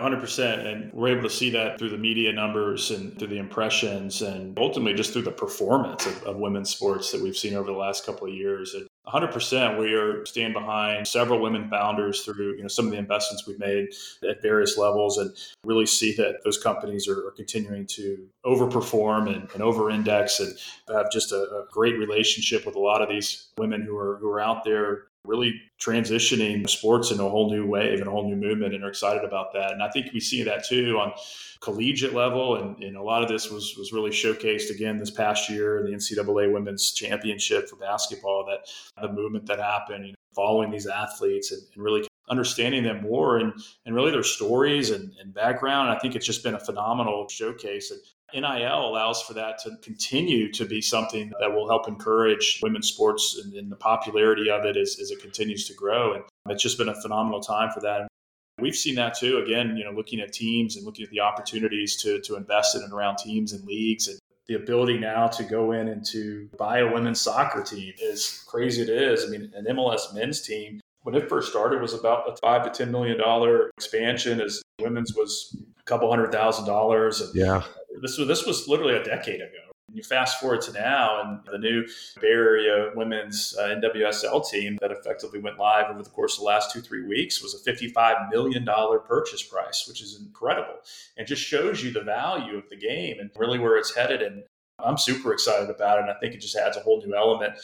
100%. 0.00 0.66
And 0.66 0.92
we're 0.92 1.16
able 1.16 1.22
to 1.22 1.30
see 1.30 1.50
that 1.50 1.78
through 1.78 1.90
the 1.90 1.98
media 1.98 2.32
numbers 2.32 2.90
and 2.90 3.16
through 3.18 3.28
the 3.28 3.38
impressions 3.38 4.22
and 4.22 4.58
ultimately 4.58 4.94
just 4.94 5.12
through 5.12 5.22
the 5.22 5.30
performance 5.30 6.06
of, 6.06 6.22
of 6.24 6.36
women's 6.36 6.70
sports 6.70 7.12
that 7.12 7.22
we've 7.22 7.36
seen 7.36 7.54
over 7.54 7.70
the 7.70 7.78
last 7.78 8.04
couple 8.04 8.26
of 8.26 8.34
years. 8.34 8.74
And 8.74 8.88
100% 9.06 9.78
we 9.78 9.92
are 9.92 10.24
stand 10.24 10.54
behind 10.54 11.06
several 11.06 11.38
women 11.38 11.68
founders 11.68 12.22
through 12.22 12.56
you 12.56 12.62
know 12.62 12.68
some 12.68 12.86
of 12.86 12.90
the 12.90 12.96
investments 12.96 13.46
we've 13.46 13.58
made 13.58 13.88
at 14.28 14.40
various 14.40 14.78
levels 14.78 15.18
and 15.18 15.30
really 15.64 15.84
see 15.84 16.14
that 16.14 16.36
those 16.42 16.56
companies 16.56 17.06
are, 17.06 17.26
are 17.26 17.32
continuing 17.32 17.86
to 17.86 18.26
overperform 18.46 19.34
and, 19.34 19.48
and 19.52 19.62
over 19.62 19.90
index 19.90 20.40
and 20.40 20.56
have 20.88 21.10
just 21.12 21.32
a, 21.32 21.36
a 21.36 21.66
great 21.70 21.98
relationship 21.98 22.64
with 22.64 22.76
a 22.76 22.80
lot 22.80 23.02
of 23.02 23.08
these 23.10 23.48
women 23.58 23.82
who 23.82 23.96
are 23.96 24.16
who 24.16 24.28
are 24.28 24.40
out 24.40 24.64
there 24.64 25.08
really 25.24 25.60
transitioning 25.80 26.68
sports 26.68 27.10
in 27.10 27.18
a 27.18 27.28
whole 27.28 27.50
new 27.50 27.66
wave 27.66 27.98
and 27.98 28.08
a 28.08 28.10
whole 28.10 28.28
new 28.28 28.36
movement 28.36 28.74
and 28.74 28.84
are 28.84 28.88
excited 28.88 29.24
about 29.24 29.52
that. 29.52 29.72
And 29.72 29.82
I 29.82 29.88
think 29.90 30.12
we 30.12 30.20
see 30.20 30.42
that 30.42 30.64
too 30.64 30.98
on 30.98 31.12
collegiate 31.60 32.12
level. 32.12 32.56
And, 32.56 32.82
and 32.82 32.96
a 32.96 33.02
lot 33.02 33.22
of 33.22 33.28
this 33.28 33.50
was, 33.50 33.74
was 33.78 33.92
really 33.92 34.10
showcased 34.10 34.70
again 34.70 34.98
this 34.98 35.10
past 35.10 35.48
year 35.48 35.78
in 35.78 35.86
the 35.86 35.96
NCAA 35.96 36.52
women's 36.52 36.92
championship 36.92 37.68
for 37.68 37.76
basketball, 37.76 38.46
that 38.46 38.68
the 39.00 39.12
movement 39.12 39.46
that 39.46 39.58
happened, 39.58 40.06
you 40.06 40.12
know, 40.12 40.18
following 40.34 40.70
these 40.70 40.86
athletes 40.86 41.52
and, 41.52 41.62
and, 41.74 41.82
really 41.82 42.06
understanding 42.28 42.82
them 42.82 43.02
more 43.02 43.38
and, 43.38 43.52
and 43.84 43.94
really 43.94 44.10
their 44.10 44.22
stories 44.22 44.90
and, 44.90 45.12
and 45.20 45.34
background. 45.34 45.90
I 45.90 45.98
think 45.98 46.14
it's 46.14 46.26
just 46.26 46.42
been 46.42 46.54
a 46.54 46.60
phenomenal 46.60 47.28
showcase. 47.28 47.90
And 47.90 48.00
NIL 48.34 48.88
allows 48.88 49.22
for 49.22 49.34
that 49.34 49.58
to 49.60 49.76
continue 49.82 50.50
to 50.52 50.64
be 50.64 50.80
something 50.80 51.32
that 51.40 51.52
will 51.52 51.68
help 51.68 51.86
encourage 51.86 52.60
women's 52.62 52.88
sports 52.88 53.40
and, 53.42 53.54
and 53.54 53.70
the 53.70 53.76
popularity 53.76 54.50
of 54.50 54.64
it 54.64 54.76
as, 54.76 54.98
as 55.00 55.10
it 55.10 55.20
continues 55.20 55.68
to 55.68 55.74
grow. 55.74 56.14
And 56.14 56.24
it's 56.48 56.62
just 56.62 56.78
been 56.78 56.88
a 56.88 57.00
phenomenal 57.00 57.40
time 57.40 57.70
for 57.70 57.80
that. 57.80 58.08
We've 58.58 58.76
seen 58.76 58.94
that 58.96 59.14
too. 59.14 59.38
Again, 59.38 59.76
you 59.76 59.84
know, 59.84 59.90
looking 59.90 60.20
at 60.20 60.32
teams 60.32 60.76
and 60.76 60.84
looking 60.86 61.04
at 61.04 61.10
the 61.10 61.20
opportunities 61.20 61.96
to 62.02 62.20
to 62.20 62.36
invest 62.36 62.76
in 62.76 62.82
and 62.82 62.92
around 62.92 63.16
teams 63.16 63.52
and 63.52 63.64
leagues 63.64 64.06
and 64.06 64.18
the 64.46 64.54
ability 64.54 64.98
now 64.98 65.26
to 65.26 65.42
go 65.42 65.72
in 65.72 65.88
and 65.88 66.04
to 66.06 66.48
buy 66.58 66.78
a 66.78 66.92
women's 66.92 67.20
soccer 67.20 67.62
team 67.62 67.94
is 68.00 68.44
crazy 68.46 68.82
it 68.82 68.88
is. 68.88 69.24
I 69.24 69.28
mean, 69.28 69.50
an 69.54 69.64
MLS 69.66 70.14
men's 70.14 70.42
team 70.42 70.80
when 71.04 71.14
it 71.14 71.28
first 71.28 71.50
started 71.50 71.80
was 71.80 71.94
about 71.94 72.28
a 72.28 72.36
five 72.38 72.64
to 72.64 72.70
ten 72.70 72.90
million 72.90 73.16
dollar 73.16 73.70
expansion 73.76 74.40
as 74.40 74.62
women's 74.80 75.14
was 75.14 75.56
a 75.78 75.82
couple 75.84 76.10
hundred 76.10 76.32
thousand 76.32 76.66
dollars. 76.66 77.20
And 77.20 77.34
yeah. 77.34 77.62
This 78.02 78.18
was 78.18 78.26
this 78.26 78.44
was 78.44 78.66
literally 78.66 78.96
a 78.96 79.04
decade 79.04 79.40
ago. 79.40 79.70
You 79.92 80.02
fast 80.02 80.40
forward 80.40 80.62
to 80.62 80.72
now, 80.72 81.20
and 81.20 81.40
the 81.52 81.58
new 81.58 81.86
Bay 82.20 82.28
Area 82.28 82.90
women's 82.96 83.54
uh, 83.56 83.76
NWSL 83.80 84.48
team 84.50 84.76
that 84.80 84.90
effectively 84.90 85.38
went 85.38 85.56
live 85.56 85.88
over 85.88 86.02
the 86.02 86.10
course 86.10 86.34
of 86.34 86.40
the 86.40 86.46
last 86.46 86.72
two, 86.72 86.80
three 86.80 87.06
weeks 87.06 87.40
was 87.40 87.54
a 87.54 87.70
$55 87.70 88.28
million 88.30 88.66
purchase 89.06 89.42
price, 89.42 89.84
which 89.86 90.02
is 90.02 90.18
incredible. 90.20 90.74
And 91.16 91.28
just 91.28 91.42
shows 91.42 91.84
you 91.84 91.92
the 91.92 92.00
value 92.00 92.56
of 92.56 92.68
the 92.70 92.76
game 92.76 93.20
and 93.20 93.30
really 93.36 93.60
where 93.60 93.76
it's 93.76 93.94
headed. 93.94 94.20
And 94.20 94.42
I'm 94.80 94.98
super 94.98 95.32
excited 95.32 95.70
about 95.70 95.98
it. 95.98 96.02
And 96.02 96.10
I 96.10 96.14
think 96.18 96.34
it 96.34 96.40
just 96.40 96.56
adds 96.56 96.76
a 96.76 96.80
whole 96.80 97.00
new 97.00 97.14
element 97.14 97.54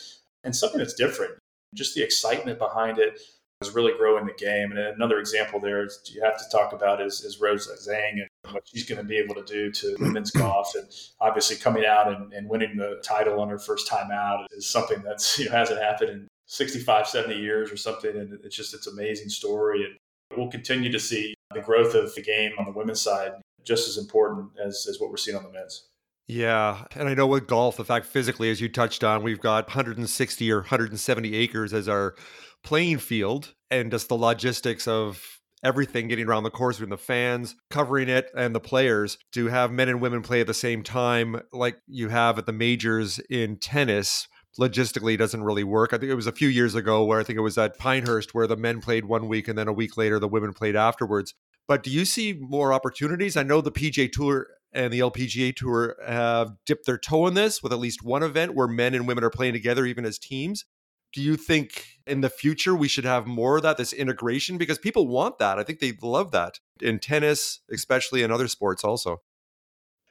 and 0.45 0.55
something 0.55 0.79
that's 0.79 0.95
different. 0.95 1.35
Just 1.75 1.95
the 1.95 2.03
excitement 2.03 2.59
behind 2.59 2.99
it, 2.99 3.21
is 3.63 3.75
really 3.75 3.93
growing 3.99 4.25
the 4.25 4.33
game. 4.33 4.71
And 4.71 4.79
another 4.79 5.19
example 5.19 5.61
there 5.61 5.85
is 5.85 6.01
you 6.11 6.23
have 6.23 6.39
to 6.39 6.45
talk 6.51 6.73
about 6.73 7.03
is, 7.03 7.21
is 7.21 7.41
Rose 7.41 7.69
Zhang 7.87 8.13
and 8.13 8.55
what 8.55 8.67
she's 8.67 8.89
going 8.89 8.99
to 8.99 9.05
be 9.05 9.19
able 9.19 9.35
to 9.35 9.45
do 9.45 9.71
to 9.71 9.97
women's 10.01 10.31
golf. 10.31 10.75
And 10.75 10.89
obviously 11.21 11.57
coming 11.57 11.85
out 11.85 12.09
and, 12.09 12.33
and, 12.33 12.49
winning 12.49 12.77
the 12.77 13.03
title 13.05 13.39
on 13.39 13.51
her 13.51 13.59
first 13.59 13.87
time 13.87 14.11
out 14.11 14.47
is 14.53 14.67
something 14.67 15.03
that's 15.03 15.39
you 15.39 15.45
know, 15.45 15.53
hasn't 15.53 15.81
happened 15.81 16.11
in 16.11 16.29
65, 16.47 17.07
70 17.07 17.39
years 17.39 17.71
or 17.71 17.77
something. 17.77 18.17
And 18.17 18.39
it's 18.43 18.57
just, 18.57 18.73
it's 18.73 18.87
amazing 18.87 19.29
story. 19.29 19.85
And 19.85 19.95
we'll 20.39 20.51
continue 20.51 20.91
to 20.91 21.01
see 21.01 21.35
the 21.55 21.61
growth 21.61 21.95
of 21.95 22.15
the 22.15 22.23
game 22.23 22.53
on 22.59 22.65
the 22.65 22.73
women's 22.73 23.03
side 23.03 23.33
just 23.63 23.89
as 23.89 23.99
important 23.99 24.49
as, 24.65 24.87
as 24.89 24.99
what 25.01 25.11
we're 25.11 25.19
seeing 25.19 25.37
on 25.37 25.43
the 25.43 25.51
men's. 25.51 25.90
Yeah. 26.31 26.85
And 26.95 27.09
I 27.09 27.15
know 27.15 27.27
with 27.27 27.49
golf, 27.49 27.77
the 27.77 27.85
fact 27.85 28.07
physically, 28.07 28.51
as 28.51 28.61
you 28.61 28.69
touched 28.69 29.03
on, 29.03 29.25
we've 29.25 29.41
got 29.41 29.67
160 29.67 30.53
or 30.53 30.59
170 30.59 31.35
acres 31.35 31.73
as 31.73 31.89
our 31.89 32.15
playing 32.63 32.99
field 32.99 33.55
and 33.69 33.91
just 33.91 34.09
the 34.09 34.15
logistics 34.15 34.87
of 34.87 35.41
everything 35.65 36.07
getting 36.07 36.29
around 36.29 36.45
the 36.45 36.51
course 36.51 36.77
between 36.77 36.91
the 36.91 36.97
fans 36.97 37.57
covering 37.69 38.09
it 38.09 38.31
and 38.37 38.55
the 38.55 38.61
players 38.61 39.19
to 39.33 39.49
have 39.49 39.73
men 39.73 39.89
and 39.89 40.01
women 40.01 40.23
play 40.23 40.41
at 40.41 40.47
the 40.47 40.55
same 40.55 40.85
time 40.85 41.43
like 41.53 41.79
you 41.89 42.11
have 42.11 42.39
at 42.39 42.47
the 42.47 42.53
majors 42.53 43.19
in 43.29 43.57
tennis 43.57 44.29
logistically 44.59 45.19
doesn't 45.19 45.43
really 45.43 45.65
work. 45.65 45.93
I 45.93 45.99
think 45.99 46.13
it 46.13 46.15
was 46.15 46.29
a 46.29 46.33
few 46.33 46.49
years 46.49 46.77
ago 46.77 47.05
where 47.05 47.19
I 47.19 47.25
think 47.25 47.39
it 47.39 47.43
was 47.43 47.59
at 47.59 47.77
Pinehurst 47.77 48.35
where 48.35 48.47
the 48.47 48.57
men 48.57 48.81
played 48.81 49.05
one 49.05 49.27
week 49.27 49.49
and 49.49 49.59
then 49.59 49.67
a 49.67 49.73
week 49.73 49.97
later 49.97 50.21
the 50.21 50.29
women 50.29 50.53
played 50.53 50.77
afterwards. 50.77 51.35
But 51.67 51.83
do 51.83 51.91
you 51.91 52.05
see 52.05 52.39
more 52.39 52.73
opportunities? 52.73 53.37
I 53.37 53.43
know 53.43 53.61
the 53.61 53.73
PGA 53.73 54.11
Tour 54.11 54.47
and 54.73 54.93
the 54.93 55.01
LPGA 55.01 55.55
Tour 55.55 55.97
have 56.07 56.53
dipped 56.65 56.87
their 56.87 56.99
toe 56.99 57.27
in 57.27 57.35
this 57.35 57.63
with 57.63 57.73
at 57.73 57.79
least 57.79 58.03
one 58.03 58.23
event 58.23 58.55
where 58.55 58.69
men 58.69 58.95
and 58.95 59.07
women 59.07 59.25
are 59.25 59.31
playing 59.31 59.53
together, 59.53 59.85
even 59.87 60.05
as 60.05 60.19
teams. 60.19 60.65
Do 61.13 61.21
you 61.21 61.37
think 61.37 61.87
in 62.07 62.21
the 62.21 62.31
future 62.31 62.75
we 62.75 62.87
should 62.87 63.05
have 63.05 63.27
more 63.27 63.57
of 63.57 63.63
that, 63.65 63.77
this 63.77 63.93
integration? 63.93 64.59
Because 64.59 64.79
people 64.79 65.09
want 65.09 65.39
that. 65.39 65.59
I 65.59 65.65
think 65.65 65.81
they 65.81 65.93
love 66.01 66.31
that 66.31 66.61
in 66.81 67.01
tennis, 67.01 67.61
especially 67.71 68.23
in 68.23 68.31
other 68.31 68.47
sports 68.47 68.85
also. 68.85 69.21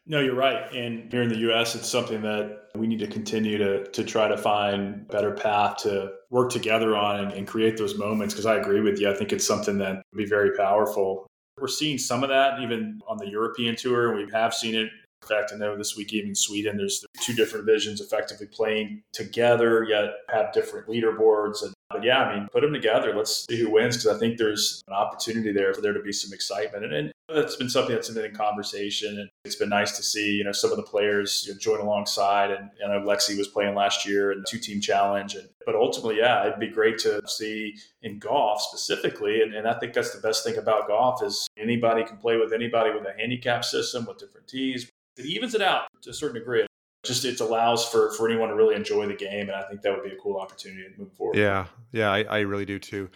No, 0.06 0.19
you're 0.19 0.36
right. 0.36 0.74
And 0.74 1.12
here 1.12 1.22
in 1.22 1.30
the 1.30 1.38
US, 1.52 1.76
it's 1.76 1.88
something 1.88 2.22
that 2.24 2.69
we 2.76 2.88
need 2.88 3.00
to 3.00 3.08
continue 3.08 3.60
to, 3.60 3.88
to 3.91 4.04
try 4.04 4.28
to 4.28 4.38
find 4.38 5.08
better 5.08 5.32
path 5.32 5.78
to 5.84 6.12
work 6.32 6.52
together 6.52 6.98
on 6.98 7.19
and, 7.19 7.32
and 7.32 7.48
create 7.48 7.78
those 7.78 7.98
moments. 7.98 8.34
Because 8.34 8.48
I 8.48 8.56
agree 8.56 8.82
with 8.82 9.00
you. 9.00 9.10
I 9.10 9.13
think 9.13 9.32
it's 9.32 9.45
something 9.45 9.78
that 9.78 10.02
would 10.12 10.17
be 10.17 10.26
very 10.26 10.58
powerful. 10.58 11.28
We're 11.60 11.67
seeing 11.67 11.98
some 11.98 12.24
of 12.24 12.30
that 12.30 12.60
even 12.62 13.02
on 13.08 13.17
the 13.17 13.28
European 13.28 13.76
tour. 13.76 14.10
And 14.10 14.26
we 14.26 14.32
have 14.32 14.54
seen 14.54 14.76
it. 14.76 14.89
In 15.22 15.28
fact, 15.28 15.52
I 15.54 15.58
know 15.58 15.76
this 15.78 15.98
week, 15.98 16.13
even 16.13 16.34
Sweden, 16.34 16.78
there's 16.78 17.06
two 17.22 17.34
different 17.34 17.65
visions 17.65 18.00
effectively 18.00 18.48
playing 18.48 19.04
together, 19.12 19.84
yet 19.84 20.12
have 20.30 20.54
different 20.54 20.88
leaderboards. 20.88 21.63
And 21.63 21.74
but 21.89 22.04
yeah, 22.04 22.19
I 22.19 22.36
mean, 22.36 22.47
put 22.52 22.62
them 22.62 22.71
together. 22.71 23.15
Let's 23.15 23.45
see 23.49 23.58
who 23.58 23.71
wins 23.71 23.97
because 23.97 24.15
I 24.15 24.19
think 24.19 24.38
there's 24.38 24.84
an 24.88 24.93
opportunity 24.93 25.52
there 25.52 25.73
for 25.73 25.82
there 25.82 25.93
to 25.93 26.02
be 26.02 26.12
some 26.12 26.32
excitement. 26.32 26.86
And, 26.86 26.93
and 26.93 27.13
that's 27.28 27.56
been 27.56 27.69
something 27.69 27.95
that's 27.95 28.10
been 28.10 28.25
in 28.25 28.36
conversation. 28.36 29.19
And 29.19 29.30
it's 29.43 29.56
been 29.56 29.69
nice 29.69 29.97
to 29.97 30.04
see, 30.04 30.36
you 30.36 30.43
know, 30.43 30.52
some 30.52 30.69
of 30.69 30.78
the 30.78 30.84
players 30.84 31.45
you 31.47 31.54
know, 31.54 31.60
join 31.60 31.80
alongside. 31.80 32.52
And, 32.52 32.69
and 32.80 32.93
I 32.93 32.97
know 32.97 33.06
Lexi 33.06 33.36
was 33.38 33.47
playing 33.47 33.73
last 33.73 34.08
year 34.08 34.32
in 34.32 34.43
two 34.47 34.60
team 34.60 34.80
challenge. 34.80 35.34
And, 35.34 35.49
but 35.65 35.75
ultimately, 35.75 36.17
yeah, 36.17 36.45
it'd 36.45 36.60
be 36.60 36.67
great 36.67 36.99
to 36.99 37.21
see 37.28 37.75
in 38.04 38.19
golf 38.19 38.62
specifically. 38.62 39.41
And, 39.41 39.56
and 39.56 39.67
I 39.67 39.73
think 39.80 39.93
that's 39.93 40.13
the 40.13 40.21
best 40.21 40.43
thing 40.43 40.58
about 40.58 40.88
golf 40.88 41.23
is 41.23 41.47
anybody 41.58 42.04
can 42.04 42.17
play 42.17 42.38
with 42.38 42.54
anybody 42.54 42.91
with 42.91 43.08
a 43.08 43.19
handicap 43.19 43.65
system 43.65 44.06
with 44.06 44.19
different 44.19 44.47
tees. 44.47 44.88
It 45.17 45.25
evens 45.25 45.56
it 45.56 45.62
out 45.62 45.88
to 46.04 46.12
a 46.12 46.13
certain 46.13 46.39
degree 46.39 46.65
just 47.05 47.25
it 47.25 47.39
allows 47.39 47.88
for 47.88 48.12
for 48.13 48.29
anyone 48.29 48.49
to 48.49 48.55
really 48.55 48.75
enjoy 48.75 49.07
the 49.07 49.15
game 49.15 49.47
and 49.47 49.51
i 49.51 49.63
think 49.63 49.81
that 49.81 49.93
would 49.93 50.03
be 50.03 50.15
a 50.15 50.19
cool 50.21 50.38
opportunity 50.38 50.83
to 50.83 50.99
move 50.99 51.12
forward. 51.13 51.38
Yeah. 51.38 51.67
Yeah 51.91 52.12
i, 52.12 52.23
I 52.23 52.39
really 52.39 52.65
do 52.65 52.79
too. 52.79 53.09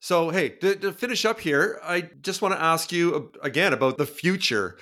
So 0.00 0.30
hey 0.30 0.50
to, 0.50 0.76
to 0.76 0.92
finish 0.92 1.24
up 1.24 1.40
here 1.40 1.80
i 1.82 2.08
just 2.22 2.42
want 2.42 2.54
to 2.54 2.60
ask 2.60 2.92
you 2.92 3.32
again 3.42 3.72
about 3.72 3.98
the 3.98 4.06
future. 4.06 4.78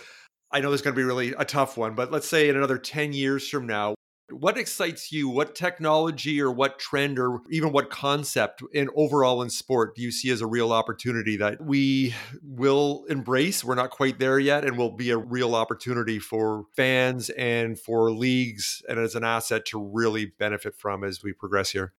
I 0.54 0.60
know 0.60 0.70
this 0.70 0.80
is 0.80 0.84
going 0.84 0.94
to 0.94 1.00
be 1.00 1.04
really 1.04 1.34
a 1.38 1.44
tough 1.44 1.76
one 1.76 1.94
but 1.94 2.10
let's 2.10 2.28
say 2.28 2.48
in 2.48 2.56
another 2.56 2.78
10 2.78 3.12
years 3.12 3.48
from 3.48 3.66
now 3.66 3.94
what 4.30 4.58
excites 4.58 5.12
you? 5.12 5.28
What 5.28 5.54
technology 5.54 6.40
or 6.40 6.50
what 6.50 6.78
trend 6.78 7.18
or 7.18 7.40
even 7.50 7.72
what 7.72 7.90
concept 7.90 8.62
in 8.72 8.88
overall 8.94 9.42
in 9.42 9.50
sport 9.50 9.94
do 9.94 10.02
you 10.02 10.10
see 10.10 10.30
as 10.30 10.40
a 10.40 10.46
real 10.46 10.72
opportunity 10.72 11.36
that 11.36 11.60
we 11.60 12.14
will 12.42 13.04
embrace? 13.08 13.64
We're 13.64 13.74
not 13.74 13.90
quite 13.90 14.18
there 14.18 14.38
yet 14.38 14.64
and 14.64 14.76
will 14.76 14.92
be 14.92 15.10
a 15.10 15.18
real 15.18 15.54
opportunity 15.54 16.18
for 16.18 16.64
fans 16.74 17.30
and 17.30 17.78
for 17.78 18.10
leagues 18.10 18.82
and 18.88 18.98
as 18.98 19.14
an 19.14 19.24
asset 19.24 19.66
to 19.66 19.82
really 19.82 20.26
benefit 20.26 20.74
from 20.76 21.04
as 21.04 21.22
we 21.22 21.32
progress 21.32 21.70
here. 21.70 21.92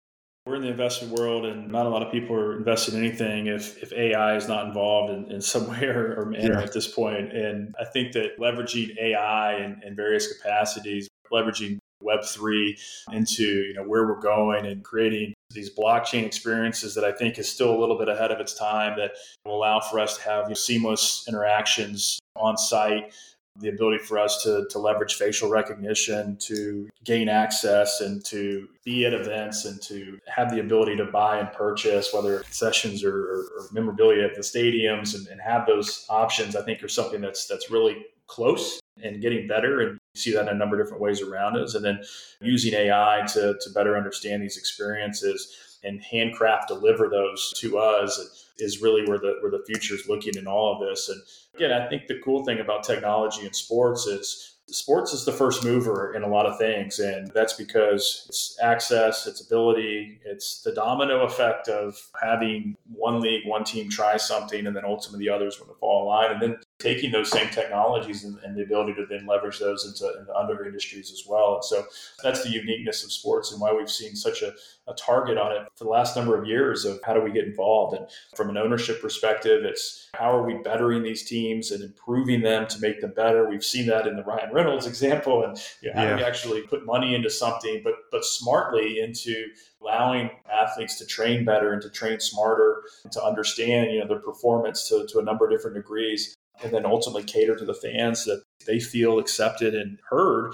We're 0.45 0.57
in 0.57 0.63
the 0.63 0.71
investment 0.71 1.15
world, 1.17 1.47
and 1.47 1.71
not 1.71 1.87
a 1.87 1.89
lot 1.89 2.03
of 2.03 2.11
people 2.11 2.35
are 2.35 2.57
investing 2.57 2.97
in 2.97 3.05
anything 3.05 3.47
if, 3.47 3.81
if 3.81 3.93
AI 3.93 4.35
is 4.35 4.49
not 4.49 4.67
involved 4.67 5.13
in, 5.13 5.31
in 5.31 5.41
some 5.41 5.69
way 5.71 5.85
or, 5.85 6.17
or 6.21 6.27
manner 6.27 6.55
yeah. 6.55 6.63
at 6.63 6.73
this 6.73 6.89
point. 6.89 7.33
And 7.33 7.73
I 7.81 7.85
think 7.85 8.13
that 8.15 8.41
leveraging 8.41 8.99
AI 9.01 9.59
in, 9.59 9.81
in 9.87 9.95
various 9.95 10.37
capacities, 10.37 11.09
leveraging 11.33 11.79
Web3 12.05 12.79
into 13.12 13.43
you 13.43 13.75
know 13.75 13.83
where 13.83 14.07
we're 14.07 14.21
going 14.21 14.67
and 14.67 14.83
creating 14.83 15.35
these 15.51 15.75
blockchain 15.75 16.25
experiences 16.25 16.95
that 16.95 17.05
I 17.05 17.12
think 17.12 17.38
is 17.38 17.49
still 17.49 17.75
a 17.75 17.79
little 17.79 17.99
bit 17.99 18.09
ahead 18.09 18.31
of 18.31 18.41
its 18.41 18.55
time 18.55 18.99
that 18.99 19.12
will 19.45 19.57
allow 19.57 19.81
for 19.81 20.01
us 20.01 20.17
to 20.17 20.23
have 20.25 20.57
seamless 20.57 21.25
interactions 21.29 22.19
on 22.37 22.57
site 22.57 23.12
the 23.59 23.69
ability 23.69 23.99
for 23.99 24.19
us 24.19 24.43
to, 24.43 24.67
to 24.71 24.79
leverage 24.79 25.17
facial 25.17 25.51
recognition 25.51 26.38
to 26.38 26.88
gain 27.05 27.29
access 27.29 28.01
and 28.01 28.25
to 28.25 28.67
be 28.83 29.05
at 29.05 29.12
events 29.12 29.67
and 29.67 29.83
to 29.83 30.19
have 30.27 30.51
the 30.51 30.61
ability 30.61 30.97
to 30.97 31.05
buy 31.05 31.37
and 31.37 31.53
purchase 31.53 32.15
whether 32.15 32.38
concessions 32.38 33.05
or, 33.05 33.15
or, 33.15 33.41
or 33.59 33.69
memorabilia 33.71 34.25
at 34.25 34.35
the 34.35 34.41
stadiums 34.41 35.15
and, 35.15 35.27
and 35.27 35.38
have 35.38 35.67
those 35.67 36.07
options 36.09 36.57
i 36.57 36.62
think 36.62 36.83
are 36.83 36.88
something 36.88 37.21
that's 37.21 37.47
that's 37.47 37.71
really 37.71 38.07
close 38.27 38.81
and 39.03 39.21
getting 39.21 39.47
better. 39.47 39.81
And 39.81 39.91
you 39.93 39.99
see 40.14 40.33
that 40.33 40.42
in 40.42 40.48
a 40.48 40.55
number 40.55 40.79
of 40.79 40.85
different 40.85 41.03
ways 41.03 41.22
around 41.22 41.57
us. 41.57 41.75
And 41.75 41.85
then 41.85 42.03
using 42.40 42.75
AI 42.75 43.25
to, 43.33 43.57
to 43.61 43.70
better 43.70 43.96
understand 43.96 44.42
these 44.42 44.57
experiences 44.57 45.79
and 45.85 46.03
handcraft 46.03 46.68
deliver 46.68 47.09
those 47.09 47.53
to 47.57 47.79
us 47.79 48.46
is 48.59 48.83
really 48.83 49.05
where 49.09 49.18
the 49.18 49.38
where 49.40 49.51
the 49.51 49.64
future 49.66 49.94
is 49.94 50.09
looking 50.09 50.37
in 50.37 50.46
all 50.46 50.72
of 50.72 50.88
this. 50.88 51.09
And 51.09 51.20
again, 51.55 51.72
I 51.72 51.88
think 51.88 52.07
the 52.07 52.20
cool 52.25 52.44
thing 52.44 52.61
about 52.61 52.85
technology 52.85 53.44
in 53.46 53.53
sports 53.53 54.07
is 54.07 54.53
sports 54.68 55.12
is 55.12 55.25
the 55.25 55.33
first 55.33 55.64
mover 55.64 56.14
in 56.14 56.22
a 56.22 56.29
lot 56.29 56.46
of 56.46 56.57
things 56.57 56.98
and 56.98 57.31
that's 57.33 57.53
because 57.55 58.25
it's 58.29 58.57
access 58.62 59.27
it's 59.27 59.44
ability 59.44 60.20
it's 60.25 60.62
the 60.62 60.72
domino 60.72 61.25
effect 61.25 61.68
of 61.68 61.98
having 62.22 62.75
one 62.94 63.20
league 63.20 63.46
one 63.46 63.64
team 63.64 63.90
try 63.90 64.16
something 64.16 64.66
and 64.66 64.75
then 64.75 64.85
ultimately 64.85 65.27
the 65.27 65.33
others 65.33 65.61
want 65.61 65.70
to 65.70 65.79
fall 65.79 66.03
in 66.03 66.07
line 66.07 66.33
and 66.33 66.40
then 66.40 66.61
taking 66.83 67.12
those 67.12 67.31
same 67.31 67.49
technologies 67.51 68.25
and, 68.25 68.38
and, 68.42 68.57
the 68.57 68.62
ability 68.62 68.92
to 68.95 69.07
then 69.07 69.25
leverage 69.25 69.61
those 69.61 69.87
into, 69.87 70.18
into 70.18 70.33
other 70.33 70.64
industries 70.64 71.12
as 71.12 71.25
well. 71.29 71.55
And 71.55 71.64
so 71.64 71.87
that's 72.23 72.42
the 72.42 72.51
uniqueness 72.51 73.05
of 73.05 73.12
sports 73.12 73.53
and 73.53 73.61
why 73.61 73.73
we've 73.73 73.90
seen 73.90 74.16
such 74.16 74.42
a, 74.42 74.53
a 74.88 74.95
target 74.95 75.38
on 75.38 75.53
it 75.53 75.68
for 75.77 75.85
the 75.85 75.90
last 75.90 76.16
number 76.16 76.40
of 76.40 76.47
years 76.47 76.85
of 76.85 77.01
how 77.05 77.14
do 77.14 77.21
we 77.21 77.31
get 77.31 77.45
involved. 77.45 77.97
And 77.97 78.07
from 78.37 78.51
an 78.51 78.57
ownership 78.57 79.01
perspective, 79.01 79.64
it's 79.64 80.09
how 80.14 80.37
are 80.37 80.42
we 80.42 80.55
bettering 80.55 81.05
these 81.05 81.25
teams 81.25 81.71
and 81.71 81.85
improving 81.85 82.42
them 82.42 82.66
to 82.66 82.81
make 82.81 83.01
them 83.01 83.12
better. 83.14 83.49
We've 83.49 83.64
seen 83.64 83.87
that 83.87 84.09
in 84.09 84.16
the 84.16 84.25
Ryan 84.25 84.53
Reynolds 84.53 84.87
example, 84.87 85.45
and 85.45 85.57
you 85.81 85.90
know, 85.90 85.97
how 85.97 86.03
yeah. 86.03 86.11
do 86.11 86.16
we 86.16 86.25
actually 86.25 86.62
put 86.62 86.85
money 86.85 87.14
into 87.14 87.31
something, 87.31 87.81
but 87.85 87.95
but 88.11 88.25
smartly 88.25 89.01
into 89.01 89.47
allowing 89.81 90.31
athletes 90.53 90.97
to 90.99 91.07
train 91.07 91.45
better 91.45 91.73
and 91.73 91.83
to 91.83 91.90
train 91.90 92.21
smarter, 92.21 92.83
to 93.11 93.23
understand 93.23 93.92
you 93.92 94.01
know 94.01 94.09
their 94.09 94.18
performance 94.18 94.88
to, 94.88 95.07
to 95.07 95.21
a 95.21 95.23
number 95.23 95.45
of 95.47 95.51
different 95.51 95.77
degrees 95.77 96.37
and 96.62 96.73
then 96.73 96.87
ultimately 96.87 97.25
cater 97.25 97.57
to 97.57 97.65
the 97.65 97.75
fans 97.75 98.25
that 98.25 98.43
they 98.67 98.79
feel 98.79 99.19
accepted 99.19 99.75
and 99.75 99.99
heard 100.09 100.53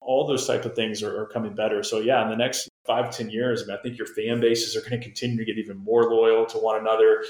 all 0.00 0.26
those 0.26 0.46
type 0.46 0.64
of 0.64 0.74
things 0.74 1.02
are, 1.02 1.20
are, 1.20 1.26
coming 1.26 1.54
better. 1.54 1.82
So 1.82 2.00
yeah 2.00 2.22
in 2.22 2.30
the 2.30 2.36
next 2.36 2.68
five 2.86 3.14
ten 3.14 3.30
years 3.30 3.62
I, 3.62 3.66
mean, 3.66 3.76
I 3.76 3.82
think 3.82 3.98
your 3.98 4.06
fan 4.06 4.40
bases 4.40 4.76
are 4.76 4.80
going 4.80 5.00
to 5.00 5.04
continue 5.04 5.36
to 5.38 5.44
get 5.44 5.58
even 5.58 5.76
more 5.76 6.04
loyal 6.10 6.46
to 6.46 6.58
one 6.58 6.80
another. 6.80 7.24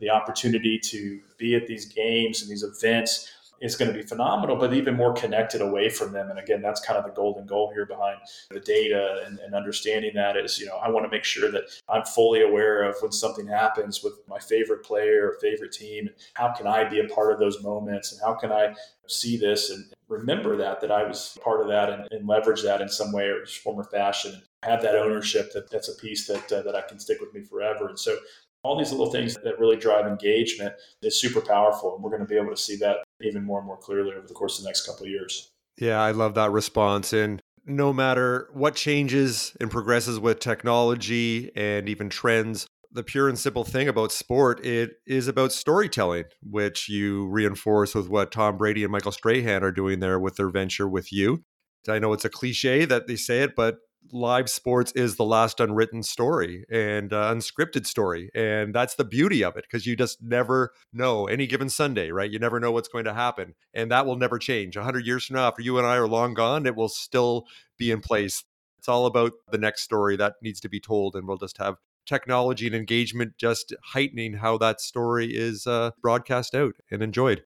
The 0.00 0.10
opportunity 0.10 0.80
to 0.84 1.20
be 1.38 1.54
at 1.54 1.66
these 1.66 1.86
games 1.86 2.42
and 2.42 2.50
these 2.50 2.64
events 2.64 3.28
is 3.62 3.76
going 3.76 3.90
to 3.90 3.96
be 3.96 4.02
phenomenal, 4.02 4.56
but 4.56 4.74
even 4.74 4.96
more 4.96 5.14
connected 5.14 5.60
away 5.60 5.88
from 5.88 6.12
them. 6.12 6.28
And 6.28 6.38
again, 6.38 6.60
that's 6.60 6.84
kind 6.84 6.98
of 6.98 7.04
the 7.04 7.12
golden 7.12 7.46
goal 7.46 7.70
here 7.72 7.86
behind 7.86 8.18
the 8.50 8.60
data 8.60 9.22
and, 9.24 9.38
and 9.38 9.54
understanding 9.54 10.12
that 10.14 10.36
is, 10.36 10.58
you 10.58 10.66
know, 10.66 10.76
I 10.76 10.90
want 10.90 11.06
to 11.06 11.10
make 11.10 11.24
sure 11.24 11.50
that 11.50 11.62
I'm 11.88 12.04
fully 12.04 12.42
aware 12.42 12.82
of 12.82 12.96
when 13.00 13.12
something 13.12 13.46
happens 13.46 14.02
with 14.02 14.14
my 14.28 14.40
favorite 14.40 14.84
player 14.84 15.28
or 15.28 15.38
favorite 15.40 15.72
team. 15.72 16.10
How 16.34 16.52
can 16.52 16.66
I 16.66 16.88
be 16.88 16.98
a 16.98 17.08
part 17.08 17.32
of 17.32 17.38
those 17.38 17.62
moments 17.62 18.12
and 18.12 18.20
how 18.20 18.34
can 18.34 18.50
I 18.50 18.74
see 19.06 19.36
this 19.36 19.70
and 19.70 19.84
remember 20.08 20.56
that, 20.56 20.80
that 20.80 20.90
I 20.90 21.04
was 21.04 21.38
part 21.42 21.60
of 21.60 21.68
that 21.68 21.88
and, 21.88 22.08
and 22.10 22.26
leverage 22.28 22.62
that 22.62 22.80
in 22.80 22.88
some 22.88 23.12
way 23.12 23.26
or 23.26 23.46
form 23.46 23.78
or 23.78 23.84
fashion 23.84 24.42
have 24.62 24.82
that 24.82 24.94
ownership 24.94 25.52
that 25.52 25.70
that's 25.70 25.88
a 25.88 25.96
piece 25.96 26.26
that 26.26 26.52
uh, 26.52 26.62
that 26.62 26.76
I 26.76 26.82
can 26.82 26.98
stick 26.98 27.20
with 27.20 27.34
me 27.34 27.42
forever. 27.42 27.88
And 27.88 27.98
so 27.98 28.16
all 28.62 28.78
these 28.78 28.92
little 28.92 29.10
things 29.10 29.36
that 29.42 29.58
really 29.58 29.76
drive 29.76 30.06
engagement 30.06 30.74
is 31.02 31.20
super 31.20 31.40
powerful. 31.40 31.94
And 31.94 32.02
we're 32.02 32.10
going 32.10 32.22
to 32.22 32.28
be 32.28 32.36
able 32.36 32.50
to 32.50 32.56
see 32.56 32.76
that 32.76 32.98
even 33.24 33.44
more 33.44 33.58
and 33.58 33.66
more 33.66 33.76
clearly 33.76 34.12
over 34.12 34.26
the 34.26 34.34
course 34.34 34.58
of 34.58 34.64
the 34.64 34.68
next 34.68 34.86
couple 34.86 35.04
of 35.04 35.10
years. 35.10 35.50
Yeah, 35.78 36.00
I 36.00 36.10
love 36.10 36.34
that 36.34 36.50
response. 36.50 37.12
And 37.12 37.40
no 37.64 37.92
matter 37.92 38.48
what 38.52 38.74
changes 38.74 39.56
and 39.60 39.70
progresses 39.70 40.18
with 40.18 40.40
technology 40.40 41.50
and 41.56 41.88
even 41.88 42.08
trends, 42.08 42.66
the 42.92 43.02
pure 43.02 43.28
and 43.28 43.38
simple 43.38 43.64
thing 43.64 43.88
about 43.88 44.12
sport 44.12 44.64
it 44.64 44.92
is 45.06 45.26
about 45.26 45.52
storytelling 45.52 46.24
which 46.42 46.88
you 46.88 47.26
reinforce 47.28 47.94
with 47.94 48.08
what 48.08 48.30
tom 48.30 48.56
brady 48.56 48.82
and 48.82 48.92
michael 48.92 49.12
strahan 49.12 49.64
are 49.64 49.72
doing 49.72 50.00
there 50.00 50.18
with 50.18 50.36
their 50.36 50.50
venture 50.50 50.88
with 50.88 51.12
you 51.12 51.42
i 51.88 51.98
know 51.98 52.12
it's 52.12 52.24
a 52.24 52.30
cliche 52.30 52.84
that 52.84 53.06
they 53.06 53.16
say 53.16 53.40
it 53.42 53.56
but 53.56 53.76
live 54.10 54.50
sports 54.50 54.92
is 54.92 55.16
the 55.16 55.24
last 55.24 55.60
unwritten 55.60 56.02
story 56.02 56.64
and 56.70 57.12
uh, 57.12 57.32
unscripted 57.32 57.86
story 57.86 58.30
and 58.34 58.74
that's 58.74 58.94
the 58.96 59.04
beauty 59.04 59.42
of 59.44 59.56
it 59.56 59.64
because 59.64 59.86
you 59.86 59.96
just 59.96 60.22
never 60.22 60.72
know 60.92 61.26
any 61.26 61.46
given 61.46 61.68
sunday 61.68 62.10
right? 62.10 62.30
You 62.30 62.38
never 62.38 62.60
know 62.60 62.72
what's 62.72 62.88
going 62.88 63.04
to 63.04 63.14
happen 63.14 63.54
and 63.74 63.90
that 63.90 64.06
will 64.06 64.16
never 64.16 64.38
change. 64.38 64.76
100 64.76 65.06
years 65.06 65.26
from 65.26 65.36
now 65.36 65.48
after 65.48 65.62
you 65.62 65.78
and 65.78 65.86
i 65.86 65.96
are 65.96 66.08
long 66.08 66.34
gone 66.34 66.66
it 66.66 66.76
will 66.76 66.88
still 66.88 67.46
be 67.78 67.90
in 67.90 68.00
place. 68.00 68.44
It's 68.78 68.88
all 68.88 69.06
about 69.06 69.32
the 69.50 69.58
next 69.58 69.82
story 69.82 70.16
that 70.16 70.34
needs 70.42 70.60
to 70.60 70.68
be 70.68 70.80
told 70.80 71.14
and 71.14 71.26
we'll 71.26 71.36
just 71.36 71.58
have 71.58 71.76
technology 72.06 72.66
and 72.66 72.74
engagement 72.74 73.34
just 73.38 73.72
heightening 73.82 74.34
how 74.34 74.58
that 74.58 74.80
story 74.80 75.36
is 75.36 75.66
uh, 75.66 75.92
broadcast 76.00 76.54
out 76.54 76.74
and 76.90 77.02
enjoyed 77.02 77.44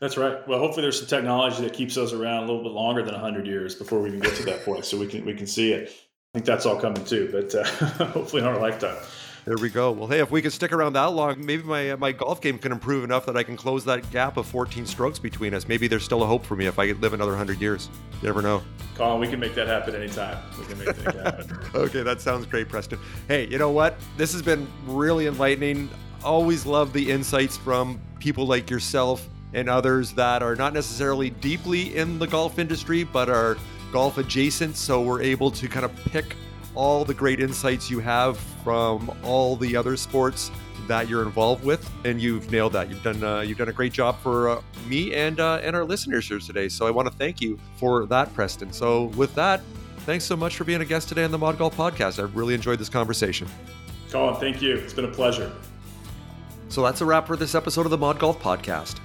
that's 0.00 0.16
right. 0.16 0.46
Well, 0.48 0.58
hopefully 0.58 0.82
there's 0.82 0.98
some 0.98 1.08
technology 1.08 1.62
that 1.62 1.74
keeps 1.74 1.96
us 1.96 2.12
around 2.12 2.44
a 2.44 2.46
little 2.46 2.62
bit 2.62 2.72
longer 2.72 3.02
than 3.02 3.12
100 3.12 3.46
years 3.46 3.74
before 3.74 4.00
we 4.00 4.08
even 4.08 4.20
get 4.20 4.34
to 4.36 4.44
that 4.44 4.64
point, 4.64 4.84
so 4.86 4.98
we 4.98 5.06
can 5.06 5.24
we 5.24 5.34
can 5.34 5.46
see 5.46 5.72
it. 5.72 5.90
I 5.90 6.38
think 6.38 6.46
that's 6.46 6.64
all 6.64 6.80
coming 6.80 7.04
too, 7.04 7.28
but 7.30 7.54
uh, 7.54 7.64
hopefully 8.06 8.42
in 8.42 8.48
our 8.48 8.58
lifetime. 8.58 8.96
There 9.44 9.56
we 9.56 9.70
go. 9.70 9.90
Well, 9.90 10.06
hey, 10.06 10.20
if 10.20 10.30
we 10.30 10.42
can 10.42 10.50
stick 10.50 10.70
around 10.72 10.92
that 10.94 11.06
long, 11.06 11.44
maybe 11.44 11.62
my 11.62 11.90
uh, 11.90 11.96
my 11.96 12.12
golf 12.12 12.40
game 12.40 12.58
can 12.58 12.72
improve 12.72 13.04
enough 13.04 13.26
that 13.26 13.36
I 13.36 13.42
can 13.42 13.56
close 13.56 13.84
that 13.84 14.10
gap 14.10 14.36
of 14.36 14.46
14 14.46 14.86
strokes 14.86 15.18
between 15.18 15.54
us. 15.54 15.68
Maybe 15.68 15.86
there's 15.86 16.04
still 16.04 16.22
a 16.22 16.26
hope 16.26 16.46
for 16.46 16.56
me 16.56 16.66
if 16.66 16.78
I 16.78 16.86
could 16.86 17.02
live 17.02 17.12
another 17.12 17.32
100 17.32 17.60
years. 17.60 17.90
You 18.22 18.28
never 18.28 18.42
know. 18.42 18.62
Colin, 18.94 19.20
we 19.20 19.28
can 19.28 19.40
make 19.40 19.54
that 19.54 19.66
happen 19.66 19.94
anytime. 19.94 20.38
We 20.58 20.66
can 20.66 20.78
make 20.78 20.94
that 20.94 21.14
happen. 21.14 21.58
okay, 21.74 22.02
that 22.02 22.20
sounds 22.20 22.46
great, 22.46 22.68
Preston. 22.68 22.98
Hey, 23.28 23.48
you 23.48 23.58
know 23.58 23.70
what? 23.70 23.96
This 24.16 24.32
has 24.32 24.42
been 24.42 24.66
really 24.86 25.26
enlightening. 25.26 25.88
Always 26.22 26.66
love 26.66 26.92
the 26.92 27.10
insights 27.10 27.56
from 27.56 28.00
people 28.18 28.46
like 28.46 28.70
yourself 28.70 29.26
and 29.52 29.68
others 29.68 30.12
that 30.12 30.42
are 30.42 30.56
not 30.56 30.72
necessarily 30.72 31.30
deeply 31.30 31.96
in 31.96 32.18
the 32.18 32.26
golf 32.26 32.58
industry, 32.58 33.04
but 33.04 33.28
are 33.28 33.56
golf 33.92 34.18
adjacent. 34.18 34.76
So 34.76 35.02
we're 35.02 35.22
able 35.22 35.50
to 35.50 35.68
kind 35.68 35.84
of 35.84 35.94
pick 36.06 36.36
all 36.74 37.04
the 37.04 37.14
great 37.14 37.40
insights 37.40 37.90
you 37.90 37.98
have 38.00 38.38
from 38.62 39.10
all 39.24 39.56
the 39.56 39.76
other 39.76 39.96
sports 39.96 40.50
that 40.86 41.08
you're 41.08 41.22
involved 41.22 41.64
with, 41.64 41.88
and 42.04 42.20
you've 42.20 42.50
nailed 42.50 42.72
that. 42.72 42.88
You've 42.88 43.02
done 43.02 43.22
uh, 43.22 43.40
you've 43.40 43.58
done 43.58 43.68
a 43.68 43.72
great 43.72 43.92
job 43.92 44.18
for 44.20 44.48
uh, 44.48 44.62
me 44.86 45.14
and 45.14 45.38
uh, 45.40 45.60
and 45.62 45.76
our 45.76 45.84
listeners 45.84 46.26
here 46.28 46.38
today. 46.38 46.68
So 46.68 46.86
I 46.86 46.90
want 46.90 47.10
to 47.10 47.14
thank 47.14 47.40
you 47.40 47.58
for 47.76 48.06
that, 48.06 48.32
Preston. 48.34 48.72
So 48.72 49.04
with 49.04 49.34
that, 49.34 49.60
thanks 49.98 50.24
so 50.24 50.36
much 50.36 50.56
for 50.56 50.64
being 50.64 50.80
a 50.80 50.84
guest 50.84 51.08
today 51.08 51.24
on 51.24 51.30
the 51.30 51.38
Mod 51.38 51.58
Golf 51.58 51.76
Podcast. 51.76 52.18
I 52.18 52.26
really 52.32 52.54
enjoyed 52.54 52.78
this 52.78 52.88
conversation. 52.88 53.48
Colin, 54.10 54.40
thank 54.40 54.60
you. 54.60 54.76
It's 54.76 54.92
been 54.92 55.04
a 55.04 55.12
pleasure. 55.12 55.52
So 56.68 56.82
that's 56.82 57.00
a 57.00 57.04
wrap 57.04 57.26
for 57.26 57.36
this 57.36 57.54
episode 57.54 57.84
of 57.84 57.90
the 57.90 57.98
Mod 57.98 58.18
Golf 58.18 58.40
Podcast. 58.40 59.00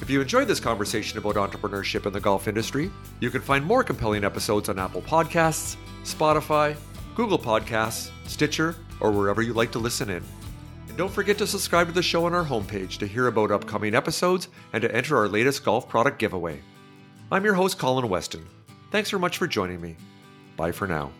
If 0.00 0.10
you 0.10 0.20
enjoyed 0.20 0.46
this 0.46 0.60
conversation 0.60 1.18
about 1.18 1.36
entrepreneurship 1.36 2.06
in 2.06 2.12
the 2.12 2.20
golf 2.20 2.48
industry, 2.48 2.90
you 3.20 3.30
can 3.30 3.40
find 3.40 3.64
more 3.64 3.82
compelling 3.82 4.24
episodes 4.24 4.68
on 4.68 4.78
Apple 4.78 5.02
Podcasts, 5.02 5.76
Spotify, 6.04 6.76
Google 7.14 7.38
Podcasts, 7.38 8.10
Stitcher, 8.26 8.76
or 9.00 9.10
wherever 9.10 9.40
you 9.40 9.54
like 9.54 9.72
to 9.72 9.78
listen 9.78 10.10
in. 10.10 10.22
And 10.88 10.96
don't 10.98 11.12
forget 11.12 11.38
to 11.38 11.46
subscribe 11.46 11.86
to 11.88 11.92
the 11.94 12.02
show 12.02 12.26
on 12.26 12.34
our 12.34 12.44
homepage 12.44 12.98
to 12.98 13.06
hear 13.06 13.26
about 13.26 13.50
upcoming 13.50 13.94
episodes 13.94 14.48
and 14.72 14.82
to 14.82 14.94
enter 14.94 15.16
our 15.16 15.28
latest 15.28 15.64
golf 15.64 15.88
product 15.88 16.18
giveaway. 16.18 16.60
I'm 17.32 17.44
your 17.44 17.54
host, 17.54 17.78
Colin 17.78 18.08
Weston. 18.08 18.46
Thanks 18.90 19.10
very 19.10 19.20
much 19.20 19.38
for 19.38 19.46
joining 19.46 19.80
me. 19.80 19.96
Bye 20.56 20.72
for 20.72 20.86
now. 20.86 21.10